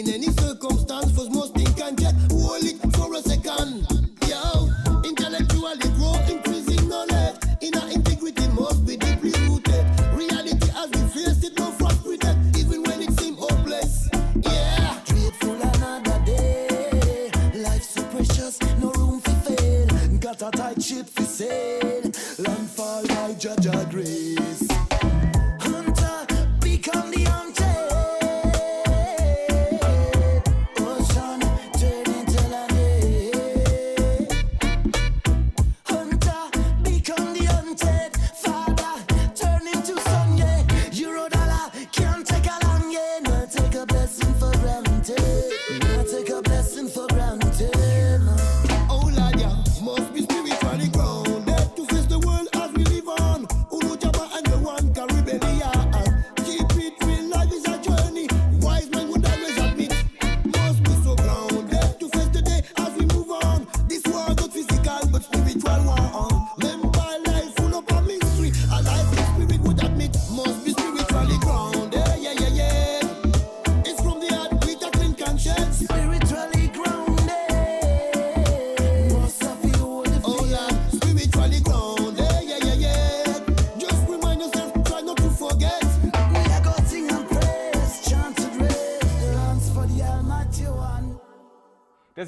In 0.00 0.08
any 0.08 0.28
circumstance, 0.28 0.89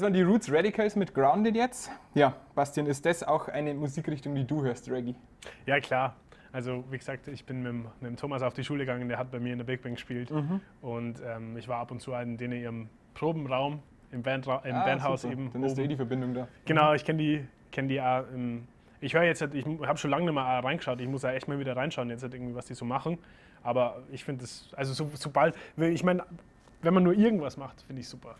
waren 0.03 0.13
die 0.13 0.21
Roots 0.21 0.51
Radicals 0.51 0.95
mit 0.95 1.13
Grounded 1.13 1.55
jetzt. 1.55 1.89
Ja, 2.13 2.33
Bastian, 2.55 2.85
ist 2.87 3.05
das 3.05 3.23
auch 3.23 3.47
eine 3.47 3.73
Musikrichtung, 3.73 4.35
die 4.35 4.45
du 4.45 4.61
hörst, 4.63 4.89
Reggae? 4.89 5.15
Ja, 5.65 5.79
klar. 5.79 6.15
Also, 6.51 6.83
wie 6.91 6.97
gesagt, 6.97 7.27
ich 7.29 7.45
bin 7.45 7.63
mit, 7.63 7.67
dem- 7.71 7.81
mit 8.01 8.11
dem 8.11 8.15
Thomas 8.17 8.43
auf 8.43 8.53
die 8.53 8.63
Schule 8.63 8.85
gegangen, 8.85 9.07
der 9.09 9.17
hat 9.17 9.31
bei 9.31 9.39
mir 9.39 9.53
in 9.53 9.57
der 9.59 9.65
Big 9.65 9.81
Bang 9.81 9.93
gespielt. 9.95 10.31
Und 10.81 11.21
ähm, 11.25 11.57
ich 11.57 11.67
war 11.67 11.79
ab 11.79 11.89
und 11.91 11.99
zu 12.01 12.11
in 12.13 12.37
denen 12.37 12.61
ihrem 12.61 12.89
Probenraum 13.15 13.79
im, 14.11 14.21
Bandra 14.21 14.57
im 14.65 14.75
Bandhaus 14.75 15.21
super. 15.23 15.33
eben. 15.33 15.51
Dann 15.51 15.63
ist 15.63 15.75
da 15.75 15.81
eh 15.81 15.85
oben. 15.85 15.89
die 15.89 15.95
Verbindung 15.95 16.33
da. 16.35 16.47
Genau, 16.65 16.93
ich 16.93 17.03
kenne 17.05 17.17
die, 17.19 17.45
kenn 17.71 17.87
die 17.87 17.99
auch. 17.99 18.23
Ähm, 18.33 18.67
ich 19.01 19.15
höre 19.15 19.23
jetzt, 19.23 19.41
halt- 19.41 19.55
ich 19.55 19.65
habe 19.65 19.97
schon 19.97 20.11
lange 20.11 20.25
nicht 20.25 20.33
mehr 20.33 20.43
reingeschaut. 20.43 21.01
Ich 21.01 21.07
muss 21.07 21.23
ja 21.23 21.31
echt 21.31 21.47
mal 21.47 21.57
wieder 21.59 21.75
reinschauen, 21.75 22.09
jetzt 22.11 22.21
halt 22.23 22.33
irgendwie, 22.35 22.53
was 22.55 22.65
die 22.67 22.75
so 22.75 22.85
machen. 22.85 23.17
Aber 23.63 24.03
ich 24.11 24.23
finde 24.23 24.41
das, 24.41 24.69
also 24.75 24.93
so, 24.93 25.09
sobald, 25.15 25.55
ich 25.77 26.03
meine, 26.03 26.23
wenn 26.83 26.93
man 26.93 27.03
nur 27.03 27.13
irgendwas 27.13 27.57
macht, 27.57 27.81
finde 27.81 28.01
ich 28.01 28.07
super. 28.09 28.35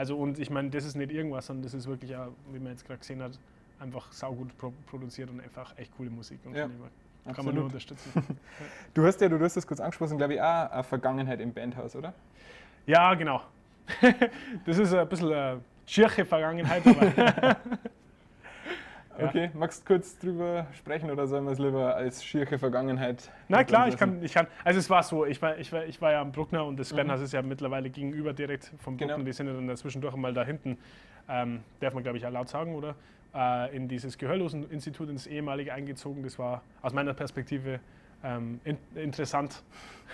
Also 0.00 0.16
und 0.16 0.38
ich 0.38 0.48
meine, 0.48 0.70
das 0.70 0.86
ist 0.86 0.96
nicht 0.96 1.12
irgendwas, 1.12 1.44
sondern 1.44 1.62
das 1.64 1.74
ist 1.74 1.86
wirklich, 1.86 2.16
auch, 2.16 2.28
wie 2.54 2.58
man 2.58 2.72
jetzt 2.72 2.86
gerade 2.86 3.00
gesehen 3.00 3.22
hat, 3.22 3.32
einfach 3.78 4.10
saugut 4.12 4.56
pro 4.56 4.72
produziert 4.86 5.28
und 5.28 5.42
einfach 5.42 5.76
echt 5.76 5.94
coole 5.94 6.08
Musik. 6.08 6.38
Und 6.46 6.54
Ja, 6.54 6.70
kann 7.34 7.44
man 7.44 7.54
nur 7.54 7.64
absolut. 7.64 7.64
unterstützen. 7.64 8.10
Du 8.94 9.04
hast 9.04 9.20
ja, 9.20 9.28
du 9.28 9.38
hast 9.38 9.58
das 9.58 9.66
kurz 9.66 9.78
angesprochen, 9.78 10.16
glaube 10.16 10.32
ich, 10.32 10.40
auch 10.40 10.70
eine 10.70 10.84
Vergangenheit 10.84 11.38
im 11.40 11.52
Bandhaus, 11.52 11.94
oder? 11.96 12.14
ja, 12.86 13.12
genau. 13.12 13.42
das 14.64 14.78
ist 14.78 14.94
ein 14.94 15.06
bisschen 15.06 15.32
eine 15.34 15.60
schirche 15.84 16.24
Vergangenheit, 16.24 16.82
aber 16.86 17.58
Ja. 19.20 19.28
Okay, 19.28 19.50
magst 19.54 19.82
du 19.82 19.94
kurz 19.94 20.18
drüber 20.18 20.66
sprechen 20.72 21.10
oder 21.10 21.26
sollen 21.26 21.44
wir 21.44 21.52
es 21.52 21.58
lieber 21.58 21.94
als 21.94 22.24
schierche 22.24 22.58
Vergangenheit? 22.58 23.30
Na 23.48 23.64
klar, 23.64 23.88
ich 23.88 23.96
kann, 23.96 24.22
ich 24.22 24.32
kann. 24.32 24.46
Also 24.64 24.78
es 24.78 24.88
war 24.88 25.02
so, 25.02 25.26
ich 25.26 25.40
war, 25.42 25.58
ich 25.58 25.72
war, 25.72 25.84
ich 25.84 26.00
war 26.00 26.12
ja 26.12 26.20
am 26.20 26.32
Bruckner 26.32 26.64
und 26.64 26.78
das 26.78 26.92
Bandhaus 26.92 27.20
ist 27.20 27.32
ja 27.32 27.42
mittlerweile 27.42 27.90
gegenüber 27.90 28.32
direkt 28.32 28.72
vom 28.78 28.96
Bruckner. 28.96 29.14
Genau. 29.14 29.26
Die 29.26 29.32
sind 29.32 29.46
ja 29.46 29.52
dann 29.52 29.76
zwischendurch 29.76 30.16
mal 30.16 30.32
da 30.32 30.44
hinten, 30.44 30.78
ähm, 31.28 31.60
darf 31.80 31.94
man 31.94 32.02
glaube 32.02 32.18
ich 32.18 32.26
auch 32.26 32.30
laut 32.30 32.48
sagen, 32.48 32.74
oder? 32.74 32.94
Äh, 33.34 33.76
in 33.76 33.88
dieses 33.88 34.18
Gehörloseninstitut, 34.18 35.08
ins 35.08 35.26
ehemalige 35.26 35.72
eingezogen. 35.72 36.22
Das 36.22 36.38
war 36.38 36.62
aus 36.82 36.92
meiner 36.92 37.14
Perspektive 37.14 37.80
ähm, 38.24 38.60
in, 38.64 38.78
interessant. 38.94 39.62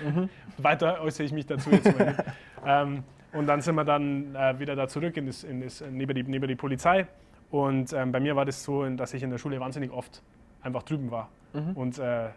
Weiter 0.59 1.01
äußere 1.01 1.25
ich 1.25 1.33
mich 1.33 1.47
dazu 1.47 1.71
jetzt 1.71 1.97
mal 1.99 2.15
ähm, 2.67 3.03
und 3.33 3.47
dann 3.47 3.61
sind 3.61 3.75
wir 3.75 3.85
dann 3.85 4.35
äh, 4.35 4.59
wieder 4.59 4.77
da 4.77 4.89
zurück 4.89 5.17
in 5.17 5.27
das, 5.27 5.45
in 5.45 5.61
das, 5.61 5.83
neben, 5.91 6.15
die, 6.15 6.23
neben 6.23 6.49
die 6.49 6.57
Polizei. 6.57 7.07
Und 7.51 7.93
ähm, 7.93 8.13
bei 8.13 8.21
mir 8.21 8.37
war 8.37 8.45
das 8.45 8.65
so, 8.65 8.89
dass 8.91 9.15
ich 9.15 9.23
in 9.23 9.31
der 9.31 9.39
Schule 9.39 9.61
wahnsinnig 9.61 9.93
oft 9.93 10.23
einfach 10.63 10.83
drüben 10.83 11.11
war. 11.11 11.29
Und 11.75 11.99
äh, 11.99 12.31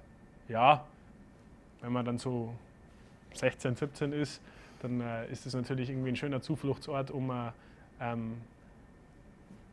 ja, 0.47 0.85
wenn 1.81 1.91
man 1.91 2.05
dann 2.05 2.17
so 2.17 2.53
16, 3.33 3.75
17 3.75 4.13
ist, 4.13 4.41
dann 4.81 5.01
äh, 5.01 5.27
ist 5.31 5.45
es 5.45 5.53
natürlich 5.53 5.89
irgendwie 5.89 6.09
ein 6.09 6.15
schöner 6.15 6.41
Zufluchtsort, 6.41 7.11
um 7.11 7.31
äh, 7.31 7.51
ähm, 7.99 8.37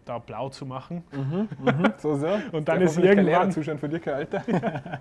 da 0.07 0.19
blau 0.19 0.49
zu 0.49 0.65
machen. 0.65 1.03
So, 1.99 2.15
so. 2.15 2.29
Und 2.53 2.69
dann 2.69 2.81
ist 2.81 2.97
irgendwann- 2.97 3.25
Lehrerzustand 3.27 3.81
für 3.81 3.89
dich, 3.89 4.07
Alter. 4.09 4.43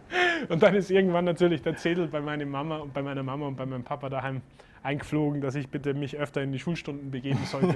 Und 0.50 0.62
dann 0.62 0.76
ist 0.76 0.92
irgendwann 0.92 1.26
natürlich 1.26 1.62
der 1.62 1.78
Zettel 1.78 2.08
bei 2.08 2.20
meiner 2.20 2.46
Mama 2.46 2.78
und 2.78 2.94
bei 2.94 3.02
meiner 3.02 3.24
Mama 3.24 3.48
und 3.48 3.56
bei 3.56 3.66
meinem 3.66 3.84
Papa 3.84 4.10
daheim 4.10 4.42
eingeflogen, 4.84 5.40
dass 5.42 5.56
ich 5.56 5.70
bitte 5.70 5.94
mich 5.94 6.18
öfter 6.18 6.42
in 6.44 6.52
die 6.52 6.60
Schulstunden 6.60 7.10
begeben 7.10 7.40
sollte. 7.46 7.76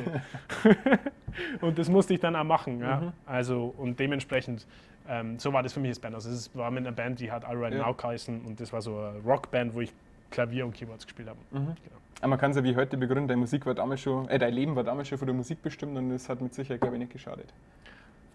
und 1.62 1.80
das 1.80 1.90
musste 1.90 2.14
ich 2.14 2.20
dann 2.20 2.36
auch 2.36 2.44
machen. 2.44 2.80
Ja? 2.80 3.14
Also 3.26 3.74
und 3.78 4.00
dementsprechend, 4.00 4.68
ähm, 5.08 5.40
so 5.40 5.54
war 5.54 5.64
das 5.64 5.74
für 5.74 5.80
mich 5.80 5.90
als 5.90 6.00
Band. 6.00 6.16
Also 6.16 6.30
es 6.30 6.54
war 6.56 6.70
mit 6.72 6.86
einer 6.86 6.96
Band, 6.96 7.20
die 7.20 7.32
hat 7.32 7.46
All 7.46 7.58
Right 7.58 7.74
Ja. 7.74 7.86
Now 7.88 7.94
geheißen 7.94 8.42
und 8.42 8.60
das 8.60 8.74
war 8.74 8.82
so 8.82 8.98
eine 8.98 9.20
Rockband, 9.26 9.74
wo 9.74 9.82
ich 9.82 9.94
Klavier 10.32 10.66
und 10.66 10.74
Keyboards 10.74 11.06
gespielt 11.06 11.30
habe. 11.30 11.40
Genau. 11.52 11.76
Aber 12.22 12.28
man 12.28 12.40
kann 12.40 12.52
es 12.52 12.58
ja 12.58 12.64
wie 12.64 12.76
heute 12.76 12.98
begründen, 12.98 13.28
deine 13.28 13.40
Musik 13.40 13.66
war 13.66 13.74
damals 13.74 14.02
schon, 14.02 14.28
äh, 14.28 14.38
dein 14.40 14.54
Leben 14.54 14.76
war 14.76 14.84
damals 14.84 15.08
schon 15.08 15.18
von 15.18 15.28
der 15.28 15.36
Musik 15.36 15.62
bestimmt 15.62 15.98
und 15.98 16.10
das 16.10 16.28
hat 16.28 16.42
mit 16.42 16.54
Sicherheit, 16.54 16.82
glaube 16.82 16.96
ich, 16.96 17.00
nicht 17.00 17.14
geschadet. 17.14 17.54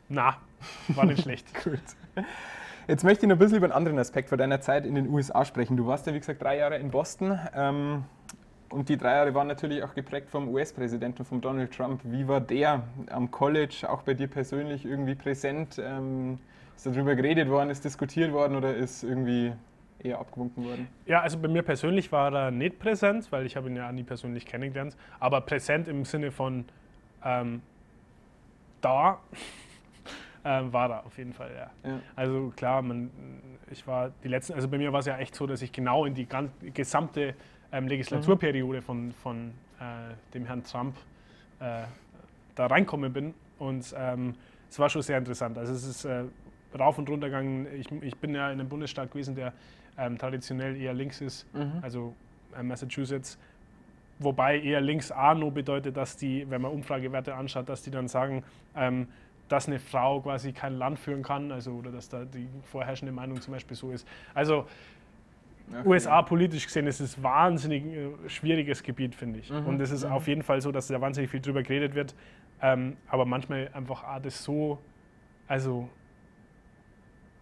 Na, 0.08 0.36
war 0.88 1.04
nicht 1.04 1.22
schlecht. 1.22 1.46
Gut. 1.64 1.80
Jetzt 2.86 3.04
möchte 3.04 3.24
ich 3.24 3.28
noch 3.28 3.36
ein 3.36 3.38
bisschen 3.38 3.58
über 3.58 3.66
einen 3.66 3.72
anderen 3.72 3.98
Aspekt 3.98 4.28
von 4.28 4.38
deiner 4.38 4.60
Zeit 4.60 4.84
in 4.84 4.94
den 4.94 5.08
USA 5.08 5.44
sprechen. 5.44 5.76
Du 5.76 5.86
warst 5.86 6.06
ja, 6.06 6.14
wie 6.14 6.18
gesagt, 6.18 6.42
drei 6.42 6.58
Jahre 6.58 6.76
in 6.76 6.90
Boston. 6.90 7.38
Ähm, 7.54 8.04
und 8.68 8.88
die 8.88 8.96
drei 8.96 9.12
Jahre 9.12 9.34
waren 9.34 9.46
natürlich 9.46 9.82
auch 9.82 9.94
geprägt 9.94 10.30
vom 10.30 10.48
US-Präsidenten, 10.48 11.24
von 11.24 11.40
Donald 11.40 11.72
Trump. 11.72 12.00
Wie 12.04 12.26
war 12.28 12.40
der 12.40 12.82
am 13.08 13.30
College, 13.30 13.86
auch 13.88 14.02
bei 14.02 14.14
dir 14.14 14.26
persönlich, 14.26 14.84
irgendwie 14.84 15.14
präsent? 15.14 15.78
Ähm, 15.78 16.38
ist 16.76 16.86
darüber 16.86 17.14
geredet 17.14 17.48
worden, 17.48 17.70
ist 17.70 17.84
diskutiert 17.84 18.32
worden 18.32 18.56
oder 18.56 18.74
ist 18.74 19.04
irgendwie 19.04 19.52
eher 19.98 20.18
abgewunken 20.18 20.64
worden? 20.64 20.88
Ja, 21.06 21.20
also 21.20 21.38
bei 21.38 21.48
mir 21.48 21.62
persönlich 21.62 22.10
war 22.12 22.32
er 22.32 22.50
nicht 22.50 22.78
präsent, 22.78 23.30
weil 23.32 23.46
ich 23.46 23.56
habe 23.56 23.68
ihn 23.68 23.76
ja 23.76 23.90
nie 23.92 24.02
persönlich 24.02 24.46
kennengelernt, 24.46 24.96
aber 25.20 25.40
präsent 25.40 25.88
im 25.88 26.04
Sinne 26.04 26.30
von 26.30 26.64
ähm, 27.24 27.62
da 28.80 29.18
ähm, 30.44 30.72
war 30.72 30.90
er 30.90 31.06
auf 31.06 31.16
jeden 31.16 31.32
Fall, 31.32 31.50
ja. 31.54 31.90
Ja. 31.90 32.00
Also 32.16 32.52
klar, 32.54 32.82
man, 32.82 33.10
ich 33.70 33.86
war 33.86 34.10
die 34.22 34.28
letzten, 34.28 34.54
also 34.54 34.68
bei 34.68 34.78
mir 34.78 34.92
war 34.92 35.00
es 35.00 35.06
ja 35.06 35.16
echt 35.18 35.34
so, 35.34 35.46
dass 35.46 35.62
ich 35.62 35.72
genau 35.72 36.04
in 36.04 36.14
die 36.14 36.26
gan- 36.26 36.52
gesamte 36.74 37.34
ähm, 37.72 37.88
Legislaturperiode 37.88 38.82
von, 38.82 39.12
von 39.12 39.52
äh, 39.80 40.14
dem 40.34 40.44
Herrn 40.44 40.62
Trump 40.64 40.96
äh, 41.60 41.84
da 42.54 42.66
reinkommen 42.66 43.12
bin 43.12 43.34
und 43.58 43.94
ähm, 43.96 44.34
es 44.68 44.78
war 44.78 44.88
schon 44.88 45.02
sehr 45.02 45.18
interessant. 45.18 45.56
Also 45.56 45.72
es 45.72 45.84
ist 45.84 46.04
äh, 46.04 46.24
rauf 46.78 46.98
und 46.98 47.08
runter 47.08 47.28
gegangen. 47.28 47.66
Ich, 47.74 47.90
ich 48.02 48.16
bin 48.16 48.34
ja 48.34 48.50
in 48.50 48.60
einem 48.60 48.68
Bundesstaat 48.68 49.10
gewesen, 49.10 49.34
der 49.34 49.52
ähm, 49.98 50.18
traditionell 50.18 50.76
eher 50.76 50.94
links 50.94 51.20
ist, 51.20 51.46
also 51.82 52.14
äh, 52.58 52.62
Massachusetts. 52.62 53.38
Wobei 54.20 54.60
eher 54.60 54.80
links 54.80 55.12
nur 55.36 55.50
bedeutet, 55.52 55.96
dass 55.96 56.16
die, 56.16 56.48
wenn 56.48 56.62
man 56.62 56.70
Umfragewerte 56.70 57.34
anschaut, 57.34 57.68
dass 57.68 57.82
die 57.82 57.90
dann 57.90 58.06
sagen, 58.08 58.44
ähm, 58.76 59.08
dass 59.48 59.66
eine 59.66 59.78
Frau 59.78 60.20
quasi 60.20 60.52
kein 60.52 60.74
Land 60.78 60.98
führen 60.98 61.22
kann, 61.22 61.52
also 61.52 61.72
oder 61.72 61.90
dass 61.90 62.08
da 62.08 62.24
die 62.24 62.48
vorherrschende 62.62 63.12
Meinung 63.12 63.40
zum 63.40 63.52
Beispiel 63.52 63.76
so 63.76 63.90
ist. 63.90 64.06
Also 64.32 64.66
Ja, 65.72 65.84
USA 65.84 66.22
politisch 66.22 66.66
gesehen 66.66 66.86
ist 66.86 67.00
es 67.00 67.22
wahnsinnig 67.22 67.84
äh, 67.84 68.10
schwieriges 68.28 68.82
Gebiet, 68.82 69.14
finde 69.14 69.40
ich. 69.40 69.50
Mhm, 69.50 69.66
Und 69.66 69.80
es 69.80 69.90
ist 69.90 70.04
auf 70.04 70.28
jeden 70.28 70.42
Fall 70.42 70.60
so, 70.60 70.70
dass 70.72 70.86
da 70.86 71.00
wahnsinnig 71.00 71.30
viel 71.30 71.40
drüber 71.40 71.62
geredet 71.62 71.94
wird. 71.94 72.14
Ähm, 72.62 72.96
aber 73.08 73.24
manchmal 73.26 73.68
einfach 73.74 74.04
auch 74.04 74.20
das 74.20 74.42
so, 74.44 74.78
also 75.48 75.88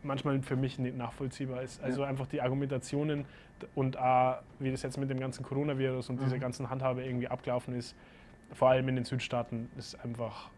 manchmal 0.03 0.41
für 0.43 0.57
mich 0.57 0.79
nicht 0.79 0.97
nachvollziehbar 0.97 1.63
ist. 1.63 1.83
Also 1.83 2.03
einfach 2.03 2.27
die 2.27 2.41
Argumentationen 2.43 3.25
und 3.75 3.97
auch, 3.99 4.39
wie 4.59 4.71
das 4.71 4.83
jetzt 4.83 4.99
mit 4.99 5.11
dem 5.11 5.21
ganzen 5.21 5.45
Coronavirus 5.45 6.11
und 6.11 6.17
Mhm. 6.21 6.25
dieser 6.25 6.39
ganzen 6.39 6.71
Handhabe 6.71 7.05
irgendwie 7.05 7.29
abgelaufen 7.29 7.75
ist, 7.75 7.95
vor 8.53 8.71
allem 8.71 8.89
in 8.89 8.97
den 8.97 9.05
Südstaaten, 9.05 9.69
ist 9.79 9.95
einfach 10.05 10.51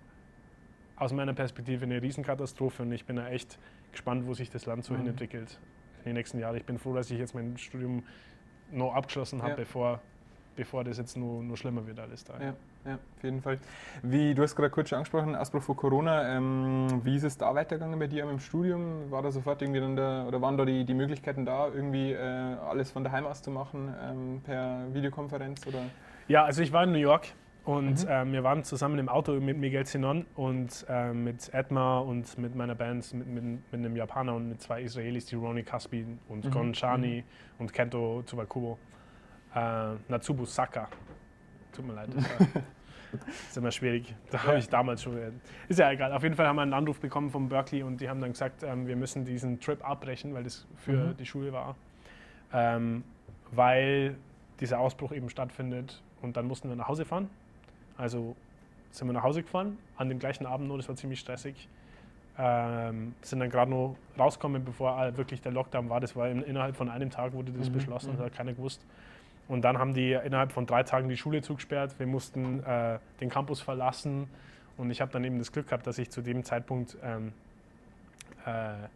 aus 0.97 1.13
meiner 1.13 1.35
Perspektive 1.35 1.85
eine 1.85 2.01
Riesenkatastrophe 2.01 2.83
und 2.83 2.93
ich 2.93 3.05
bin 3.05 3.17
da 3.17 3.29
echt 3.29 3.59
gespannt, 3.93 4.27
wo 4.27 4.35
sich 4.35 4.51
das 4.51 4.67
Land 4.67 4.85
so 4.85 4.95
Mhm. 4.95 4.99
hinentwickelt 4.99 5.59
in 5.99 6.05
den 6.11 6.15
nächsten 6.15 6.39
Jahren. 6.39 6.57
Ich 6.57 6.65
bin 6.65 6.79
froh, 6.79 6.95
dass 6.95 7.11
ich 7.11 7.19
jetzt 7.19 7.35
mein 7.35 7.57
Studium 7.59 8.03
noch 8.73 8.95
abgeschlossen 8.95 9.43
habe, 9.43 9.51
Ja. 9.51 9.57
bevor, 9.57 10.01
bevor 10.57 10.85
das 10.85 10.99
jetzt 10.99 11.17
nur, 11.17 11.43
nur 11.43 11.57
schlimmer 11.57 11.87
wird 11.87 11.99
alles 11.99 12.25
da. 12.25 12.35
Ja, 12.41 12.55
ja, 12.85 12.95
auf 12.95 13.23
jeden 13.23 13.43
Fall. 13.43 13.59
Wie, 14.03 14.35
du 14.35 14.43
hast 14.43 14.57
gerade 14.57 14.71
kurz 14.71 14.89
schon 14.89 14.97
angesprochen, 14.99 15.35
Ausbruch 15.37 15.63
von 15.63 15.77
Corona. 15.77 16.37
Ähm, 16.37 17.01
wie 17.05 17.17
ist 17.17 17.25
es 17.25 17.37
da 17.39 17.55
weitergegangen 17.55 17.99
bei 17.99 18.07
dir 18.07 18.29
im 18.29 18.39
Studium? 18.39 19.11
War 19.11 19.23
da 19.23 19.31
sofort 19.31 19.63
irgendwie 19.63 19.81
dann 19.81 19.97
der, 19.97 20.25
oder 20.29 20.41
waren 20.41 20.57
da 20.57 20.65
die, 20.65 20.85
die 20.85 20.95
Möglichkeiten 20.95 21.45
da, 21.45 21.69
irgendwie 21.69 22.13
äh, 22.13 22.19
alles 22.19 22.91
von 22.91 23.05
daheim 23.05 23.27
aus 23.27 23.43
zu 23.43 23.51
machen, 23.51 23.95
ähm, 24.03 24.41
per 24.45 24.87
Videokonferenz? 24.93 25.67
Oder? 25.67 25.81
Ja, 26.29 26.45
also 26.45 26.63
ich 26.63 26.73
war 26.73 26.85
in 26.85 26.93
New 26.93 26.99
York 26.99 27.29
und 27.65 28.05
Mhm. 28.05 28.09
ähm, 28.11 28.33
wir 28.33 28.45
waren 28.45 28.63
zusammen 28.63 28.99
im 28.99 29.09
Auto 29.09 29.33
mit 29.41 29.57
Miguel 29.57 29.87
Sinon 29.87 30.27
und 30.37 30.85
ähm, 30.89 31.25
mit 31.25 31.53
Edma 31.55 31.99
und 31.99 32.37
mit 32.37 32.55
meiner 32.55 32.75
Band, 32.75 33.13
mit, 33.15 33.27
mit, 33.27 33.43
mit 33.43 33.63
einem 33.73 33.97
Japaner 33.97 34.35
und 34.35 34.51
mit 34.51 34.61
zwei 34.61 34.83
Israelis, 34.83 35.25
die 35.27 35.37
Ronnie 35.37 35.63
Caspi 35.63 36.05
und 36.29 36.45
Mhm, 36.45 36.51
Gon 36.51 36.73
Chani 36.75 37.25
und 37.59 37.73
Kento 37.73 38.23
Tsubakubo. 38.27 38.79
Äh, 39.55 39.95
Natsubu 40.09 40.45
Saka. 40.45 40.89
Tut 41.73 41.87
mir 41.87 41.95
leid, 41.95 42.09
das, 42.15 42.25
ist 43.49 43.57
immer 43.57 43.71
schwierig. 43.71 44.15
Da 44.31 44.43
habe 44.45 44.59
ich 44.59 44.69
damals 44.69 45.03
schon. 45.03 45.17
Ist 45.69 45.79
ja 45.79 45.91
egal. 45.91 46.13
Auf 46.13 46.23
jeden 46.23 46.35
Fall 46.35 46.47
haben 46.47 46.57
wir 46.57 46.63
einen 46.63 46.73
Anruf 46.73 47.01
bekommen 47.01 47.31
von 47.31 47.49
Berkeley 47.49 47.83
und 47.83 48.01
die 48.01 48.09
haben 48.09 48.21
dann 48.21 48.33
gesagt, 48.33 48.63
ähm, 48.63 48.87
wir 48.87 48.97
müssen 48.97 49.25
diesen 49.25 49.61
Trip 49.61 49.85
abbrechen, 49.89 50.35
weil 50.35 50.45
das 50.45 50.67
für 50.77 50.93
Mhm. 51.13 51.17
die 51.17 51.27
Schule 51.27 51.53
war. 51.53 51.77
Ähm, 52.53 53.05
weil 53.53 54.17
dieser 54.61 54.79
Ausbruch 54.81 55.13
eben 55.13 55.29
stattfindet 55.29 56.03
und 56.23 56.37
dann 56.37 56.47
mussten 56.47 56.69
wir 56.69 56.77
nach 56.77 56.89
Hause 56.89 57.05
fahren. 57.05 57.29
Also 57.97 58.37
sind 58.91 59.09
wir 59.09 59.13
nach 59.13 59.23
Hause 59.25 59.43
gefahren, 59.43 59.79
an 59.97 60.09
dem 60.09 60.19
gleichen 60.21 60.47
Abend 60.47 60.69
nur, 60.69 60.77
das 60.77 60.89
war 60.89 60.95
ziemlich 60.97 61.21
stressig. 61.21 61.69
Ähm, 62.37 63.15
sind 63.23 63.39
dann 63.41 63.51
gerade 63.51 63.71
noch 63.71 63.97
rausgekommen, 64.19 64.65
bevor 64.65 65.01
äh, 65.05 65.17
wirklich 65.17 65.41
der 65.41 65.53
Lockdown 65.53 65.89
war. 65.89 66.01
Das 66.01 66.17
war 66.17 66.29
in, 66.29 66.43
innerhalb 66.43 66.75
von 66.77 66.89
einem 66.89 67.11
Tag 67.11 67.33
wurde 67.33 67.53
das 67.53 67.69
Mhm, 67.69 67.75
beschlossen, 67.75 68.13
mhm. 68.13 68.17
das 68.17 68.27
hat 68.27 68.35
keiner 68.35 68.53
gewusst. 68.53 68.85
Und 69.49 69.63
dann 69.63 69.79
haben 69.79 69.95
die 69.95 70.13
innerhalb 70.13 70.53
von 70.53 70.67
drei 70.67 70.83
Tagen 70.83 71.09
die 71.09 71.17
Schule 71.17 71.43
zugesperrt. 71.43 71.99
Wir 71.99 72.07
mussten 72.07 72.63
äh, 72.65 72.99
den 73.21 73.29
Campus 73.29 73.61
verlassen. 73.61 74.29
Und 74.77 74.91
ich 74.91 75.01
habe 75.01 75.13
dann 75.13 75.23
eben 75.25 75.39
das 75.39 75.53
Glück 75.53 75.69
gehabt, 75.69 75.87
dass 75.87 75.99
ich 75.99 76.11
zu 76.11 76.23
dem 76.23 76.45
Zeitpunkt 76.45 76.97
ähm, 77.03 77.33
äh, 78.47 78.89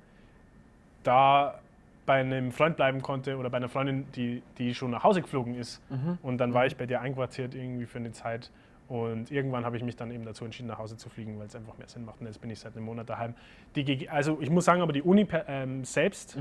da 1.02 1.60
bei 2.06 2.20
einem 2.20 2.52
Freund 2.52 2.76
bleiben 2.76 3.02
konnte 3.02 3.36
oder 3.36 3.50
bei 3.50 3.58
einer 3.58 3.68
Freundin, 3.68 4.06
die, 4.12 4.42
die 4.56 4.74
schon 4.74 4.90
nach 4.90 5.04
Hause 5.04 5.20
geflogen 5.20 5.54
ist. 5.54 5.82
Und 6.22 6.38
dann 6.38 6.54
war 6.54 6.64
ich 6.64 6.76
bei 6.76 6.86
dir 6.86 7.02
einquartiert 7.02 7.54
irgendwie 7.54 7.84
für 7.84 7.98
eine 7.98 8.12
Zeit. 8.12 8.50
Und 8.88 9.30
irgendwann 9.30 9.66
habe 9.66 9.76
ich 9.76 9.82
mich 9.84 9.96
dann 9.96 10.10
eben 10.10 10.24
dazu 10.24 10.46
entschieden, 10.46 10.68
nach 10.68 10.78
Hause 10.78 10.96
zu 10.96 11.10
fliegen, 11.10 11.38
weil 11.38 11.46
es 11.46 11.54
einfach 11.54 11.76
mehr 11.76 11.88
Sinn 11.88 12.06
macht. 12.06 12.20
Und 12.20 12.26
jetzt 12.26 12.40
bin 12.40 12.48
ich 12.48 12.58
seit 12.58 12.74
einem 12.74 12.86
Monat 12.86 13.10
daheim. 13.10 13.34
Die, 13.76 14.08
also 14.08 14.38
ich 14.40 14.48
muss 14.48 14.64
sagen, 14.64 14.80
aber 14.80 14.94
die 14.94 15.02
Uni 15.02 15.28
ähm, 15.46 15.84
selbst 15.84 16.38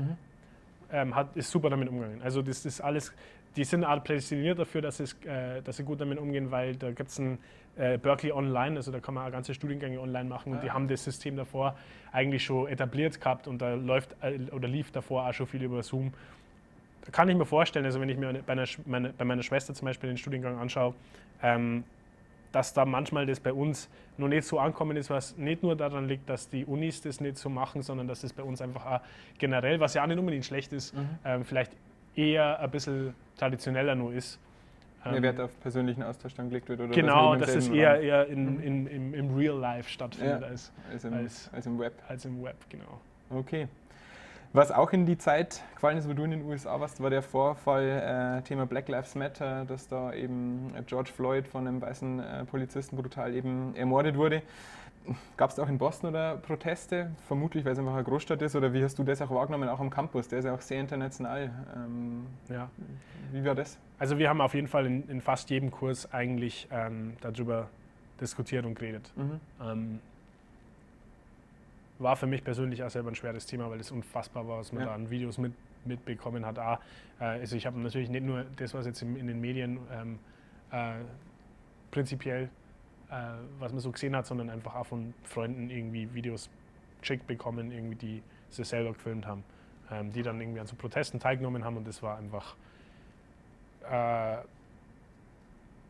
ähm, 0.90 1.14
hat, 1.14 1.36
ist 1.36 1.50
super 1.50 1.68
damit 1.68 1.90
umgegangen. 1.90 2.22
Also 2.22 2.40
das 2.40 2.64
ist 2.64 2.80
alles, 2.80 3.12
die 3.56 3.64
sind 3.64 3.84
auch 3.84 4.02
prädestiniert 4.04 4.58
dafür, 4.58 4.82
dass, 4.82 5.00
es, 5.00 5.14
äh, 5.24 5.62
dass 5.62 5.76
sie 5.76 5.84
gut 5.84 6.00
damit 6.00 6.18
umgehen, 6.18 6.50
weil 6.50 6.76
da 6.76 6.90
gibt 6.90 7.10
es 7.10 7.18
ein 7.18 7.38
äh, 7.76 7.98
Berkeley 7.98 8.32
Online, 8.32 8.76
also 8.76 8.92
da 8.92 9.00
kann 9.00 9.14
man 9.14 9.26
auch 9.26 9.32
ganze 9.32 9.54
Studiengänge 9.54 10.00
online 10.00 10.28
machen 10.28 10.52
und 10.52 10.62
die 10.62 10.70
Ah. 10.70 10.74
haben 10.74 10.88
das 10.88 11.04
System 11.04 11.36
davor 11.36 11.76
eigentlich 12.12 12.44
schon 12.44 12.68
etabliert 12.68 13.20
gehabt 13.20 13.46
und 13.46 13.60
da 13.62 13.74
läuft 13.74 14.16
äh, 14.22 14.38
oder 14.52 14.68
lief 14.68 14.90
davor 14.90 15.28
auch 15.28 15.32
schon 15.32 15.46
viel 15.46 15.62
über 15.62 15.82
Zoom. 15.82 16.12
Da 17.04 17.10
kann 17.12 17.28
ich 17.28 17.36
mir 17.36 17.46
vorstellen, 17.46 17.84
also 17.86 18.00
wenn 18.00 18.08
ich 18.08 18.18
mir 18.18 18.32
bei, 18.46 18.52
einer, 18.52 18.64
meine, 18.84 19.10
bei 19.10 19.24
meiner 19.24 19.42
Schwester 19.42 19.74
zum 19.74 19.86
Beispiel 19.86 20.10
den 20.10 20.18
Studiengang 20.18 20.58
anschaue, 20.58 20.94
ähm, 21.42 21.84
dass 22.52 22.72
da 22.74 22.84
manchmal 22.84 23.26
das 23.26 23.40
bei 23.40 23.52
uns 23.52 23.88
noch 24.16 24.28
nicht 24.28 24.44
so 24.44 24.58
ankommen 24.58 24.96
ist, 24.96 25.10
was 25.10 25.36
nicht 25.36 25.62
nur 25.62 25.76
daran 25.76 26.08
liegt, 26.08 26.28
dass 26.28 26.48
die 26.48 26.64
Unis 26.64 27.00
das 27.02 27.20
nicht 27.20 27.36
so 27.36 27.48
machen, 27.48 27.82
sondern 27.82 28.08
dass 28.08 28.22
das 28.22 28.32
bei 28.32 28.42
uns 28.42 28.60
einfach 28.60 28.84
auch 28.86 29.00
generell, 29.38 29.80
was 29.80 29.94
ja 29.94 30.02
auch 30.02 30.06
nicht 30.06 30.18
unbedingt 30.18 30.44
schlecht 30.44 30.72
ist, 30.72 30.94
ähm, 31.24 31.44
vielleicht 31.44 31.72
eher 32.18 32.58
ein 32.60 32.70
bisschen 32.70 33.14
traditioneller 33.38 33.94
nur 33.94 34.12
ist. 34.12 34.38
Mehr 35.04 35.14
Ähm, 35.16 35.22
Wert 35.22 35.40
auf 35.40 35.60
persönlichen 35.60 36.02
Austausch 36.02 36.34
dann 36.34 36.48
gelegt 36.48 36.68
wird? 36.68 36.80
Oder 36.80 36.90
genau, 36.90 37.36
dass 37.36 37.54
es 37.54 37.68
eher, 37.68 38.00
eher 38.00 38.26
in, 38.26 38.60
in, 38.60 38.86
im, 38.88 39.14
im 39.14 39.36
Real 39.36 39.56
Life 39.56 39.88
stattfindet 39.88 40.40
Ja. 40.42 40.46
als, 40.48 40.72
als, 40.92 41.04
im, 41.04 41.14
als- 41.14 41.50
als 41.52 41.66
im 41.66 41.78
Web. 41.78 41.92
als 42.08 42.24
im 42.24 42.42
Web, 42.42 42.56
genau. 42.68 43.00
Okay. 43.30 43.68
Was 44.54 44.72
auch 44.72 44.92
in 44.92 45.04
die 45.06 45.18
Zeit 45.18 45.62
gefallen 45.74 45.98
ist, 45.98 46.08
wo 46.08 46.14
du 46.14 46.24
in 46.24 46.30
den 46.32 46.42
USA 46.42 46.80
warst, 46.80 47.02
war 47.02 47.10
der 47.10 47.22
Vorfall 47.22 48.38
äh, 48.38 48.42
Thema 48.42 48.66
Black 48.66 48.88
Lives 48.88 49.14
Matter, 49.14 49.66
dass 49.66 49.86
da 49.88 50.12
eben 50.14 50.72
George 50.86 51.10
Floyd 51.14 51.46
von 51.46 51.66
einem 51.68 51.80
weißen 51.82 52.18
äh, 52.20 52.44
Polizisten 52.46 52.96
brutal 52.96 53.34
eben 53.34 53.74
ermordet 53.76 54.16
wurde. 54.16 54.42
Gab 55.36 55.50
es 55.50 55.58
auch 55.58 55.68
in 55.68 55.78
Boston 55.78 56.10
oder 56.10 56.36
Proteste? 56.36 57.10
Vermutlich, 57.26 57.64
weil 57.64 57.72
es 57.72 57.78
einfach 57.78 57.94
eine 57.94 58.04
Großstadt 58.04 58.40
ist. 58.42 58.54
Oder 58.56 58.72
wie 58.72 58.82
hast 58.82 58.98
du 58.98 59.04
das 59.04 59.20
auch 59.22 59.30
wahrgenommen, 59.30 59.68
auch 59.68 59.80
am 59.80 59.90
Campus? 59.90 60.28
Der 60.28 60.38
ist 60.40 60.44
ja 60.44 60.54
auch 60.54 60.60
sehr 60.60 60.80
international. 60.80 61.50
Ähm, 61.76 62.26
Ja. 62.48 62.70
wie 63.32 63.44
war 63.44 63.54
das? 63.54 63.78
Also 63.98 64.18
wir 64.18 64.28
haben 64.28 64.40
auf 64.40 64.54
jeden 64.54 64.68
Fall 64.68 64.86
in, 64.86 65.08
in 65.08 65.20
fast 65.20 65.50
jedem 65.50 65.70
Kurs 65.70 66.12
eigentlich 66.12 66.68
ähm, 66.70 67.14
darüber 67.20 67.68
diskutiert 68.20 68.64
und 68.66 68.74
geredet. 68.78 69.10
Mhm. 69.16 69.40
Ähm, 69.62 70.00
war 71.98 72.14
für 72.16 72.26
mich 72.26 72.44
persönlich 72.44 72.82
auch 72.84 72.90
selber 72.90 73.10
ein 73.10 73.14
schweres 73.16 73.46
Thema, 73.46 73.70
weil 73.70 73.80
es 73.80 73.90
unfassbar 73.90 74.46
war, 74.46 74.58
was 74.58 74.72
man 74.72 74.82
Ja. 74.82 74.88
da 74.90 74.94
an 74.94 75.10
Videos 75.10 75.38
mit, 75.38 75.52
mitbekommen 75.84 76.46
hat. 76.46 76.58
Auch, 76.58 76.78
äh, 77.20 77.24
also 77.24 77.56
ich 77.56 77.66
habe 77.66 77.78
natürlich 77.80 78.08
nicht 78.08 78.24
nur 78.24 78.44
das, 78.56 78.72
was 78.74 78.86
jetzt 78.86 79.02
in, 79.02 79.16
in 79.16 79.26
den 79.26 79.40
Medien 79.40 79.78
ähm, 79.92 80.18
äh, 80.70 80.92
prinzipiell 81.90 82.50
was 83.58 83.72
man 83.72 83.80
so 83.80 83.90
gesehen 83.90 84.14
hat, 84.16 84.26
sondern 84.26 84.50
einfach 84.50 84.74
auch 84.74 84.86
von 84.86 85.14
Freunden 85.24 85.70
irgendwie 85.70 86.12
Videos 86.14 86.50
geschickt 87.00 87.26
bekommen, 87.26 87.72
irgendwie, 87.72 87.94
die 87.96 88.22
sie 88.50 88.64
selber 88.64 88.92
gefilmt 88.92 89.26
haben, 89.26 89.44
ähm, 89.90 90.12
die 90.12 90.22
dann 90.22 90.40
irgendwie 90.40 90.60
an 90.60 90.66
so 90.66 90.76
Protesten 90.76 91.18
teilgenommen 91.18 91.64
haben 91.64 91.76
und 91.78 91.86
das 91.86 92.02
war 92.02 92.18
einfach, 92.18 92.54
äh, 93.90 94.38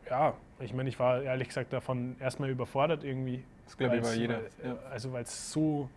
ja, 0.09 0.33
ich 0.59 0.73
meine, 0.73 0.89
ich 0.89 0.99
war 0.99 1.21
ehrlich 1.21 1.47
gesagt 1.49 1.73
davon 1.73 2.15
erstmal 2.19 2.49
überfordert 2.49 3.03
irgendwie. 3.03 3.43
Das 3.65 3.77
glaube 3.77 3.97
ich 3.97 4.03
war 4.03 4.13
jeder. 4.13 4.35
weil- 4.61 4.69
Ja. 4.71 4.75
Also 4.89 5.11
weil 5.13 5.23
es 5.23 5.51
so, 5.51 5.89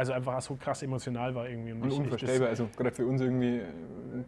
also 0.00 0.12
einfach 0.14 0.40
so 0.40 0.56
krass 0.56 0.82
emotional 0.82 1.34
war 1.34 1.46
irgendwie. 1.48 1.72
Und 1.72 1.84
das- 1.84 1.94
unvorstellbar, 1.94 2.48
also 2.48 2.68
gerade 2.76 2.90
für 2.90 3.06
uns 3.06 3.20
irgendwie, 3.20 3.58
äh, 3.58 3.64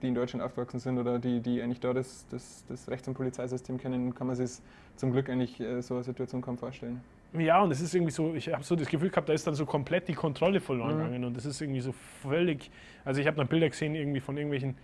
die 0.03 0.09
in 0.09 0.15
Deutschland 0.15 0.45
aufgewachsen 0.45 0.79
sind 0.79 0.99
oder 0.99 1.19
die, 1.19 1.41
die 1.41 1.63
eigentlich 1.63 1.81
da 1.81 1.93
das, 1.95 2.27
das, 2.31 2.65
das 2.69 2.89
Rechts- 2.91 3.09
und 3.09 3.15
Polizeisystem 3.15 3.79
kennen, 3.79 4.15
kann 4.15 4.27
man 4.27 4.37
sich 4.37 4.61
zum 4.97 5.13
Glück 5.13 5.31
eigentlich 5.31 5.59
äh, 5.61 5.81
so 5.81 5.95
eine 5.95 6.05
Situation 6.05 6.43
kaum 6.43 6.59
vorstellen. 6.59 7.01
Ja, 7.33 7.63
und 7.63 7.71
es 7.71 7.81
ist 7.81 7.95
irgendwie 7.95 8.13
so, 8.13 8.35
ich 8.35 8.53
habe 8.53 8.63
so 8.63 8.77
das 8.77 8.87
Gefühl 8.89 9.09
gehabt, 9.09 9.27
da 9.27 9.33
ist 9.33 9.47
dann 9.47 9.55
so 9.55 9.65
komplett 9.65 10.07
die 10.09 10.13
Kontrolle 10.13 10.61
verloren 10.61 10.97
Mhm. 10.97 10.99
gegangen 11.05 11.25
und 11.25 11.35
das 11.37 11.47
ist 11.47 11.63
irgendwie 11.63 11.81
so 11.81 11.93
völlig, 12.21 12.71
also 13.07 13.23
ich 13.23 13.27
habe 13.27 13.39
dann 13.39 13.49
Bilder 13.49 13.71
gesehen 13.71 13.95
irgendwie 13.95 14.21
von 14.21 14.37
irgendwelchen, 14.37 14.77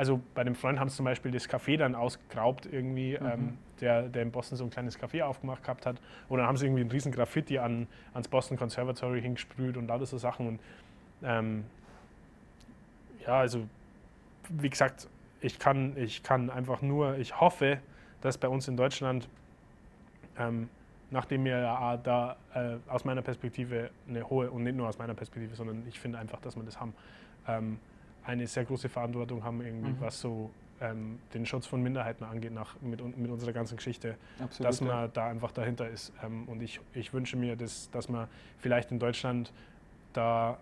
also 0.00 0.18
bei 0.34 0.44
dem 0.44 0.54
Freund 0.54 0.80
haben 0.80 0.88
sie 0.88 0.96
zum 0.96 1.04
Beispiel 1.04 1.30
das 1.30 1.46
Café 1.46 1.76
dann 1.76 1.94
ausgeraubt 1.94 2.64
irgendwie, 2.64 3.18
Mhm. 3.20 3.26
ähm, 3.26 3.58
der, 3.82 4.04
der 4.08 4.22
in 4.22 4.30
Boston 4.30 4.56
so 4.56 4.64
ein 4.64 4.70
kleines 4.70 4.98
Café 4.98 5.22
aufgemacht 5.22 5.62
gehabt 5.62 5.84
hat 5.84 6.00
und 6.30 6.38
dann 6.38 6.46
haben 6.46 6.56
sie 6.56 6.64
irgendwie 6.64 6.80
einen 6.80 6.90
riesen 6.90 7.12
Graffiti 7.12 7.58
an, 7.58 7.86
ans 8.14 8.26
Boston 8.26 8.56
Conservatory 8.56 9.20
hingesprüht 9.20 9.76
und 9.76 9.88
lauter 9.88 10.06
so 10.06 10.16
Sachen 10.16 10.48
und 10.48 10.60
ähm, 11.22 11.64
ja, 13.26 13.40
also 13.40 13.66
wie 14.48 14.70
gesagt, 14.70 15.06
ich 15.42 15.58
kann, 15.58 15.94
ich 15.98 16.22
kann 16.22 16.48
einfach 16.48 16.80
nur, 16.80 17.18
ich 17.18 17.38
hoffe, 17.38 17.78
dass 18.22 18.38
bei 18.38 18.48
uns 18.48 18.68
in 18.68 18.78
Deutschland 18.78 19.28
ähm, 20.38 20.70
nachdem 21.10 21.44
wir 21.44 21.58
ja 21.58 21.78
auch 21.78 22.02
da 22.02 22.36
äh, 22.54 22.76
aus 22.88 23.04
meiner 23.04 23.20
Perspektive 23.20 23.90
eine 24.08 24.30
hohe, 24.30 24.50
und 24.50 24.62
nicht 24.62 24.76
nur 24.76 24.88
aus 24.88 24.96
meiner 24.96 25.14
Perspektive, 25.14 25.54
sondern 25.56 25.82
ich 25.86 26.00
finde 26.00 26.18
einfach, 26.18 26.40
dass 26.40 26.56
wir 26.56 26.62
das 26.62 26.80
haben, 26.80 26.94
ähm, 27.46 27.78
eine 28.24 28.46
sehr 28.46 28.64
große 28.64 28.88
Verantwortung 28.88 29.42
haben, 29.44 29.60
irgendwie, 29.60 29.90
Mhm. 29.90 30.00
was 30.00 30.20
so 30.20 30.50
ähm, 30.80 31.18
den 31.34 31.44
Schutz 31.44 31.66
von 31.66 31.82
Minderheiten 31.82 32.24
angeht, 32.24 32.52
nach, 32.52 32.74
mit, 32.80 33.04
mit 33.18 33.30
unserer 33.30 33.52
ganzen 33.52 33.76
Geschichte, 33.76 34.16
Absolut. 34.38 34.68
dass 34.68 34.80
ja. 34.80 34.86
man 34.86 35.12
da 35.12 35.28
einfach 35.28 35.52
dahinter 35.52 35.88
ist. 35.88 36.12
Ähm, 36.22 36.48
und 36.48 36.62
ich, 36.62 36.80
ich 36.94 37.12
wünsche 37.12 37.36
mir, 37.36 37.56
dass, 37.56 37.90
dass 37.90 38.08
man 38.08 38.28
vielleicht 38.60 38.90
in 38.90 38.98
Deutschland 38.98 39.52
da 40.14 40.56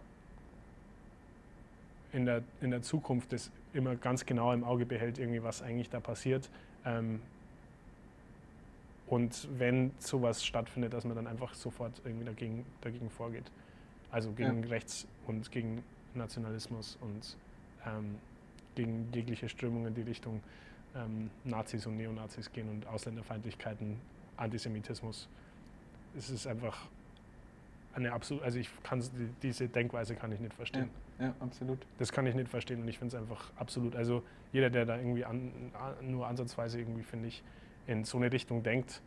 in 2.13 2.25
der, 2.27 2.43
in 2.61 2.71
der 2.71 2.83
Zukunft 2.83 3.33
das 3.33 3.51
immer 3.75 3.95
ganz 3.97 4.25
genau 4.27 4.53
im 4.53 4.65
Auge 4.65 4.87
behält, 4.87 5.19
irgendwie, 5.19 5.43
was 5.43 5.63
eigentlich 5.63 5.91
da 5.91 6.01
passiert. 6.01 6.49
Ähm, 6.85 7.21
und 9.07 9.49
wenn 9.59 9.93
sowas 9.99 10.45
stattfindet, 10.45 10.93
dass 10.93 11.05
man 11.05 11.17
dann 11.17 11.27
einfach 11.27 11.55
sofort 11.55 11.93
irgendwie 12.05 12.25
dagegen, 12.25 12.67
dagegen 12.81 13.09
vorgeht. 13.09 13.51
Also 14.11 14.33
gegen 14.33 14.65
Rechts 14.65 15.07
und 15.27 15.51
gegen 15.51 15.83
Nationalismus 16.15 16.99
und 17.01 17.37
ähm, 17.87 18.17
gegen 18.75 19.09
jegliche 19.13 19.49
Strömungen, 19.49 19.95
die 19.95 20.03
Richtung 20.03 20.41
ähm, 20.95 21.31
Nazis 21.45 21.87
und 21.87 21.97
Neonazis 21.97 22.53
gehen 22.53 22.69
und 22.69 22.87
Ausländerfeindlichkeiten, 22.87 23.97
Antisemitismus. 24.37 25.29
Es 26.17 26.31
ist 26.31 26.47
einfach 26.47 26.87
eine 27.95 28.13
absolut, 28.13 28.43
also 28.45 28.59
ich 28.59 28.71
kann 28.83 29.03
diese 29.43 29.69
Denkweise 29.69 30.15
kann 30.15 30.33
ich 30.33 30.41
nicht 30.41 30.55
verstehen. 30.55 30.91
Ja, 31.19 31.35
absolut. 31.41 31.79
Das 31.99 32.13
kann 32.13 32.27
ich 32.27 32.35
nicht 32.35 32.49
verstehen 32.49 32.81
und 32.81 32.89
ich 32.89 32.99
finde 32.99 33.17
es 33.17 33.21
einfach 33.21 33.51
absolut, 33.57 33.97
also 33.97 34.23
jeder, 34.53 34.71
der 34.71 34.87
da 34.87 34.97
irgendwie 34.97 35.25
an, 35.25 35.51
nur 36.03 36.27
ansatzweise 36.27 36.79
irgendwie, 36.79 37.03
finde 37.03 37.29
ich, 37.29 37.43
in 37.87 38.05
so 38.05 38.19
eine 38.19 38.31
Richtung 38.31 38.63
denkt, 38.63 39.03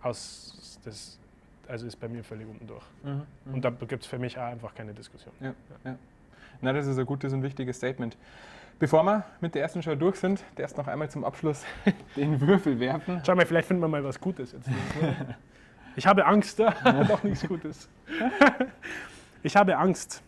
aus 0.00 0.80
das, 0.84 1.18
also 1.66 1.86
ist 1.86 1.96
bei 1.96 2.08
mir 2.08 2.24
völlig 2.24 2.46
unten 2.46 2.66
durch. 2.66 2.84
Mhm. 3.02 3.22
mhm. 3.44 3.54
Und 3.54 3.64
da 3.64 3.70
gibt 3.70 4.04
es 4.04 4.06
für 4.06 4.18
mich 4.18 4.38
auch 4.38 4.44
einfach 4.44 4.74
keine 4.74 4.94
Diskussion. 4.94 5.34
Na, 6.60 6.72
das 6.72 6.86
ist 6.86 6.98
ein 6.98 7.06
gutes 7.06 7.32
und 7.32 7.42
wichtiges 7.42 7.76
Statement. 7.76 8.16
Bevor 8.78 9.02
wir 9.02 9.24
mit 9.40 9.54
der 9.54 9.62
ersten 9.62 9.82
Show 9.82 9.96
durch 9.96 10.16
sind, 10.16 10.44
erst 10.56 10.76
noch 10.76 10.86
einmal 10.86 11.10
zum 11.10 11.24
Abschluss 11.24 11.64
den 12.16 12.40
Würfel 12.40 12.78
werfen. 12.78 13.20
Schau 13.26 13.34
mal, 13.34 13.44
vielleicht 13.44 13.66
finden 13.66 13.82
wir 13.82 13.88
mal 13.88 14.04
was 14.04 14.20
Gutes 14.20 14.52
jetzt. 14.52 14.68
Ich 15.96 16.06
habe 16.06 16.24
Angst, 16.26 16.60
doch 17.08 17.22
nichts 17.24 17.46
Gutes. 17.46 17.88
Ich 19.42 19.56
habe 19.56 19.76
Angst. 19.76 20.22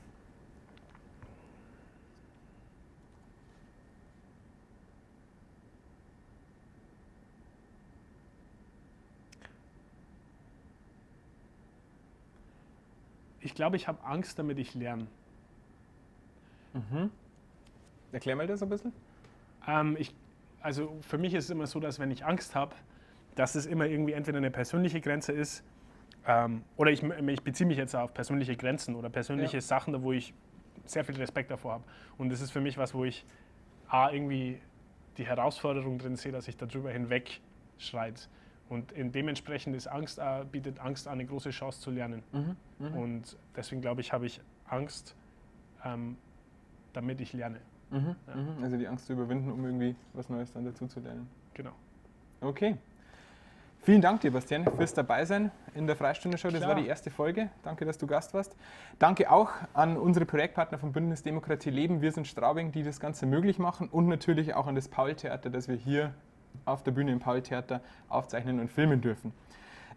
Ich 13.43 13.55
glaube, 13.55 13.77
ich 13.77 13.89
habe 13.89 14.03
Angst, 14.05 14.39
damit 14.39 14.59
ich 14.59 14.75
lerne. 14.75 15.07
Mhm. 16.73 17.11
Erklär 18.13 18.37
mal 18.37 18.47
das 18.47 18.63
ein 18.63 18.69
bisschen. 18.69 18.93
Ähm, 19.67 19.97
ich, 19.99 20.15
also 20.61 20.97
für 21.01 21.19
mich 21.19 21.35
ist 21.35 21.45
es 21.45 21.51
immer 21.51 21.67
so, 21.67 21.81
dass 21.81 21.99
wenn 21.99 22.11
ich 22.11 22.25
Angst 22.25 22.55
habe, 22.55 22.75
dass 23.35 23.55
es 23.55 23.67
immer 23.67 23.87
irgendwie 23.87 24.13
entweder 24.13 24.39
eine 24.39 24.51
persönliche 24.51 25.01
Grenze 25.01 25.33
ist 25.33 25.63
ähm, 26.27 26.63
oder 26.77 26.91
ich, 26.91 27.03
ich 27.03 27.43
beziehe 27.43 27.67
mich 27.67 27.79
jetzt 27.79 27.95
auf 27.95 28.13
persönliche 28.13 28.57
Grenzen 28.57 28.95
oder 28.95 29.09
persönliche 29.09 29.59
Ja. 29.59 29.61
Sachen, 29.61 29.93
da 29.93 30.03
wo 30.03 30.13
ich 30.13 30.35
sehr 30.85 31.05
viel 31.05 31.17
Respekt 31.17 31.51
davor 31.51 31.75
habe. 31.75 31.85
Und 32.19 32.31
das 32.31 32.41
ist 32.41 32.51
für 32.51 32.61
mich 32.61 32.77
was, 32.77 32.95
wo 32.95 33.05
ich 33.05 33.25
A, 33.89 34.11
irgendwie 34.11 34.61
die 35.17 35.27
Herausforderung 35.27 35.99
drin 35.99 36.17
sehe, 36.17 36.33
dass 36.33 36.49
ich 36.49 36.57
darüber 36.57 36.91
hinweg 36.91 37.41
schreit. 37.79 38.29
Und 38.69 38.93
in 38.93 39.11
dementsprechend 39.13 39.75
ist 39.75 39.87
Angst, 39.89 40.21
auch, 40.21 40.45
bietet 40.45 40.79
Angst 40.79 41.09
eine 41.09 41.25
große 41.25 41.51
Chance 41.51 41.81
zu 41.81 41.91
lernen. 41.91 42.23
Mhm. 42.33 42.95
Und 42.95 43.37
deswegen 43.57 43.81
glaube 43.81 44.01
ich, 44.01 44.13
habe 44.13 44.27
ich 44.27 44.41
Angst, 44.69 45.17
ähm, 45.85 46.17
damit 46.93 47.21
ich 47.21 47.33
lerne. 47.33 47.61
Mhm. 47.91 48.17
Ja. 48.27 48.35
Mhm. 48.35 48.63
Also 48.63 48.77
die 48.77 48.89
Angst 48.89 49.07
zu 49.07 49.13
überwinden, 49.13 49.51
um 49.51 49.65
irgendwie 49.65 49.97
was 50.13 50.29
Neues 50.29 50.53
dann 50.53 50.65
dazu 50.65 50.87
zu 50.87 51.01
lernen. 51.01 51.29
Genau. 51.55 51.73
Okay. 52.41 52.77
Vielen 53.83 54.03
Dank 54.03 54.21
dir, 54.21 54.31
Bastian, 54.31 54.67
fürs 54.77 54.93
Dabeisein 54.93 55.51
in 55.75 55.87
der 55.87 55.97
Freistunde-Show. 55.97 56.51
Das 56.51 56.59
Klar. 56.61 56.75
war 56.75 56.83
die 56.83 56.87
erste 56.87 57.11
Folge. 57.11 57.49
Danke, 57.63 57.87
dass 57.87 57.97
du 57.97 58.07
Gast 58.07 58.35
warst. 58.35 58.55
Danke 58.99 59.31
auch 59.31 59.53
an 59.73 59.97
unsere 59.97 60.27
Projektpartner 60.27 60.77
vom 60.77 60.93
Bündnis 60.93 61.23
Demokratie 61.23 61.71
Leben. 61.71 62.03
Wir 62.03 62.13
sind 62.13 62.27
Straubing, 62.27 62.73
die 62.73 62.83
das 62.83 63.01
Ganze 63.01 63.25
möglich 63.25 63.59
machen. 63.59 63.89
Und 63.89 64.07
natürlich 64.07 64.55
auch 64.55 64.67
an 64.67 64.75
das 64.75 64.89
Paul-Theater, 64.89 65.49
das 65.49 65.67
wir 65.67 65.77
hier 65.77 66.13
auf 66.67 66.83
der 66.83 66.91
Bühne 66.91 67.11
im 67.11 67.21
Paul-Theater 67.21 67.81
aufzeichnen 68.11 68.61
und 68.61 68.71
filmen 68.71 69.01
dürfen. 69.01 69.33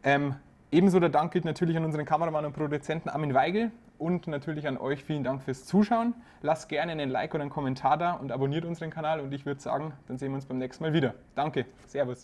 Ähm, 0.01 0.35
ebenso 0.71 1.01
der 1.01 1.09
Dank 1.09 1.33
gilt 1.33 1.43
natürlich 1.43 1.75
an 1.75 1.83
unseren 1.83 2.05
Kameramann 2.05 2.45
und 2.45 2.53
Produzenten 2.53 3.09
Armin 3.09 3.33
Weigel 3.33 3.71
und 4.03 4.27
natürlich 4.27 4.67
an 4.67 4.77
euch 4.77 5.03
vielen 5.03 5.23
Dank 5.23 5.41
fürs 5.43 5.65
Zuschauen. 5.65 6.13
Lasst 6.41 6.67
gerne 6.67 6.91
einen 6.91 7.09
Like 7.09 7.33
oder 7.33 7.43
einen 7.43 7.49
Kommentar 7.49 7.97
da 7.97 8.11
und 8.11 8.31
abonniert 8.33 8.65
unseren 8.65 8.89
Kanal 8.89 9.21
und 9.21 9.33
ich 9.33 9.45
würde 9.45 9.61
sagen, 9.61 9.93
dann 10.07 10.17
sehen 10.17 10.31
wir 10.31 10.35
uns 10.35 10.45
beim 10.45 10.57
nächsten 10.57 10.83
Mal 10.83 10.93
wieder. 10.93 11.13
Danke, 11.35 11.65
Servus. 11.87 12.21